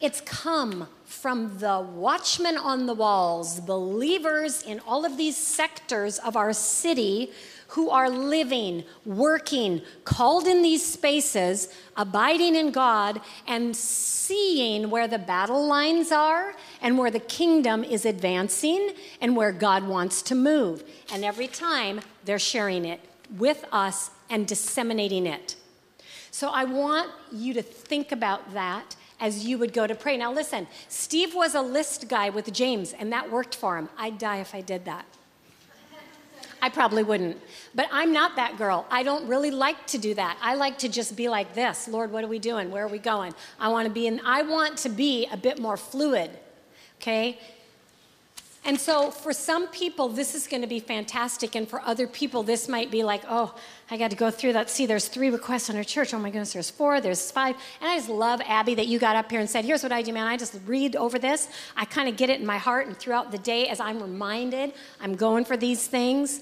it's 0.00 0.20
come 0.20 0.88
from 1.04 1.58
the 1.58 1.80
watchmen 1.80 2.56
on 2.56 2.86
the 2.86 2.94
walls, 2.94 3.58
believers 3.60 4.62
in 4.62 4.78
all 4.86 5.04
of 5.04 5.16
these 5.16 5.36
sectors 5.36 6.18
of 6.20 6.36
our 6.36 6.52
city 6.52 7.32
who 7.68 7.90
are 7.90 8.08
living, 8.08 8.82
working, 9.04 9.82
called 10.04 10.46
in 10.46 10.62
these 10.62 10.84
spaces, 10.84 11.68
abiding 11.96 12.54
in 12.54 12.70
God, 12.70 13.20
and 13.46 13.76
seeing 13.76 14.90
where 14.90 15.06
the 15.06 15.18
battle 15.18 15.66
lines 15.66 16.10
are 16.10 16.54
and 16.80 16.96
where 16.96 17.10
the 17.10 17.20
kingdom 17.20 17.84
is 17.84 18.06
advancing 18.06 18.92
and 19.20 19.36
where 19.36 19.52
God 19.52 19.86
wants 19.86 20.22
to 20.22 20.34
move. 20.34 20.82
And 21.12 21.24
every 21.24 21.46
time 21.46 22.00
they're 22.24 22.38
sharing 22.38 22.84
it 22.84 23.00
with 23.36 23.64
us 23.70 24.10
and 24.30 24.46
disseminating 24.46 25.26
it. 25.26 25.56
So 26.30 26.48
I 26.48 26.64
want 26.64 27.10
you 27.32 27.52
to 27.54 27.62
think 27.62 28.12
about 28.12 28.54
that 28.54 28.96
as 29.20 29.44
you 29.44 29.58
would 29.58 29.72
go 29.72 29.86
to 29.86 29.94
pray. 29.94 30.16
Now, 30.16 30.32
listen, 30.32 30.66
Steve 30.88 31.34
was 31.34 31.54
a 31.54 31.60
list 31.60 32.08
guy 32.08 32.30
with 32.30 32.52
James, 32.52 32.92
and 32.92 33.12
that 33.12 33.30
worked 33.30 33.54
for 33.54 33.76
him. 33.76 33.88
I'd 33.98 34.18
die 34.18 34.38
if 34.38 34.54
I 34.54 34.60
did 34.60 34.84
that. 34.84 35.04
I 36.60 36.68
probably 36.68 37.02
wouldn't. 37.02 37.40
But 37.74 37.88
I'm 37.92 38.12
not 38.12 38.36
that 38.36 38.56
girl. 38.58 38.86
I 38.90 39.02
don't 39.02 39.26
really 39.26 39.50
like 39.50 39.86
to 39.88 39.98
do 39.98 40.14
that. 40.14 40.38
I 40.42 40.54
like 40.54 40.78
to 40.78 40.88
just 40.88 41.16
be 41.16 41.28
like 41.28 41.54
this 41.54 41.88
Lord, 41.88 42.10
what 42.12 42.24
are 42.24 42.28
we 42.28 42.38
doing? 42.38 42.70
Where 42.70 42.84
are 42.84 42.88
we 42.88 42.98
going? 42.98 43.34
I 43.58 43.68
want 43.68 43.86
to 43.86 43.92
be 43.92 44.06
in, 44.06 44.20
I 44.24 44.42
want 44.42 44.76
to 44.78 44.88
be 44.88 45.26
a 45.30 45.36
bit 45.36 45.58
more 45.58 45.76
fluid, 45.76 46.30
okay? 47.00 47.38
And 48.64 48.78
so 48.78 49.10
for 49.10 49.32
some 49.32 49.68
people, 49.68 50.08
this 50.08 50.34
is 50.34 50.46
going 50.46 50.60
to 50.60 50.66
be 50.66 50.80
fantastic. 50.80 51.54
And 51.54 51.66
for 51.66 51.80
other 51.80 52.06
people, 52.06 52.42
this 52.42 52.68
might 52.68 52.90
be 52.90 53.02
like, 53.02 53.22
oh, 53.28 53.54
I 53.90 53.96
got 53.96 54.10
to 54.10 54.16
go 54.16 54.30
through 54.30 54.52
that. 54.54 54.68
See, 54.68 54.84
there's 54.84 55.08
three 55.08 55.30
requests 55.30 55.70
on 55.70 55.76
our 55.76 55.84
church. 55.84 56.12
Oh 56.12 56.18
my 56.18 56.28
goodness, 56.28 56.52
there's 56.52 56.68
four, 56.68 57.00
there's 57.00 57.30
five. 57.30 57.56
And 57.80 57.88
I 57.88 57.96
just 57.96 58.10
love, 58.10 58.42
Abby, 58.44 58.74
that 58.74 58.86
you 58.86 58.98
got 58.98 59.16
up 59.16 59.30
here 59.30 59.40
and 59.40 59.48
said, 59.48 59.64
here's 59.64 59.82
what 59.82 59.92
I 59.92 60.02
do, 60.02 60.12
man. 60.12 60.26
I 60.26 60.36
just 60.36 60.58
read 60.66 60.96
over 60.96 61.18
this. 61.18 61.48
I 61.76 61.84
kind 61.84 62.08
of 62.08 62.16
get 62.16 62.30
it 62.30 62.40
in 62.40 62.46
my 62.46 62.58
heart. 62.58 62.88
And 62.88 62.96
throughout 62.96 63.30
the 63.30 63.38
day, 63.38 63.68
as 63.68 63.80
I'm 63.80 64.02
reminded, 64.02 64.74
I'm 65.00 65.14
going 65.14 65.44
for 65.44 65.56
these 65.56 65.86
things. 65.86 66.40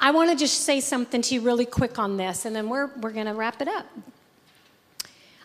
I 0.00 0.10
want 0.10 0.30
to 0.30 0.36
just 0.36 0.64
say 0.64 0.80
something 0.80 1.22
to 1.22 1.34
you 1.34 1.40
really 1.42 1.66
quick 1.66 1.98
on 1.98 2.16
this, 2.16 2.46
and 2.46 2.56
then 2.56 2.70
we're, 2.70 2.86
we're 3.00 3.12
going 3.12 3.26
to 3.26 3.34
wrap 3.34 3.60
it 3.60 3.68
up. 3.68 3.86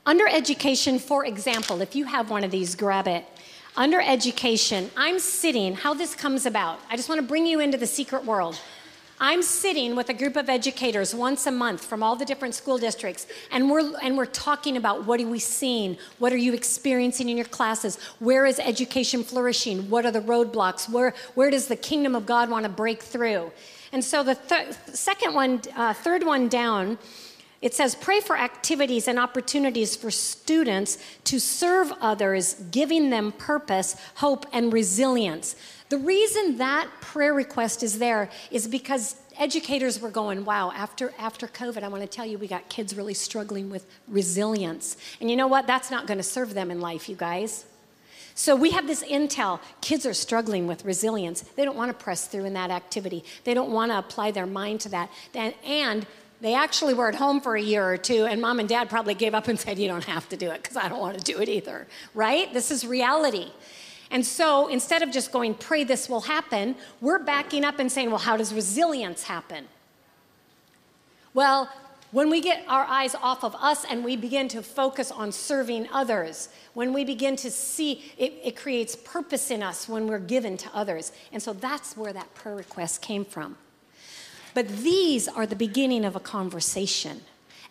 Under 0.06 0.28
education, 0.28 0.98
for 0.98 1.26
example, 1.26 1.82
if 1.82 1.94
you 1.96 2.06
have 2.06 2.30
one 2.30 2.44
of 2.44 2.52
these, 2.52 2.74
grab 2.74 3.08
it. 3.08 3.26
Under 3.78 4.00
education, 4.00 4.90
I'm 4.96 5.20
sitting, 5.20 5.76
how 5.76 5.94
this 5.94 6.16
comes 6.16 6.46
about. 6.46 6.80
I 6.90 6.96
just 6.96 7.10
want 7.10 7.20
to 7.20 7.28
bring 7.28 7.46
you 7.46 7.60
into 7.60 7.78
the 7.78 7.86
secret 7.86 8.24
world. 8.24 8.58
I'm 9.20 9.42
sitting 9.42 9.98
with 9.98 10.08
a 10.08 10.14
group 10.14 10.38
of 10.38 10.48
educators 10.48 11.14
once 11.14 11.46
a 11.46 11.52
month 11.52 11.84
from 11.84 12.02
all 12.02 12.16
the 12.16 12.24
different 12.24 12.56
school 12.56 12.78
districts, 12.78 13.28
and 13.52 13.70
we're, 13.70 13.98
and 14.02 14.18
we're 14.18 14.28
talking 14.28 14.78
about 14.78 15.06
what 15.06 15.20
are 15.20 15.28
we 15.28 15.40
seeing? 15.40 15.98
What 16.20 16.32
are 16.32 16.38
you 16.38 16.54
experiencing 16.54 17.28
in 17.28 17.36
your 17.36 17.48
classes? 17.48 17.98
Where 18.20 18.46
is 18.46 18.60
education 18.60 19.26
flourishing? 19.26 19.90
What 19.90 20.06
are 20.06 20.12
the 20.12 20.22
roadblocks? 20.22 20.90
Where, 20.90 21.14
where 21.34 21.50
does 21.50 21.68
the 21.68 21.76
kingdom 21.76 22.16
of 22.16 22.26
God 22.26 22.50
want 22.50 22.64
to 22.64 22.70
break 22.70 23.02
through? 23.02 23.52
And 23.92 24.02
so 24.02 24.24
the 24.24 24.36
th- 24.36 24.74
second 24.94 25.34
one, 25.34 25.62
uh, 25.76 25.94
third 25.94 26.24
one 26.24 26.48
down, 26.48 26.98
it 27.62 27.74
says, 27.74 27.96
pray 27.96 28.20
for 28.20 28.38
activities 28.38 29.08
and 29.08 29.18
opportunities 29.18 29.96
for 29.96 30.12
students 30.12 30.98
to 31.24 31.40
serve 31.40 31.92
others, 32.02 32.56
giving 32.72 33.10
them 33.10 33.32
purpose, 33.32 33.96
hope, 34.16 34.46
and 34.54 34.72
resilience. 34.72 35.56
The 35.90 35.98
reason 35.98 36.58
that 36.58 36.90
prayer 37.02 37.34
request 37.34 37.84
is 37.84 38.00
there 38.00 38.30
is 38.52 38.68
because 38.68 39.16
educators 39.38 40.00
were 40.00 40.10
going, 40.10 40.46
wow, 40.46 40.72
after, 40.76 41.14
after 41.18 41.48
COVID, 41.48 41.84
I 41.84 41.88
want 41.88 42.04
to 42.04 42.10
tell 42.10 42.26
you, 42.26 42.38
we 42.38 42.48
got 42.48 42.68
kids 42.70 42.96
really 42.96 43.14
struggling 43.14 43.70
with 43.70 43.86
resilience. 44.08 44.98
And 45.20 45.30
you 45.30 45.36
know 45.36 45.48
what? 45.48 45.68
That's 45.68 45.92
not 45.92 46.08
going 46.08 46.18
to 46.18 46.24
serve 46.24 46.54
them 46.54 46.72
in 46.72 46.82
life, 46.82 47.08
you 47.10 47.16
guys. 47.16 47.66
So 48.38 48.56
we 48.56 48.72
have 48.72 48.86
this 48.86 49.02
intel. 49.04 49.62
Kids 49.80 50.06
are 50.06 50.14
struggling 50.14 50.68
with 50.68 50.84
resilience. 50.84 51.42
They 51.42 51.64
don't 51.64 51.78
want 51.78 51.98
to 51.98 52.04
press 52.04 52.28
through 52.28 52.46
in 52.46 52.54
that 52.54 52.70
activity. 52.70 53.24
They 53.46 53.54
don't 53.54 53.72
want 53.72 53.92
to 53.92 53.98
apply 53.98 54.32
their 54.32 54.46
mind 54.46 54.82
to 54.82 54.90
that. 54.90 55.10
And 55.34 56.06
they 56.42 56.54
actually 56.54 56.94
were 56.94 57.08
at 57.08 57.16
home 57.16 57.42
for 57.42 57.56
a 57.56 57.62
year 57.62 57.86
or 57.86 57.98
two, 57.98 58.26
and 58.26 58.42
mom 58.42 58.60
and 58.60 58.68
dad 58.68 58.90
probably 58.90 59.14
gave 59.14 59.34
up 59.34 59.48
and 59.48 59.60
said, 59.60 59.80
You 59.80 59.88
don't 59.88 60.04
have 60.04 60.28
to 60.30 60.38
do 60.38 60.52
it 60.52 60.62
because 60.62 60.78
I 60.78 60.90
don't 60.90 61.00
want 61.00 61.18
to 61.18 61.24
do 61.24 61.40
it 61.40 61.50
either, 61.50 61.88
right? 62.14 62.54
This 62.54 62.72
is 62.72 62.86
reality. 62.86 63.52
And 64.12 64.26
so 64.26 64.68
instead 64.68 65.02
of 65.02 65.12
just 65.12 65.32
going, 65.32 65.56
pray 65.56 65.84
this 65.84 66.08
will 66.08 66.22
happen, 66.22 66.76
we're 67.02 67.20
backing 67.20 67.66
up 67.66 67.80
and 67.80 67.92
saying, 67.92 68.10
well, 68.10 68.20
how 68.20 68.38
does 68.38 68.54
resilience 68.54 69.24
happen? 69.24 69.66
Well, 71.34 71.70
when 72.12 72.30
we 72.30 72.40
get 72.40 72.64
our 72.70 72.86
eyes 72.86 73.14
off 73.16 73.44
of 73.44 73.56
us 73.56 73.84
and 73.84 74.06
we 74.06 74.16
begin 74.16 74.48
to 74.50 74.62
focus 74.62 75.12
on 75.12 75.32
serving 75.32 75.90
others, 75.92 76.50
when 76.74 76.94
we 76.94 77.04
begin 77.04 77.36
to 77.38 77.52
see 77.52 78.04
it, 78.18 78.34
it 78.44 78.56
creates 78.56 78.96
purpose 78.96 79.52
in 79.52 79.62
us 79.62 79.90
when 79.90 80.08
we're 80.08 80.20
given 80.20 80.56
to 80.58 80.70
others. 80.74 81.12
And 81.34 81.44
so 81.44 81.52
that's 81.52 81.98
where 81.98 82.14
that 82.14 82.34
prayer 82.36 82.56
request 82.56 83.02
came 83.02 83.26
from. 83.26 83.58
But 84.56 84.70
these 84.70 85.28
are 85.28 85.46
the 85.46 85.56
beginning 85.56 86.06
of 86.06 86.16
a 86.16 86.20
conversation. 86.20 87.22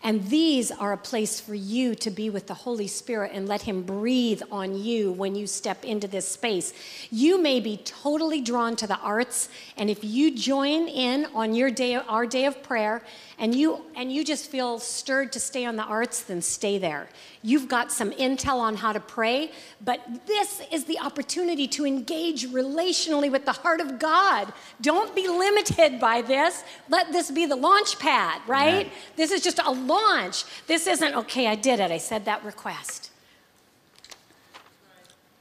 And 0.04 0.28
these 0.28 0.70
are 0.70 0.92
a 0.92 0.98
place 0.98 1.40
for 1.40 1.54
you 1.54 1.94
to 1.94 2.10
be 2.10 2.28
with 2.28 2.46
the 2.46 2.52
Holy 2.52 2.86
Spirit 2.86 3.30
and 3.32 3.48
let 3.48 3.62
Him 3.62 3.82
breathe 3.82 4.42
on 4.52 4.76
you 4.76 5.10
when 5.10 5.34
you 5.34 5.46
step 5.46 5.82
into 5.82 6.06
this 6.06 6.28
space. 6.28 6.74
You 7.10 7.40
may 7.40 7.58
be 7.58 7.78
totally 7.78 8.42
drawn 8.42 8.76
to 8.76 8.86
the 8.86 8.98
arts, 8.98 9.48
and 9.78 9.88
if 9.88 10.04
you 10.04 10.36
join 10.36 10.88
in 10.88 11.24
on 11.34 11.54
your 11.54 11.70
day, 11.70 11.94
our 11.94 12.26
day 12.26 12.44
of 12.44 12.62
prayer, 12.62 13.02
and 13.38 13.54
you 13.54 13.80
and 13.96 14.12
you 14.12 14.24
just 14.24 14.50
feel 14.50 14.78
stirred 14.78 15.32
to 15.32 15.40
stay 15.40 15.64
on 15.64 15.76
the 15.76 15.82
arts, 15.82 16.22
then 16.22 16.42
stay 16.42 16.76
there. 16.76 17.08
You've 17.42 17.68
got 17.68 17.90
some 17.90 18.10
intel 18.12 18.58
on 18.58 18.76
how 18.76 18.92
to 18.92 19.00
pray, 19.00 19.52
but 19.82 20.00
this 20.26 20.62
is 20.72 20.84
the 20.84 20.98
opportunity 20.98 21.66
to 21.68 21.86
engage 21.86 22.48
relationally 22.48 23.30
with 23.30 23.44
the 23.44 23.52
heart 23.52 23.80
of 23.80 23.98
God. 23.98 24.52
Don't 24.80 25.14
be 25.14 25.28
limited 25.28 25.98
by 25.98 26.22
this. 26.22 26.62
Let 26.88 27.10
this 27.12 27.30
be 27.30 27.46
the 27.46 27.56
launch 27.56 27.98
pad, 27.98 28.40
right? 28.46 28.90
This 29.16 29.30
is 29.30 29.42
just 29.42 29.58
a 29.58 29.70
launch. 29.94 30.44
This 30.66 30.86
isn't 30.86 31.14
okay, 31.14 31.46
I 31.46 31.54
did 31.54 31.80
it. 31.80 31.90
I 31.90 31.98
said 31.98 32.24
that 32.24 32.44
request. 32.44 33.10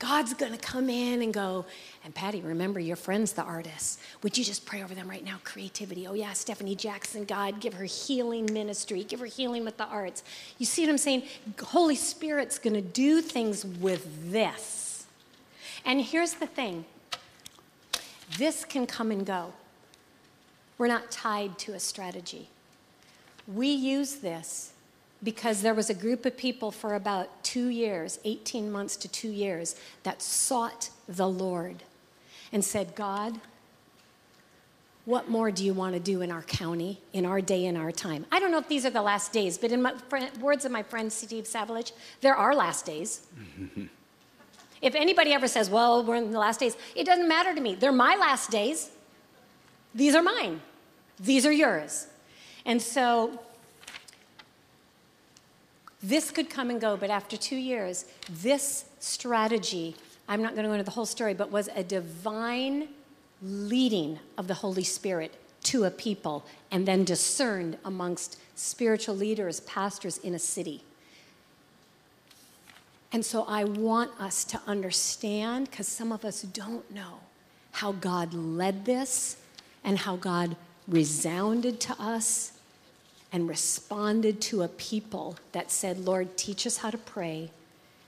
God's 0.03 0.33
going 0.33 0.51
to 0.51 0.57
come 0.57 0.89
in 0.89 1.21
and 1.21 1.33
go, 1.33 1.65
and 2.03 2.13
Patty, 2.13 2.41
remember 2.41 2.77
your 2.77 2.97
friend's 2.97 3.31
the 3.31 3.41
artist. 3.41 4.01
Would 4.21 4.37
you 4.37 4.43
just 4.43 4.65
pray 4.65 4.83
over 4.83 4.93
them 4.93 5.09
right 5.09 5.23
now? 5.23 5.39
Creativity. 5.45 6.05
Oh, 6.07 6.13
yeah, 6.13 6.33
Stephanie 6.33 6.75
Jackson, 6.75 7.23
God, 7.23 7.61
give 7.61 7.73
her 7.75 7.85
healing 7.85 8.51
ministry, 8.51 9.05
give 9.05 9.21
her 9.21 9.25
healing 9.25 9.63
with 9.63 9.77
the 9.77 9.85
arts. 9.85 10.21
You 10.57 10.65
see 10.65 10.83
what 10.83 10.89
I'm 10.89 10.97
saying? 10.97 11.23
Holy 11.57 11.95
Spirit's 11.95 12.59
going 12.59 12.73
to 12.73 12.81
do 12.81 13.21
things 13.21 13.63
with 13.63 14.29
this. 14.29 15.05
And 15.85 16.01
here's 16.01 16.33
the 16.33 16.47
thing 16.47 16.83
this 18.37 18.65
can 18.65 18.85
come 18.85 19.09
and 19.09 19.25
go. 19.25 19.53
We're 20.77 20.87
not 20.87 21.11
tied 21.11 21.57
to 21.59 21.75
a 21.75 21.79
strategy. 21.79 22.49
We 23.47 23.67
use 23.67 24.15
this 24.15 24.73
because 25.23 25.61
there 25.61 25.73
was 25.73 25.89
a 25.89 25.93
group 25.93 26.25
of 26.25 26.35
people 26.35 26.71
for 26.71 26.95
about 26.95 27.43
two 27.43 27.69
years, 27.69 28.19
18 28.25 28.71
months 28.71 28.95
to 28.97 29.07
two 29.07 29.29
years, 29.29 29.75
that 30.03 30.21
sought 30.21 30.89
the 31.07 31.27
Lord 31.27 31.83
and 32.51 32.63
said, 32.63 32.95
God, 32.95 33.39
what 35.05 35.29
more 35.29 35.51
do 35.51 35.65
you 35.65 35.73
want 35.73 35.93
to 35.93 35.99
do 35.99 36.21
in 36.21 36.31
our 36.31 36.43
county, 36.43 37.01
in 37.11 37.25
our 37.25 37.41
day, 37.41 37.65
in 37.65 37.75
our 37.75 37.91
time? 37.91 38.25
I 38.31 38.39
don't 38.39 38.51
know 38.51 38.57
if 38.57 38.69
these 38.69 38.85
are 38.85 38.89
the 38.89 39.01
last 39.01 39.33
days, 39.33 39.57
but 39.57 39.71
in 39.71 39.81
my 39.81 39.93
friend, 40.09 40.35
words 40.37 40.63
of 40.63 40.71
my 40.71 40.83
friend 40.83 41.11
Steve 41.11 41.45
Savage, 41.45 41.91
there 42.21 42.35
are 42.35 42.55
last 42.55 42.85
days. 42.85 43.25
if 44.81 44.95
anybody 44.95 45.33
ever 45.33 45.47
says, 45.47 45.69
well, 45.69 46.03
we're 46.03 46.15
in 46.15 46.31
the 46.31 46.39
last 46.39 46.59
days, 46.59 46.77
it 46.95 47.05
doesn't 47.05 47.27
matter 47.27 47.53
to 47.53 47.59
me. 47.59 47.75
They're 47.75 47.91
my 47.91 48.15
last 48.15 48.49
days. 48.49 48.91
These 49.93 50.15
are 50.15 50.23
mine. 50.23 50.61
These 51.19 51.45
are 51.45 51.51
yours. 51.51 52.07
And 52.65 52.81
so 52.81 53.39
this 56.01 56.31
could 56.31 56.49
come 56.49 56.69
and 56.69 56.79
go, 56.79 56.97
but 56.97 57.09
after 57.09 57.37
two 57.37 57.55
years, 57.55 58.05
this 58.29 58.85
strategy 58.99 59.95
I'm 60.27 60.41
not 60.41 60.53
going 60.53 60.63
to 60.63 60.69
go 60.69 60.73
into 60.73 60.85
the 60.85 60.91
whole 60.91 61.05
story, 61.05 61.33
but 61.33 61.51
was 61.51 61.69
a 61.75 61.83
divine 61.83 62.87
leading 63.41 64.19
of 64.37 64.47
the 64.47 64.53
Holy 64.53 64.83
Spirit 64.83 65.35
to 65.63 65.83
a 65.83 65.91
people 65.91 66.45
and 66.71 66.87
then 66.87 67.03
discerned 67.03 67.77
amongst 67.83 68.39
spiritual 68.55 69.15
leaders, 69.15 69.59
pastors 69.61 70.17
in 70.19 70.33
a 70.33 70.39
city. 70.39 70.83
And 73.11 73.23
so 73.23 73.43
I 73.43 73.63
want 73.63 74.11
us 74.19 74.43
to 74.45 74.61
understand, 74.65 75.69
because 75.69 75.87
some 75.87 76.11
of 76.11 76.25
us 76.25 76.41
don't 76.41 76.89
know 76.89 77.19
how 77.73 77.91
God 77.91 78.33
led 78.33 78.85
this 78.85 79.37
and 79.83 79.99
how 79.99 80.15
God 80.15 80.55
resounded 80.87 81.79
to 81.81 81.95
us 82.01 82.53
and 83.31 83.49
responded 83.49 84.39
to 84.41 84.61
a 84.61 84.67
people 84.67 85.37
that 85.51 85.71
said, 85.71 85.97
Lord, 85.99 86.37
teach 86.37 86.67
us 86.67 86.77
how 86.77 86.91
to 86.91 86.97
pray 86.97 87.49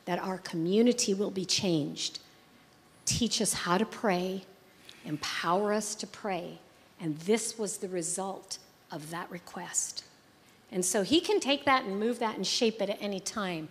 that 0.06 0.20
our 0.20 0.38
community 0.38 1.14
will 1.14 1.32
be 1.32 1.46
changed. 1.46 2.20
Teach 3.06 3.42
us 3.42 3.54
how 3.54 3.78
to 3.78 3.86
pray, 3.86 4.44
empower 5.04 5.74
us 5.74 5.96
to 5.96 6.08
pray. 6.08 6.60
And 7.02 7.18
this 7.20 7.58
was 7.58 7.78
the 7.78 7.88
result 7.88 8.60
of 8.92 9.10
that 9.10 9.30
request. 9.32 10.04
And 10.72 10.86
so 10.86 11.04
he 11.04 11.20
can 11.20 11.40
take 11.40 11.66
that 11.66 11.86
and 11.86 12.00
move 12.00 12.20
that 12.20 12.36
and 12.36 12.46
shape 12.46 12.82
it 12.82 12.90
at 12.90 13.02
any 13.02 13.20
time. 13.20 13.70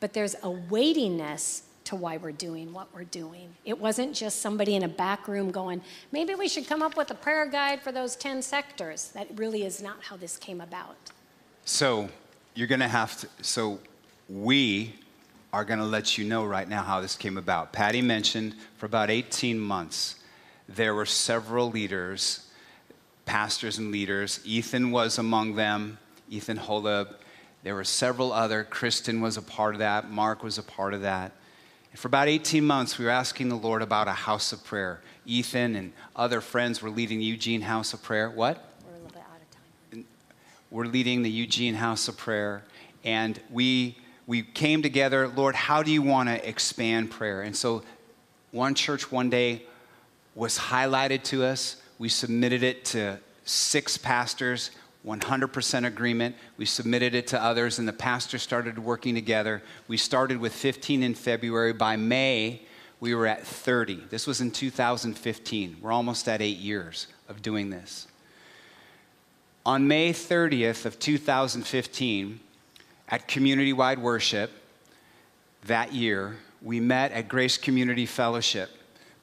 But 0.00 0.12
there's 0.12 0.36
a 0.42 0.50
weightiness 0.50 1.62
to 1.86 1.96
why 1.96 2.16
we're 2.16 2.32
doing 2.32 2.72
what 2.72 2.88
we're 2.94 3.04
doing. 3.04 3.48
It 3.64 3.78
wasn't 3.78 4.14
just 4.14 4.40
somebody 4.42 4.74
in 4.74 4.82
a 4.82 4.88
back 4.88 5.28
room 5.28 5.50
going, 5.50 5.80
maybe 6.12 6.34
we 6.34 6.48
should 6.48 6.66
come 6.66 6.82
up 6.82 6.96
with 6.96 7.10
a 7.10 7.14
prayer 7.14 7.46
guide 7.46 7.80
for 7.80 7.92
those 7.92 8.16
10 8.16 8.42
sectors. 8.42 9.08
That 9.12 9.28
really 9.36 9.64
is 9.64 9.82
not 9.82 10.02
how 10.02 10.16
this 10.16 10.36
came 10.36 10.60
about. 10.60 10.96
So 11.64 12.08
you're 12.54 12.66
going 12.66 12.80
to 12.80 12.88
have 12.88 13.18
to, 13.20 13.28
so 13.42 13.78
we 14.28 14.94
are 15.52 15.64
going 15.64 15.78
to 15.78 15.86
let 15.86 16.18
you 16.18 16.24
know 16.24 16.44
right 16.44 16.68
now 16.68 16.82
how 16.82 17.00
this 17.00 17.16
came 17.16 17.38
about. 17.38 17.72
Patty 17.72 18.02
mentioned 18.02 18.54
for 18.76 18.86
about 18.86 19.10
18 19.10 19.58
months, 19.58 20.16
there 20.68 20.94
were 20.94 21.06
several 21.06 21.70
leaders, 21.70 22.48
pastors 23.24 23.78
and 23.78 23.92
leaders. 23.92 24.40
Ethan 24.44 24.90
was 24.90 25.18
among 25.18 25.54
them, 25.54 25.98
Ethan 26.28 26.58
Holub. 26.58 27.14
There 27.62 27.74
were 27.74 27.84
several 27.84 28.32
other. 28.32 28.64
Kristen 28.64 29.20
was 29.20 29.36
a 29.36 29.42
part 29.42 29.74
of 29.74 29.78
that. 29.78 30.10
Mark 30.10 30.42
was 30.42 30.58
a 30.58 30.62
part 30.62 30.94
of 30.94 31.02
that. 31.02 31.32
For 31.96 32.08
about 32.08 32.28
18 32.28 32.62
months, 32.62 32.98
we 32.98 33.06
were 33.06 33.10
asking 33.10 33.48
the 33.48 33.56
Lord 33.56 33.80
about 33.80 34.06
a 34.06 34.12
house 34.12 34.52
of 34.52 34.62
prayer. 34.62 35.00
Ethan 35.24 35.74
and 35.74 35.94
other 36.14 36.42
friends 36.42 36.82
were 36.82 36.90
leading 36.90 37.18
the 37.20 37.24
Eugene 37.24 37.62
House 37.62 37.94
of 37.94 38.02
Prayer. 38.02 38.28
What? 38.28 38.62
We're 38.84 38.90
a 38.90 38.94
little 38.96 39.08
bit 39.08 39.22
out 39.22 39.40
of 39.40 39.90
time. 39.92 40.04
We're 40.70 40.84
leading 40.84 41.22
the 41.22 41.30
Eugene 41.30 41.74
House 41.74 42.06
of 42.06 42.18
Prayer. 42.18 42.64
And 43.02 43.40
we 43.50 43.96
we 44.26 44.42
came 44.42 44.82
together, 44.82 45.26
Lord, 45.28 45.54
how 45.54 45.82
do 45.82 45.90
you 45.90 46.02
want 46.02 46.28
to 46.28 46.46
expand 46.46 47.10
prayer? 47.10 47.40
And 47.40 47.56
so 47.56 47.82
one 48.50 48.74
church 48.74 49.10
one 49.10 49.30
day 49.30 49.62
was 50.34 50.58
highlighted 50.58 51.22
to 51.24 51.44
us. 51.44 51.76
We 51.98 52.10
submitted 52.10 52.62
it 52.62 52.84
to 52.86 53.18
six 53.46 53.96
pastors, 53.96 54.70
100% 55.06 55.86
agreement. 55.86 56.34
We 56.56 56.64
submitted 56.64 57.14
it 57.14 57.28
to 57.28 57.42
others, 57.42 57.78
and 57.78 57.86
the 57.86 57.92
pastors 57.92 58.42
started 58.42 58.78
working 58.78 59.14
together. 59.14 59.62
We 59.86 59.96
started 59.96 60.38
with 60.38 60.52
15 60.52 61.02
in 61.02 61.14
February. 61.14 61.72
By 61.72 61.96
May, 61.96 62.62
we 62.98 63.14
were 63.14 63.26
at 63.26 63.46
30. 63.46 64.04
This 64.10 64.26
was 64.26 64.40
in 64.40 64.50
2015. 64.50 65.76
We're 65.80 65.92
almost 65.92 66.28
at 66.28 66.42
eight 66.42 66.58
years 66.58 67.06
of 67.28 67.40
doing 67.40 67.70
this. 67.70 68.08
On 69.64 69.86
May 69.86 70.12
30th 70.12 70.86
of 70.86 70.98
2015, 70.98 72.40
at 73.08 73.28
community 73.28 73.72
wide 73.72 74.00
worship 74.00 74.50
that 75.64 75.92
year, 75.92 76.36
we 76.62 76.80
met 76.80 77.12
at 77.12 77.28
Grace 77.28 77.56
Community 77.56 78.06
Fellowship, 78.06 78.70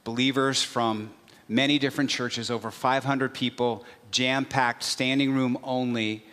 believers 0.03 0.61
from 0.61 1.11
many 1.47 1.79
different 1.79 2.09
churches, 2.09 2.49
over 2.49 2.71
500 2.71 3.33
people, 3.33 3.85
jam 4.11 4.45
packed, 4.45 4.83
standing 4.83 5.33
room 5.33 5.57
only 5.63 6.25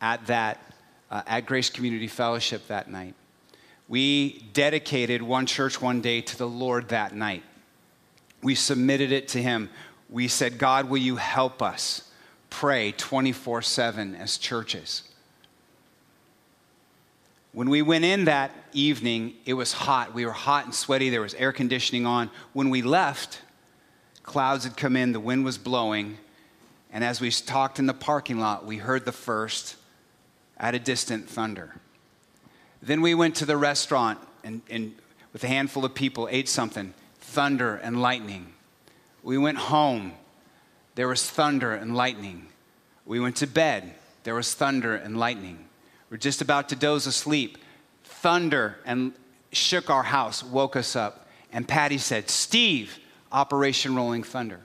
at 0.00 0.26
that, 0.26 0.60
uh, 1.10 1.22
at 1.26 1.46
Grace 1.46 1.70
Community 1.70 2.08
Fellowship 2.08 2.66
that 2.68 2.90
night. 2.90 3.14
We 3.88 4.44
dedicated 4.52 5.22
one 5.22 5.46
church 5.46 5.80
one 5.80 6.00
day 6.00 6.20
to 6.20 6.36
the 6.36 6.48
Lord 6.48 6.88
that 6.88 7.14
night. 7.14 7.44
We 8.42 8.54
submitted 8.54 9.12
it 9.12 9.28
to 9.28 9.42
Him. 9.42 9.70
We 10.10 10.28
said, 10.28 10.58
God, 10.58 10.90
will 10.90 10.98
you 10.98 11.16
help 11.16 11.62
us 11.62 12.10
pray 12.50 12.92
24 12.92 13.62
7 13.62 14.14
as 14.16 14.38
churches? 14.38 15.02
When 17.52 17.70
we 17.70 17.80
went 17.80 18.04
in 18.04 18.26
that 18.26 18.50
evening, 18.74 19.34
it 19.46 19.54
was 19.54 19.72
hot. 19.72 20.12
We 20.12 20.26
were 20.26 20.32
hot 20.32 20.66
and 20.66 20.74
sweaty. 20.74 21.08
There 21.08 21.22
was 21.22 21.32
air 21.34 21.52
conditioning 21.52 22.04
on. 22.04 22.30
When 22.52 22.68
we 22.68 22.82
left, 22.82 23.40
clouds 24.26 24.64
had 24.64 24.76
come 24.76 24.96
in, 24.96 25.12
the 25.12 25.20
wind 25.20 25.44
was 25.44 25.56
blowing. 25.56 26.18
And 26.92 27.02
as 27.02 27.20
we 27.20 27.30
talked 27.30 27.78
in 27.78 27.86
the 27.86 27.94
parking 27.94 28.38
lot, 28.38 28.66
we 28.66 28.76
heard 28.76 29.04
the 29.04 29.12
first, 29.12 29.76
at 30.58 30.74
a 30.74 30.78
distant, 30.78 31.28
thunder. 31.28 31.76
Then 32.82 33.00
we 33.00 33.14
went 33.14 33.36
to 33.36 33.46
the 33.46 33.56
restaurant 33.56 34.18
and, 34.44 34.60
and 34.68 34.94
with 35.32 35.42
a 35.44 35.48
handful 35.48 35.84
of 35.84 35.94
people 35.94 36.28
ate 36.30 36.48
something 36.48 36.92
thunder 37.20 37.76
and 37.76 38.00
lightning. 38.00 38.52
We 39.22 39.38
went 39.38 39.58
home, 39.58 40.12
there 40.94 41.08
was 41.08 41.28
thunder 41.28 41.74
and 41.74 41.96
lightning. 41.96 42.46
We 43.04 43.20
went 43.20 43.36
to 43.36 43.46
bed, 43.46 43.94
there 44.24 44.34
was 44.34 44.54
thunder 44.54 44.94
and 44.94 45.18
lightning. 45.18 45.66
We're 46.10 46.16
just 46.16 46.40
about 46.40 46.68
to 46.70 46.76
doze 46.76 47.06
asleep. 47.06 47.58
Thunder 48.04 48.78
and 48.86 49.12
shook 49.52 49.90
our 49.90 50.04
house, 50.04 50.42
woke 50.42 50.76
us 50.76 50.96
up. 50.96 51.28
And 51.52 51.66
Patty 51.66 51.98
said, 51.98 52.30
Steve, 52.30 52.98
Operation 53.32 53.94
Rolling 53.94 54.22
Thunder. 54.22 54.60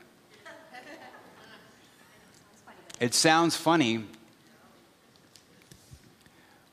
It 3.00 3.14
sounds 3.16 3.56
funny. 3.56 4.06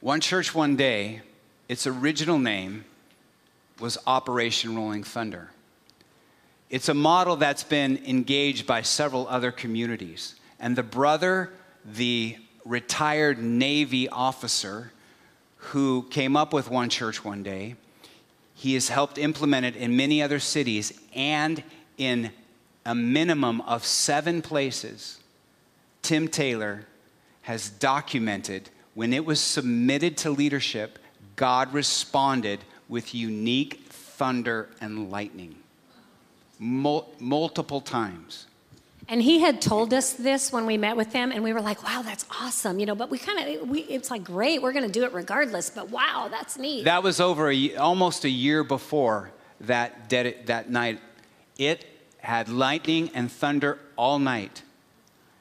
One 0.01 0.21
church 0.21 0.55
one 0.55 0.77
day, 0.77 1.23
its 1.69 1.87
original 1.87 2.39
name 2.39 2.85
was 3.81 3.99
Operation 4.07 4.77
Rolling 4.77 5.05
Thunder. 5.05 5.51
It's 6.71 6.89
a 6.89 6.95
model 6.95 7.37
that's 7.37 7.65
been 7.65 7.99
engaged 8.07 8.67
by 8.67 8.83
several 8.83 9.27
other 9.29 9.51
communities. 9.51 10.35
And 10.61 10.77
the 10.77 10.83
brother, 10.83 11.51
the 11.85 12.37
retired 12.65 13.43
Navy 13.43 14.09
officer 14.09 14.93
who 15.57 16.07
came 16.11 16.37
up 16.37 16.53
with 16.53 16.71
One 16.71 16.91
Church 16.91 17.25
one 17.25 17.43
day. 17.43 17.77
He 18.55 18.75
has 18.75 18.89
helped 18.89 19.19
implement 19.19 19.65
it 19.67 19.77
in 19.77 19.97
many 19.97 20.23
other 20.23 20.39
cities 20.41 20.93
and 21.15 21.63
in 21.99 22.31
a 22.87 22.95
minimum 22.95 23.61
of 23.63 23.85
seven 23.85 24.41
places. 24.41 25.19
Tim 26.01 26.29
Taylor 26.29 26.87
has 27.43 27.69
documented 27.69 28.71
when 28.95 29.13
it 29.13 29.25
was 29.25 29.41
submitted 29.41 30.17
to 30.19 30.31
leadership, 30.31 30.99
God 31.37 31.73
responded 31.73 32.65
with 32.89 33.15
unique 33.15 33.87
thunder 33.91 34.69
and 34.81 35.09
lightning. 35.11 35.55
Mul- 36.59 37.09
multiple 37.21 37.81
times. 37.81 38.47
And 39.07 39.23
he 39.23 39.39
had 39.39 39.63
told 39.63 39.95
us 39.95 40.15
this 40.15 40.51
when 40.51 40.67
we 40.67 40.77
met 40.77 40.97
with 40.97 41.13
them, 41.13 41.31
and 41.31 41.45
we 41.45 41.53
were 41.53 41.61
like, 41.61 41.83
"Wow, 41.85 42.03
that's 42.03 42.27
awesome!" 42.41 42.81
You 42.81 42.87
know, 42.87 42.97
but 42.97 43.09
we 43.09 43.19
kind 43.19 43.39
of, 43.39 43.69
we, 43.69 43.83
it's 43.83 44.11
like, 44.11 44.25
great, 44.25 44.61
we're 44.61 44.73
going 44.73 44.85
to 44.85 44.91
do 44.91 45.05
it 45.05 45.13
regardless. 45.13 45.71
But 45.71 45.91
wow, 45.91 46.27
that's 46.29 46.59
neat. 46.59 46.85
That 46.85 47.05
was 47.05 47.21
over 47.21 47.51
a, 47.51 47.77
almost 47.77 48.25
a 48.25 48.29
year 48.29 48.65
before 48.65 49.31
that 49.61 50.09
dead, 50.09 50.47
that 50.47 50.71
night. 50.71 51.01
It 51.59 51.85
had 52.19 52.49
lightning 52.49 53.11
and 53.15 53.31
thunder 53.31 53.79
all 53.97 54.19
night. 54.19 54.63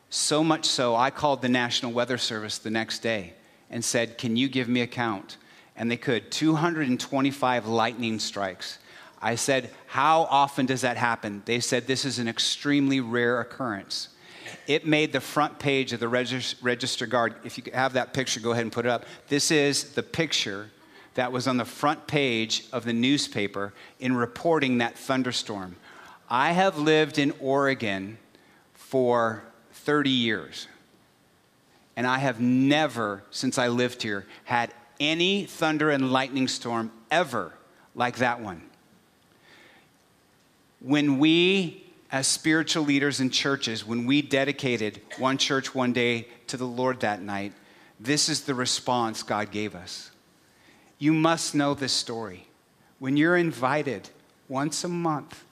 So 0.10 0.44
much 0.44 0.66
so, 0.66 0.96
I 0.96 1.10
called 1.10 1.42
the 1.42 1.50
National 1.50 1.92
Weather 1.92 2.18
Service 2.18 2.58
the 2.58 2.70
next 2.70 3.00
day 3.00 3.34
and 3.70 3.84
said, 3.86 4.18
"Can 4.18 4.36
you 4.36 4.50
give 4.50 4.68
me 4.68 4.82
a 4.82 4.88
count?" 4.88 5.38
And 5.76 5.92
they 5.92 5.98
could. 5.98 6.32
225 6.32 7.68
lightning 7.68 8.20
strikes. 8.20 8.80
I 9.22 9.36
said, 9.36 9.72
How 9.88 10.24
often 10.24 10.66
does 10.66 10.82
that 10.82 10.98
happen? 10.98 11.42
They 11.46 11.60
said, 11.60 11.88
This 11.88 12.06
is 12.06 12.20
an 12.20 12.28
extremely 12.28 13.00
rare 13.00 13.40
occurrence. 13.40 14.10
It 14.66 14.86
made 14.86 15.12
the 15.12 15.20
front 15.20 15.60
page 15.60 15.92
of 15.94 16.00
the 16.00 16.08
Register 16.08 17.06
Guard. 17.06 17.36
If 17.44 17.58
you 17.58 17.64
have 17.74 17.94
that 17.94 18.14
picture, 18.14 18.40
go 18.40 18.52
ahead 18.52 18.64
and 18.64 18.72
put 18.72 18.86
it 18.86 18.90
up. 18.90 19.06
This 19.28 19.52
is 19.52 19.94
the 19.94 20.04
picture 20.04 20.72
that 21.16 21.32
was 21.32 21.48
on 21.48 21.58
the 21.58 21.66
front 21.66 22.08
page 22.08 22.66
of 22.72 22.86
the 22.86 22.94
newspaper 22.94 23.74
in 24.00 24.16
reporting 24.16 24.78
that 24.78 24.98
thunderstorm. 24.98 25.76
I 26.30 26.52
have 26.52 26.78
lived 26.78 27.18
in 27.18 27.34
Oregon 27.40 28.18
for 28.74 29.44
30 29.74 30.10
years, 30.10 30.68
and 31.96 32.06
I 32.06 32.20
have 32.20 32.40
never, 32.40 33.24
since 33.32 33.58
I 33.58 33.68
lived 33.70 34.02
here, 34.02 34.26
had 34.44 34.74
any 35.00 35.46
thunder 35.46 35.90
and 35.90 36.12
lightning 36.12 36.48
storm 36.48 36.92
ever 37.12 37.54
like 37.96 38.18
that 38.18 38.42
one 38.42 38.62
when 40.80 41.18
we, 41.18 41.84
as 42.12 42.28
spiritual 42.28 42.84
leaders 42.84 43.20
in 43.20 43.30
churches, 43.30 43.86
when 43.86 44.06
we 44.06 44.22
dedicated 44.22 45.02
one 45.18 45.38
church 45.38 45.74
one 45.74 45.94
day 45.94 46.28
to 46.48 46.58
the 46.58 46.68
Lord 46.68 47.00
that 47.02 47.22
night, 47.22 47.54
this 48.00 48.30
is 48.30 48.42
the 48.42 48.54
response 48.54 49.24
God 49.24 49.52
gave 49.52 49.76
us. 49.76 50.12
You 51.00 51.14
must 51.14 51.56
know 51.56 51.74
this 51.74 51.94
story. 51.94 52.48
When 53.00 53.18
you're 53.18 53.38
invited 53.38 54.10
once 54.48 54.84
a 54.84 54.88
month 54.88 55.44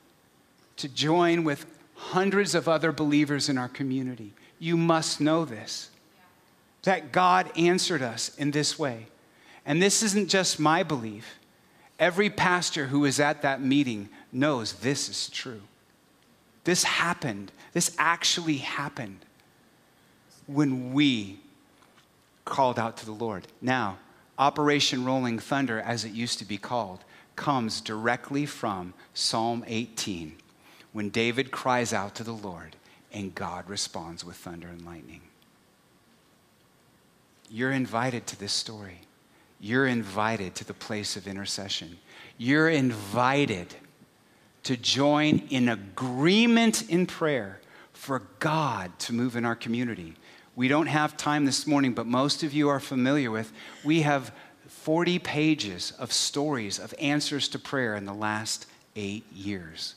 to 0.77 0.87
join 0.87 1.43
with 1.43 1.65
hundreds 1.95 2.55
of 2.55 2.67
other 2.67 2.91
believers 2.91 3.49
in 3.49 3.57
our 3.57 3.69
community, 3.69 4.33
you 4.59 4.77
must 4.77 5.21
know 5.21 5.45
this 5.45 5.89
that 6.83 7.11
God 7.11 7.51
answered 7.57 8.03
us 8.03 8.35
in 8.37 8.51
this 8.51 8.77
way. 8.77 9.07
And 9.65 9.81
this 9.81 10.03
isn't 10.03 10.29
just 10.29 10.59
my 10.59 10.83
belief. 10.83 11.25
Every 11.97 12.29
pastor 12.29 12.85
who 12.85 12.99
was 12.99 13.19
at 13.19 13.41
that 13.41 13.59
meeting 13.59 14.09
knows 14.31 14.73
this 14.73 15.09
is 15.09 15.27
true. 15.29 15.61
This 16.63 16.83
happened. 16.83 17.51
This 17.73 17.95
actually 17.97 18.57
happened 18.57 19.17
when 20.45 20.93
we 20.93 21.39
called 22.43 22.77
out 22.77 22.97
to 22.97 23.05
the 23.07 23.11
Lord. 23.11 23.47
Now, 23.61 23.97
Operation 24.37 25.05
Rolling 25.05 25.39
Thunder, 25.39 25.79
as 25.79 26.05
it 26.05 26.11
used 26.11 26.37
to 26.37 26.45
be 26.45 26.59
called, 26.59 26.99
comes 27.35 27.81
directly 27.81 28.45
from 28.45 28.93
Psalm 29.15 29.63
18 29.65 30.35
when 30.95 31.09
David 31.09 31.51
cries 31.51 31.91
out 31.91 32.15
to 32.15 32.23
the 32.23 32.31
Lord 32.31 32.73
and 33.11 33.35
God 33.35 33.69
responds 33.69 34.23
with 34.23 34.37
thunder 34.37 34.69
and 34.69 34.85
lightning. 34.85 35.19
You're 37.49 37.73
invited 37.73 38.25
to 38.27 38.39
this 38.39 38.53
story. 38.53 39.01
You're 39.59 39.87
invited 39.87 40.55
to 40.55 40.63
the 40.63 40.73
place 40.73 41.17
of 41.17 41.27
intercession. 41.27 41.97
You're 42.37 42.69
invited 42.69 43.75
to 44.63 44.77
join 44.77 45.39
in 45.49 45.67
agreement 45.67 46.89
in 46.89 47.07
prayer 47.07 47.59
for 47.91 48.21
God 48.39 48.97
to 48.99 49.13
move 49.13 49.35
in 49.35 49.43
our 49.43 49.55
community. 49.55 50.13
We 50.55 50.69
don't 50.69 50.87
have 50.87 51.17
time 51.17 51.43
this 51.43 51.67
morning, 51.67 51.91
but 51.93 52.05
most 52.05 52.41
of 52.41 52.53
you 52.53 52.69
are 52.69 52.79
familiar 52.79 53.31
with. 53.31 53.51
We 53.83 54.03
have 54.03 54.31
40 54.69 55.19
pages 55.19 55.91
of 55.99 56.13
stories 56.13 56.79
of 56.79 56.93
answers 57.01 57.49
to 57.49 57.59
prayer 57.59 57.97
in 57.97 58.05
the 58.05 58.13
last 58.13 58.65
eight 58.95 59.29
years. 59.33 59.95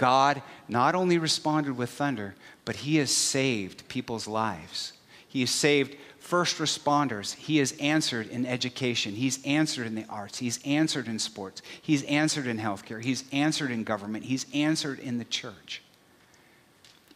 God 0.00 0.40
not 0.66 0.94
only 0.94 1.18
responded 1.18 1.76
with 1.76 1.90
thunder, 1.90 2.34
but 2.64 2.76
He 2.76 2.96
has 2.96 3.10
saved 3.10 3.86
people's 3.88 4.26
lives. 4.26 4.94
He 5.28 5.40
has 5.40 5.50
saved 5.50 5.94
first 6.18 6.56
responders, 6.56 7.34
he 7.34 7.58
has 7.58 7.72
answered 7.78 8.28
in 8.28 8.46
education, 8.46 9.14
he's 9.14 9.44
answered 9.44 9.86
in 9.86 9.94
the 9.94 10.06
arts, 10.08 10.38
he's 10.38 10.58
answered 10.64 11.06
in 11.06 11.18
sports, 11.18 11.60
he's 11.82 12.02
answered 12.04 12.46
in 12.46 12.58
healthcare, 12.58 13.02
he's 13.02 13.24
answered 13.30 13.70
in 13.70 13.84
government, 13.84 14.24
he's 14.24 14.46
answered 14.54 14.98
in 15.00 15.18
the 15.18 15.24
church. 15.24 15.82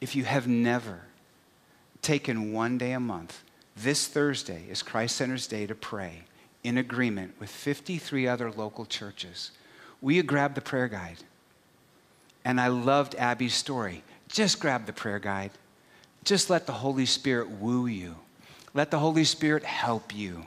If 0.00 0.14
you 0.14 0.24
have 0.24 0.46
never 0.46 1.02
taken 2.02 2.52
one 2.52 2.76
day 2.76 2.92
a 2.92 3.00
month, 3.00 3.44
this 3.76 4.08
Thursday 4.08 4.64
is 4.68 4.82
Christ 4.82 5.16
Center's 5.16 5.46
day 5.46 5.66
to 5.66 5.74
pray 5.74 6.24
in 6.62 6.76
agreement 6.76 7.34
with 7.40 7.50
53 7.50 8.28
other 8.28 8.50
local 8.50 8.84
churches. 8.84 9.52
Will 10.00 10.12
you 10.12 10.22
grab 10.22 10.54
the 10.54 10.60
prayer 10.60 10.88
guide? 10.88 11.18
And 12.44 12.60
I 12.60 12.68
loved 12.68 13.14
Abby's 13.16 13.54
story. 13.54 14.02
Just 14.28 14.60
grab 14.60 14.86
the 14.86 14.92
prayer 14.92 15.18
guide. 15.18 15.50
Just 16.24 16.50
let 16.50 16.66
the 16.66 16.72
Holy 16.72 17.06
Spirit 17.06 17.50
woo 17.50 17.86
you. 17.86 18.16
Let 18.74 18.90
the 18.90 18.98
Holy 18.98 19.24
Spirit 19.24 19.62
help 19.62 20.14
you. 20.14 20.44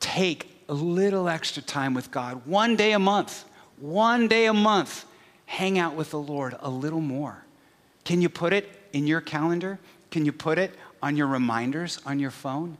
Take 0.00 0.64
a 0.68 0.74
little 0.74 1.28
extra 1.28 1.62
time 1.62 1.94
with 1.94 2.10
God, 2.10 2.46
one 2.46 2.76
day 2.76 2.92
a 2.92 2.98
month, 2.98 3.44
one 3.78 4.28
day 4.28 4.46
a 4.46 4.54
month. 4.54 5.04
Hang 5.46 5.78
out 5.78 5.94
with 5.94 6.10
the 6.10 6.18
Lord 6.18 6.56
a 6.60 6.70
little 6.70 7.00
more. 7.00 7.44
Can 8.04 8.20
you 8.20 8.28
put 8.28 8.52
it 8.52 8.68
in 8.92 9.06
your 9.06 9.20
calendar? 9.20 9.78
Can 10.10 10.24
you 10.24 10.32
put 10.32 10.58
it 10.58 10.74
on 11.02 11.16
your 11.16 11.26
reminders 11.26 12.00
on 12.06 12.18
your 12.18 12.30
phone? 12.30 12.78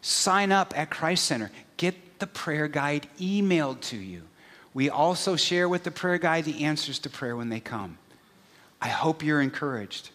Sign 0.00 0.52
up 0.52 0.76
at 0.76 0.90
Christ 0.90 1.24
Center. 1.24 1.50
Get 1.76 2.18
the 2.18 2.26
prayer 2.26 2.68
guide 2.68 3.08
emailed 3.20 3.80
to 3.82 3.96
you. 3.96 4.22
We 4.78 4.90
also 4.90 5.34
share 5.34 5.68
with 5.68 5.82
the 5.82 5.90
prayer 5.90 6.18
guide 6.18 6.44
the 6.44 6.62
answers 6.62 7.00
to 7.00 7.10
prayer 7.10 7.34
when 7.34 7.48
they 7.48 7.58
come. 7.58 7.98
I 8.80 8.86
hope 8.86 9.24
you're 9.24 9.42
encouraged 9.42 10.10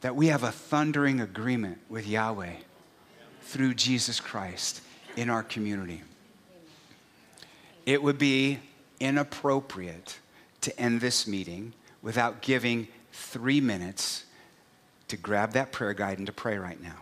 that 0.00 0.16
we 0.16 0.26
have 0.26 0.42
a 0.42 0.50
thundering 0.50 1.20
agreement 1.20 1.78
with 1.88 2.08
Yahweh 2.08 2.54
through 3.42 3.74
Jesus 3.74 4.18
Christ 4.18 4.80
in 5.14 5.30
our 5.30 5.44
community. 5.44 6.02
It 7.84 8.02
would 8.02 8.18
be 8.18 8.58
inappropriate 8.98 10.18
to 10.62 10.76
end 10.76 11.00
this 11.00 11.28
meeting 11.28 11.72
without 12.02 12.42
giving 12.42 12.88
three 13.12 13.60
minutes 13.60 14.24
to 15.06 15.16
grab 15.16 15.52
that 15.52 15.70
prayer 15.70 15.94
guide 15.94 16.18
and 16.18 16.26
to 16.26 16.32
pray 16.32 16.58
right 16.58 16.82
now. 16.82 16.98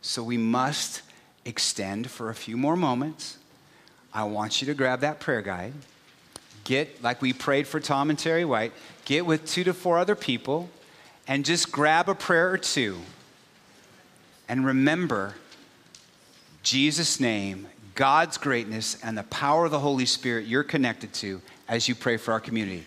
So 0.00 0.22
we 0.22 0.38
must 0.38 1.02
extend 1.44 2.10
for 2.10 2.30
a 2.30 2.34
few 2.34 2.56
more 2.56 2.74
moments. 2.74 3.36
I 4.14 4.24
want 4.24 4.60
you 4.62 4.66
to 4.68 4.74
grab 4.74 5.00
that 5.00 5.18
prayer 5.18 5.42
guide. 5.42 5.72
Get, 6.62 7.02
like 7.02 7.20
we 7.20 7.32
prayed 7.32 7.66
for 7.66 7.80
Tom 7.80 8.08
and 8.08 8.18
Terry 8.18 8.44
White, 8.44 8.72
get 9.04 9.26
with 9.26 9.44
two 9.44 9.64
to 9.64 9.74
four 9.74 9.98
other 9.98 10.14
people 10.14 10.70
and 11.26 11.44
just 11.44 11.72
grab 11.72 12.08
a 12.08 12.14
prayer 12.14 12.50
or 12.50 12.58
two. 12.58 12.98
And 14.48 14.64
remember 14.64 15.34
Jesus' 16.62 17.18
name, 17.20 17.66
God's 17.94 18.38
greatness, 18.38 18.98
and 19.02 19.18
the 19.18 19.24
power 19.24 19.66
of 19.66 19.70
the 19.70 19.80
Holy 19.80 20.06
Spirit 20.06 20.46
you're 20.46 20.62
connected 20.62 21.12
to 21.14 21.42
as 21.68 21.88
you 21.88 21.94
pray 21.94 22.16
for 22.16 22.32
our 22.32 22.40
community. 22.40 22.84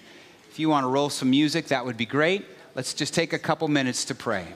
If 0.49 0.59
you 0.59 0.69
want 0.69 0.86
to 0.86 0.88
roll 0.88 1.09
some 1.09 1.30
music, 1.30 1.67
that 1.67 1.86
would 1.86 1.97
be 1.97 2.05
great. 2.05 2.45
Let's 2.73 2.93
just 2.93 3.13
take 3.13 3.34
a 3.34 3.39
couple 3.39 3.67
minutes 3.67 4.05
to 4.05 4.15
pray. 4.15 4.47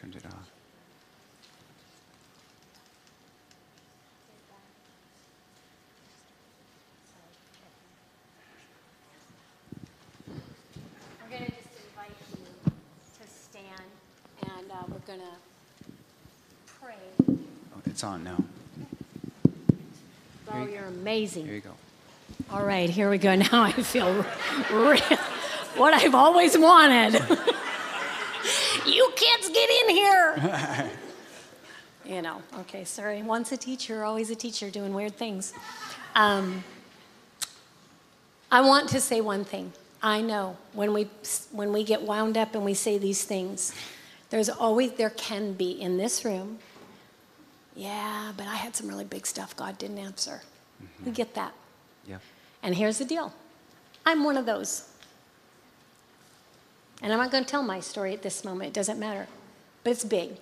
Turned 0.00 0.14
it 0.14 0.26
off. 0.26 0.52
We're 11.20 11.36
going 11.36 11.46
to 11.46 11.50
just 11.50 11.68
invite 11.84 12.12
you 12.30 12.44
to 13.18 13.28
stand 13.28 13.64
and 14.42 14.70
uh, 14.70 14.74
we're 14.88 14.98
going 15.00 15.18
to 15.18 15.26
pray. 16.66 16.94
Oh, 17.28 17.82
it's 17.84 18.04
on 18.04 18.22
now. 18.22 18.44
Oh, 20.52 20.64
you're 20.64 20.84
amazing. 20.84 21.44
Here 21.44 21.54
you 21.56 21.60
go. 21.60 21.74
All 22.52 22.64
right, 22.64 22.88
here 22.88 23.10
we 23.10 23.18
go. 23.18 23.34
Now 23.50 23.64
I 23.64 23.72
feel 23.72 24.24
real. 24.70 25.00
What 25.76 25.92
I've 25.92 26.14
always 26.14 26.56
wanted. 26.56 27.20
in 29.88 29.96
here. 29.96 30.90
you 32.04 32.22
know, 32.22 32.42
okay, 32.60 32.84
sorry. 32.84 33.22
Once 33.22 33.52
a 33.52 33.56
teacher, 33.56 34.04
always 34.04 34.30
a 34.30 34.36
teacher 34.36 34.70
doing 34.70 34.94
weird 34.94 35.16
things. 35.16 35.52
Um, 36.14 36.64
I 38.50 38.60
want 38.60 38.88
to 38.90 39.00
say 39.00 39.20
one 39.20 39.44
thing. 39.44 39.72
I 40.02 40.20
know 40.20 40.56
when 40.72 40.92
we 40.92 41.08
when 41.50 41.72
we 41.72 41.84
get 41.84 42.02
wound 42.02 42.38
up 42.38 42.54
and 42.54 42.64
we 42.64 42.74
say 42.74 42.98
these 42.98 43.24
things, 43.24 43.74
there's 44.30 44.48
always 44.48 44.92
there 44.92 45.10
can 45.10 45.52
be 45.52 45.70
in 45.70 45.96
this 45.96 46.24
room. 46.24 46.58
Yeah, 47.74 48.32
but 48.36 48.46
I 48.46 48.56
had 48.56 48.74
some 48.74 48.88
really 48.88 49.04
big 49.04 49.26
stuff 49.26 49.56
God 49.56 49.78
didn't 49.78 49.98
answer. 49.98 50.42
Mm-hmm. 50.82 51.04
We 51.04 51.10
get 51.12 51.34
that. 51.34 51.52
Yeah. 52.06 52.18
And 52.62 52.74
here's 52.74 52.98
the 52.98 53.04
deal. 53.04 53.32
I'm 54.04 54.24
one 54.24 54.36
of 54.36 54.46
those. 54.46 54.88
And 57.02 57.12
I'm 57.12 57.18
not 57.18 57.30
going 57.30 57.44
to 57.44 57.50
tell 57.50 57.62
my 57.62 57.78
story 57.78 58.12
at 58.12 58.22
this 58.22 58.44
moment. 58.44 58.68
It 58.68 58.74
doesn't 58.74 58.98
matter. 58.98 59.28
But 59.88 59.92
it's 59.92 60.04
big. 60.04 60.36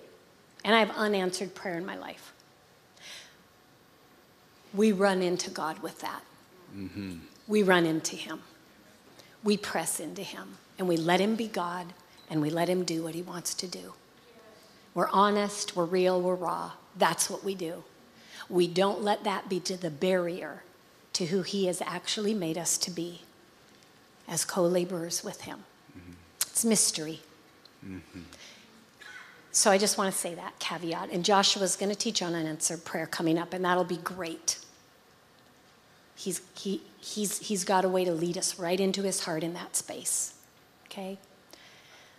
And 0.65 0.75
I 0.75 0.79
have 0.79 0.91
unanswered 0.91 1.55
prayer 1.55 1.77
in 1.77 1.85
my 1.85 1.95
life. 1.95 2.33
We 4.73 4.91
run 4.91 5.21
into 5.21 5.49
God 5.49 5.79
with 5.79 6.01
that. 6.01 6.21
Mm-hmm. 6.75 7.19
We 7.47 7.63
run 7.63 7.85
into 7.85 8.17
Him 8.17 8.41
we 9.47 9.55
press 9.55 10.01
into 10.01 10.23
Him 10.23 10.57
and 10.77 10.89
we 10.89 10.97
let 10.97 11.21
Him 11.21 11.35
be 11.35 11.47
God 11.47 11.93
and 12.29 12.41
we 12.41 12.49
let 12.49 12.67
Him 12.67 12.83
do 12.83 13.03
what 13.03 13.15
He 13.15 13.21
wants 13.21 13.53
to 13.55 13.67
do. 13.67 13.93
We're 14.93 15.07
honest, 15.09 15.75
we're 15.75 15.85
real, 15.85 16.21
we're 16.21 16.35
raw. 16.35 16.71
That's 16.97 17.29
what 17.29 17.45
we 17.45 17.55
do. 17.55 17.85
We 18.49 18.67
don't 18.67 19.01
let 19.01 19.23
that 19.23 19.47
be 19.47 19.61
to 19.61 19.77
the 19.77 19.89
barrier 19.89 20.63
to 21.13 21.27
who 21.27 21.43
He 21.43 21.67
has 21.67 21.81
actually 21.81 22.33
made 22.33 22.57
us 22.57 22.77
to 22.79 22.91
be 22.91 23.21
as 24.27 24.43
co 24.43 24.63
laborers 24.63 25.23
with 25.23 25.41
Him. 25.41 25.59
Mm-hmm. 25.97 26.11
It's 26.41 26.65
mystery. 26.65 27.21
Mm-hmm. 27.85 28.19
So 29.57 29.71
I 29.71 29.79
just 29.79 29.97
want 29.97 30.13
to 30.13 30.17
say 30.17 30.35
that 30.35 30.59
caveat. 30.59 31.09
And 31.11 31.25
Joshua's 31.25 31.75
going 31.75 31.89
to 31.89 31.97
teach 31.97 32.21
on 32.21 32.35
unanswered 32.35 32.85
prayer 32.85 33.07
coming 33.07 33.39
up, 33.39 33.55
and 33.55 33.65
that'll 33.65 33.83
be 33.83 33.97
great. 33.97 34.59
He's, 36.15 36.41
he, 36.53 36.83
he's, 36.99 37.39
he's 37.39 37.63
got 37.63 37.83
a 37.83 37.89
way 37.89 38.05
to 38.05 38.11
lead 38.11 38.37
us 38.37 38.59
right 38.59 38.79
into 38.79 39.01
his 39.01 39.21
heart 39.23 39.41
in 39.41 39.55
that 39.55 39.75
space. 39.75 40.35
Okay? 40.85 41.17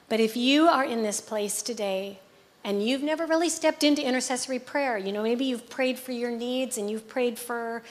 But 0.08 0.18
if 0.18 0.36
you 0.36 0.66
are 0.66 0.84
in 0.84 1.04
this 1.04 1.20
place 1.20 1.62
today 1.62 2.18
and 2.64 2.84
you've 2.84 3.04
never 3.04 3.24
really 3.24 3.50
stepped 3.50 3.84
into 3.84 4.04
intercessory 4.04 4.58
prayer, 4.58 4.98
you 4.98 5.12
know, 5.12 5.22
maybe 5.22 5.44
you've 5.44 5.70
prayed 5.70 5.96
for 5.96 6.10
your 6.10 6.32
needs 6.32 6.76
and 6.76 6.90
you've 6.90 7.06
prayed 7.06 7.38
for, 7.38 7.84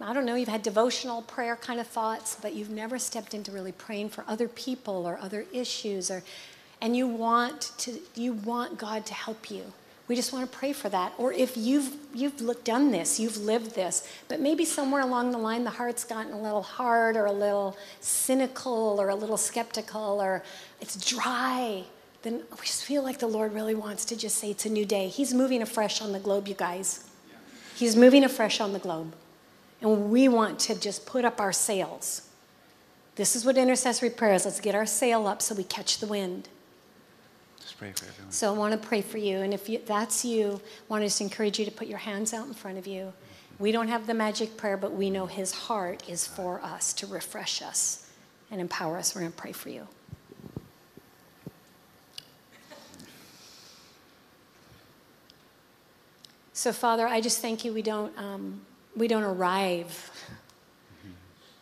I 0.00 0.14
don't 0.14 0.24
know, 0.24 0.36
you've 0.36 0.48
had 0.48 0.62
devotional 0.62 1.20
prayer 1.20 1.56
kind 1.56 1.80
of 1.80 1.86
thoughts, 1.86 2.38
but 2.40 2.54
you've 2.54 2.70
never 2.70 2.98
stepped 2.98 3.34
into 3.34 3.52
really 3.52 3.72
praying 3.72 4.08
for 4.08 4.24
other 4.26 4.48
people 4.48 5.04
or 5.06 5.18
other 5.18 5.44
issues 5.52 6.10
or 6.10 6.22
and 6.80 6.96
you 6.96 7.06
want 7.06 7.72
to 7.78 7.98
you 8.14 8.32
want 8.32 8.78
God 8.78 9.06
to 9.06 9.14
help 9.14 9.50
you 9.50 9.72
we 10.08 10.14
just 10.14 10.32
want 10.32 10.50
to 10.50 10.58
pray 10.58 10.72
for 10.72 10.88
that. 10.90 11.12
Or 11.18 11.32
if 11.32 11.56
you've 11.56 11.92
you've 12.14 12.40
looked, 12.40 12.64
done 12.64 12.92
this, 12.92 13.18
you've 13.18 13.38
lived 13.38 13.74
this, 13.74 14.08
but 14.28 14.40
maybe 14.40 14.64
somewhere 14.64 15.02
along 15.02 15.32
the 15.32 15.38
line 15.38 15.64
the 15.64 15.70
heart's 15.70 16.04
gotten 16.04 16.32
a 16.32 16.40
little 16.40 16.62
hard 16.62 17.16
or 17.16 17.26
a 17.26 17.32
little 17.32 17.76
cynical 18.00 19.00
or 19.00 19.08
a 19.08 19.14
little 19.14 19.36
skeptical 19.36 20.20
or 20.22 20.44
it's 20.80 21.10
dry, 21.10 21.82
then 22.22 22.42
we 22.52 22.66
just 22.66 22.84
feel 22.84 23.02
like 23.02 23.18
the 23.18 23.26
Lord 23.26 23.52
really 23.52 23.74
wants 23.74 24.04
to 24.06 24.16
just 24.16 24.38
say 24.38 24.50
it's 24.50 24.64
a 24.64 24.70
new 24.70 24.84
day. 24.84 25.08
He's 25.08 25.34
moving 25.34 25.60
afresh 25.60 26.00
on 26.00 26.12
the 26.12 26.20
globe, 26.20 26.46
you 26.46 26.54
guys. 26.54 27.08
He's 27.74 27.96
moving 27.96 28.24
afresh 28.24 28.60
on 28.60 28.72
the 28.72 28.78
globe. 28.78 29.14
And 29.82 30.10
we 30.10 30.28
want 30.28 30.58
to 30.60 30.74
just 30.74 31.04
put 31.04 31.24
up 31.24 31.40
our 31.40 31.52
sails. 31.52 32.22
This 33.16 33.36
is 33.36 33.44
what 33.44 33.58
intercessory 33.58 34.10
prayer 34.10 34.34
is. 34.34 34.44
Let's 34.44 34.60
get 34.60 34.74
our 34.74 34.86
sail 34.86 35.26
up 35.26 35.42
so 35.42 35.54
we 35.54 35.64
catch 35.64 35.98
the 35.98 36.06
wind 36.06 36.48
pray 37.78 37.92
for 37.92 38.06
everyone. 38.06 38.32
So 38.32 38.52
I 38.52 38.56
want 38.56 38.80
to 38.80 38.88
pray 38.88 39.02
for 39.02 39.18
you. 39.18 39.38
And 39.38 39.52
if 39.52 39.68
you, 39.68 39.80
that's 39.84 40.24
you, 40.24 40.60
I 40.60 40.84
want 40.88 41.02
to 41.02 41.06
just 41.06 41.20
encourage 41.20 41.58
you 41.58 41.64
to 41.64 41.70
put 41.70 41.86
your 41.86 41.98
hands 41.98 42.32
out 42.32 42.46
in 42.46 42.54
front 42.54 42.78
of 42.78 42.86
you. 42.86 43.12
We 43.58 43.72
don't 43.72 43.88
have 43.88 44.06
the 44.06 44.14
magic 44.14 44.56
prayer, 44.56 44.76
but 44.76 44.92
we 44.92 45.10
know 45.10 45.26
His 45.26 45.52
heart 45.52 46.08
is 46.08 46.26
for 46.26 46.60
us 46.62 46.92
to 46.94 47.06
refresh 47.06 47.62
us 47.62 48.10
and 48.50 48.60
empower 48.60 48.96
us. 48.98 49.14
We're 49.14 49.22
going 49.22 49.32
to 49.32 49.38
pray 49.38 49.52
for 49.52 49.70
you. 49.70 49.86
So, 56.52 56.72
Father, 56.72 57.06
I 57.06 57.20
just 57.20 57.40
thank 57.40 57.64
you. 57.64 57.72
We 57.72 57.82
don't, 57.82 58.16
um, 58.18 58.62
we 58.94 59.08
don't 59.08 59.22
arrive 59.22 60.10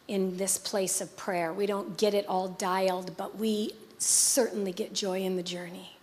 in 0.07 0.37
this 0.37 0.57
place 0.57 1.01
of 1.01 1.17
prayer. 1.17 1.53
We 1.53 1.67
don't 1.67 1.97
get 1.97 2.15
it 2.15 2.27
all 2.29 2.49
dialed, 2.49 3.17
but 3.17 3.37
we 3.37 3.73
certainly 3.99 4.73
get 4.73 4.93
joy 4.93 5.21
in 5.21 5.37
the 5.37 5.43
journey 5.43 5.94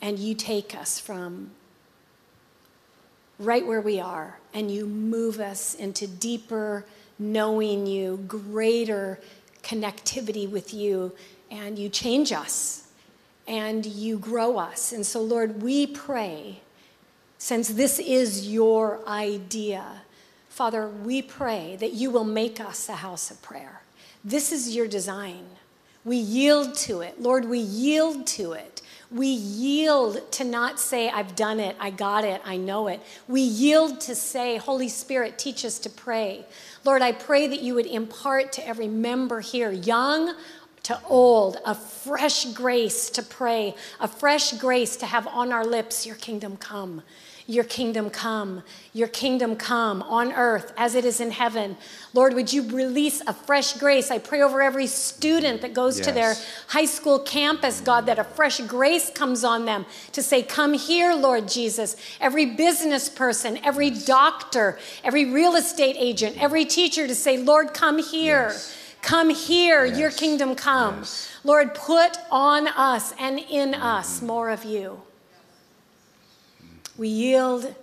and 0.00 0.18
you 0.18 0.34
take 0.34 0.74
us 0.74 0.98
from 0.98 1.50
right 3.38 3.66
where 3.66 3.80
we 3.80 4.00
are 4.00 4.38
and 4.52 4.70
you 4.70 4.86
move 4.86 5.40
us 5.40 5.74
into 5.74 6.06
deeper 6.06 6.84
knowing 7.18 7.86
you, 7.86 8.16
greater 8.28 9.18
connectivity 9.62 10.48
with 10.48 10.72
you, 10.72 11.12
and 11.50 11.78
you 11.78 11.88
change 11.88 12.32
us 12.32 12.88
and 13.46 13.84
you 13.86 14.18
grow 14.18 14.58
us. 14.58 14.92
And 14.92 15.04
so, 15.04 15.20
Lord, 15.22 15.62
we 15.62 15.86
pray, 15.86 16.60
since 17.38 17.68
this 17.68 17.98
is 17.98 18.48
your 18.48 19.00
idea, 19.06 20.02
Father, 20.48 20.88
we 20.88 21.22
pray 21.22 21.76
that 21.80 21.92
you 21.92 22.10
will 22.10 22.24
make 22.24 22.60
us 22.60 22.88
a 22.88 22.96
house 22.96 23.30
of 23.30 23.40
prayer. 23.42 23.80
This 24.24 24.52
is 24.52 24.74
your 24.74 24.86
design. 24.86 25.46
We 26.04 26.16
yield 26.16 26.74
to 26.76 27.00
it. 27.00 27.20
Lord, 27.20 27.44
we 27.44 27.58
yield 27.58 28.26
to 28.28 28.52
it. 28.52 28.82
We 29.10 29.28
yield 29.28 30.30
to 30.32 30.44
not 30.44 30.78
say, 30.78 31.08
I've 31.08 31.34
done 31.34 31.60
it, 31.60 31.76
I 31.80 31.90
got 31.90 32.24
it, 32.24 32.42
I 32.44 32.58
know 32.58 32.88
it. 32.88 33.00
We 33.26 33.40
yield 33.40 34.00
to 34.02 34.14
say, 34.14 34.58
Holy 34.58 34.88
Spirit, 34.88 35.38
teach 35.38 35.64
us 35.64 35.78
to 35.80 35.90
pray. 35.90 36.44
Lord, 36.84 37.00
I 37.00 37.12
pray 37.12 37.46
that 37.46 37.62
you 37.62 37.74
would 37.74 37.86
impart 37.86 38.52
to 38.52 38.68
every 38.68 38.88
member 38.88 39.40
here, 39.40 39.70
young 39.70 40.34
to 40.84 41.00
old, 41.06 41.58
a 41.64 41.74
fresh 41.74 42.46
grace 42.52 43.10
to 43.10 43.22
pray, 43.22 43.74
a 44.00 44.08
fresh 44.08 44.52
grace 44.52 44.96
to 44.96 45.06
have 45.06 45.26
on 45.26 45.52
our 45.52 45.64
lips, 45.64 46.06
Your 46.06 46.16
kingdom 46.16 46.56
come. 46.56 47.02
Your 47.50 47.64
kingdom 47.64 48.10
come, 48.10 48.62
your 48.92 49.08
kingdom 49.08 49.56
come 49.56 50.02
on 50.02 50.34
earth 50.34 50.74
as 50.76 50.94
it 50.94 51.06
is 51.06 51.18
in 51.18 51.30
heaven. 51.30 51.78
Lord, 52.12 52.34
would 52.34 52.52
you 52.52 52.62
release 52.68 53.22
a 53.26 53.32
fresh 53.32 53.72
grace? 53.78 54.10
I 54.10 54.18
pray 54.18 54.42
over 54.42 54.60
every 54.60 54.86
student 54.86 55.62
that 55.62 55.72
goes 55.72 55.96
yes. 55.96 56.06
to 56.06 56.12
their 56.12 56.34
high 56.66 56.84
school 56.84 57.18
campus, 57.18 57.80
God, 57.80 58.04
that 58.04 58.18
a 58.18 58.24
fresh 58.24 58.60
grace 58.60 59.08
comes 59.08 59.44
on 59.44 59.64
them 59.64 59.86
to 60.12 60.22
say, 60.22 60.42
Come 60.42 60.74
here, 60.74 61.14
Lord 61.14 61.48
Jesus. 61.48 61.96
Every 62.20 62.44
business 62.44 63.08
person, 63.08 63.58
every 63.64 63.88
doctor, 63.88 64.78
every 65.02 65.24
real 65.24 65.56
estate 65.56 65.96
agent, 65.98 66.36
every 66.38 66.66
teacher 66.66 67.06
to 67.06 67.14
say, 67.14 67.38
Lord, 67.38 67.72
come 67.72 67.96
here. 67.96 68.48
Yes. 68.50 68.74
Come 69.00 69.30
here, 69.30 69.86
yes. 69.86 69.98
your 69.98 70.10
kingdom 70.10 70.54
come. 70.54 71.04
Lord, 71.44 71.74
put 71.74 72.18
on 72.30 72.68
us 72.68 73.14
and 73.18 73.38
in 73.38 73.72
us 73.72 74.18
mm-hmm. 74.18 74.26
more 74.26 74.50
of 74.50 74.66
you. 74.66 75.00
We 76.98 77.08
yield, 77.08 77.64
and 77.64 77.74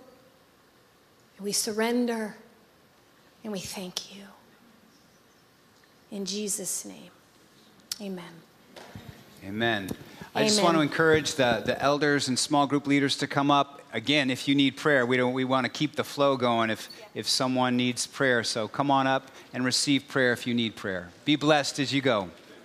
we 1.40 1.52
surrender, 1.52 2.36
and 3.42 3.52
we 3.52 3.58
thank 3.58 4.14
you. 4.14 4.22
In 6.10 6.24
Jesus' 6.24 6.84
name, 6.84 7.10
amen. 8.00 8.24
Amen. 9.44 9.90
I 10.34 10.44
just 10.44 10.62
want 10.62 10.76
to 10.76 10.82
encourage 10.82 11.34
the, 11.36 11.62
the 11.64 11.80
elders 11.82 12.28
and 12.28 12.38
small 12.38 12.66
group 12.66 12.86
leaders 12.86 13.16
to 13.18 13.26
come 13.26 13.50
up. 13.50 13.80
Again, 13.94 14.30
if 14.30 14.46
you 14.46 14.54
need 14.54 14.76
prayer, 14.76 15.06
we, 15.06 15.16
don't, 15.16 15.32
we 15.32 15.44
want 15.44 15.64
to 15.64 15.70
keep 15.70 15.96
the 15.96 16.04
flow 16.04 16.36
going 16.36 16.68
if, 16.68 16.90
if 17.14 17.26
someone 17.26 17.74
needs 17.74 18.06
prayer. 18.06 18.44
So 18.44 18.68
come 18.68 18.90
on 18.90 19.06
up 19.06 19.30
and 19.54 19.64
receive 19.64 20.06
prayer 20.08 20.34
if 20.34 20.46
you 20.46 20.52
need 20.52 20.76
prayer. 20.76 21.08
Be 21.24 21.36
blessed 21.36 21.78
as 21.78 21.94
you 21.94 22.02
go. 22.02 22.28